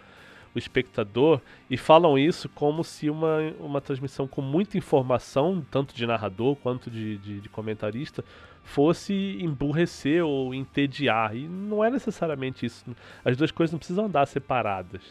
o 0.54 0.58
espectador 0.58 1.40
e 1.70 1.76
falam 1.76 2.18
isso 2.18 2.48
como 2.48 2.82
se 2.82 3.08
uma, 3.08 3.38
uma 3.58 3.80
transmissão 3.80 4.26
com 4.26 4.42
muita 4.42 4.76
informação, 4.76 5.64
tanto 5.70 5.94
de 5.94 6.06
narrador 6.06 6.56
quanto 6.56 6.90
de, 6.90 7.18
de, 7.18 7.40
de 7.40 7.48
comentarista, 7.48 8.24
fosse 8.62 9.38
emburrecer 9.40 10.24
ou 10.24 10.54
entediar. 10.54 11.36
E 11.36 11.48
não 11.48 11.84
é 11.84 11.90
necessariamente 11.90 12.66
isso. 12.66 12.84
As 13.24 13.36
duas 13.36 13.50
coisas 13.50 13.72
não 13.72 13.78
precisam 13.78 14.06
andar 14.06 14.26
separadas. 14.26 15.02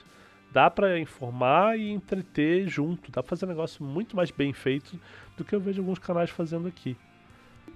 Dá 0.52 0.70
para 0.70 1.00
informar 1.00 1.80
e 1.80 1.90
entreter 1.90 2.68
junto. 2.68 3.12
Dá 3.12 3.24
pra 3.24 3.30
fazer 3.30 3.46
um 3.46 3.50
negócio 3.50 3.84
muito 3.84 4.16
mais 4.16 4.32
bem 4.32 4.52
feito 4.52 5.00
do 5.38 5.46
que 5.46 5.56
eu 5.56 5.60
vejo 5.60 5.82
alguns 5.82 6.00
canais 6.00 6.30
fazendo 6.30 6.68
aqui. 6.68 6.98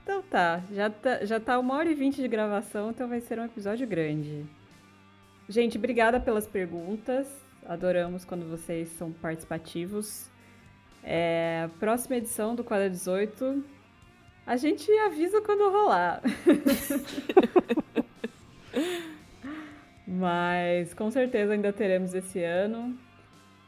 Então 0.03 0.21
tá, 0.21 0.61
já 0.71 0.89
tá, 0.89 1.25
já 1.25 1.39
tá 1.39 1.57
uma 1.57 1.75
hora 1.75 1.89
e 1.89 1.95
vinte 1.95 2.21
de 2.21 2.27
gravação, 2.27 2.91
então 2.91 3.07
vai 3.07 3.21
ser 3.21 3.39
um 3.39 3.45
episódio 3.45 3.87
grande. 3.87 4.45
Gente, 5.47 5.77
obrigada 5.77 6.19
pelas 6.19 6.45
perguntas. 6.45 7.27
Adoramos 7.65 8.25
quando 8.25 8.47
vocês 8.49 8.89
são 8.89 9.11
participativos. 9.11 10.29
É, 11.03 11.69
próxima 11.79 12.17
edição 12.17 12.55
do 12.55 12.63
Quadra 12.63 12.89
18. 12.89 13.63
A 14.45 14.57
gente 14.57 14.91
avisa 14.99 15.41
quando 15.41 15.71
rolar. 15.71 16.21
Mas 20.07 20.93
com 20.93 21.09
certeza 21.09 21.53
ainda 21.53 21.73
teremos 21.73 22.13
esse 22.13 22.43
ano. 22.43 22.97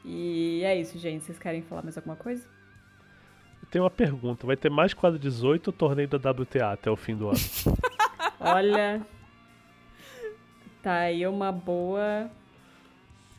E 0.06 0.62
é 0.64 0.76
isso, 0.80 0.98
gente. 0.98 1.26
Vocês 1.26 1.40
querem 1.40 1.62
falar 1.64 1.82
mais 1.82 1.98
alguma 1.98 2.16
coisa? 2.16 2.48
Tem 3.72 3.82
uma 3.82 3.90
pergunta: 3.90 4.46
vai 4.46 4.56
ter 4.56 4.70
mais 4.70 4.94
quadro 4.94 5.20
18 5.20 5.68
ou 5.68 5.74
torneio 5.74 6.08
da 6.08 6.32
WTA 6.32 6.72
até 6.72 6.90
o 6.90 6.96
fim 6.96 7.16
do 7.16 7.30
ano? 7.30 7.40
Olha. 8.40 9.06
Tá 10.82 11.00
aí 11.00 11.26
uma 11.26 11.52
boa. 11.52 12.30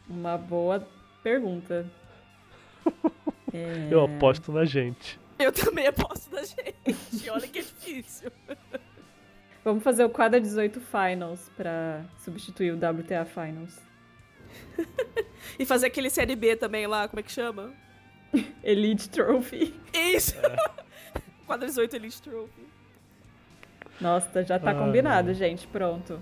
Uma 0.08 0.36
boa 0.36 0.86
pergunta. 1.22 1.86
É... 3.52 3.88
Eu 3.92 4.04
aposto 4.04 4.52
na 4.52 4.64
gente. 4.64 5.18
Eu 5.38 5.52
também 5.52 5.86
aposto 5.86 6.34
na 6.34 6.42
gente. 6.42 7.30
Olha 7.30 7.46
que 7.46 7.62
difícil. 7.62 8.30
Vamos 9.68 9.84
fazer 9.84 10.02
o 10.02 10.08
quadra 10.08 10.40
18 10.40 10.80
Finals 10.80 11.50
pra 11.54 12.02
substituir 12.16 12.72
o 12.72 12.76
WTA 12.76 13.26
Finals. 13.26 13.78
e 15.60 15.66
fazer 15.66 15.88
aquele 15.88 16.08
Série 16.08 16.34
B 16.34 16.56
também 16.56 16.86
lá, 16.86 17.06
como 17.06 17.20
é 17.20 17.22
que 17.22 17.30
chama? 17.30 17.74
Elite 18.64 19.10
Trophy. 19.10 19.78
Isso! 19.92 20.34
É. 20.38 20.56
quadra 21.44 21.66
18 21.66 21.96
Elite 21.96 22.22
Trophy. 22.22 22.66
Nossa, 24.00 24.42
já 24.42 24.58
tá 24.58 24.74
combinado, 24.74 25.34
gente. 25.34 25.66
Pronto. 25.66 26.18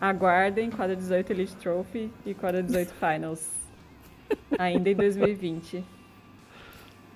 Aguardem 0.00 0.70
quadra 0.70 0.94
18 0.94 1.28
Elite 1.32 1.56
Trophy 1.56 2.08
e 2.24 2.34
quadra 2.34 2.62
18 2.62 2.94
Finals. 2.94 3.50
Ainda 4.56 4.88
em 4.88 4.94
2020. 4.94 5.84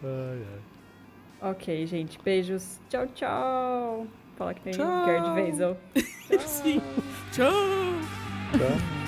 Ai, 0.03 0.47
ai. 0.53 1.51
Ok, 1.53 1.87
gente. 1.87 2.19
Beijos. 2.20 2.81
Tchau, 2.89 3.07
tchau. 3.15 4.07
Fala 4.37 4.55
que 4.55 4.61
tem 4.61 4.73
tchau. 4.73 5.05
Gerd 5.07 5.35
Weisel. 5.35 5.77
Sim. 6.47 6.81
Tchau. 7.33 7.53
Tchau. 8.53 9.06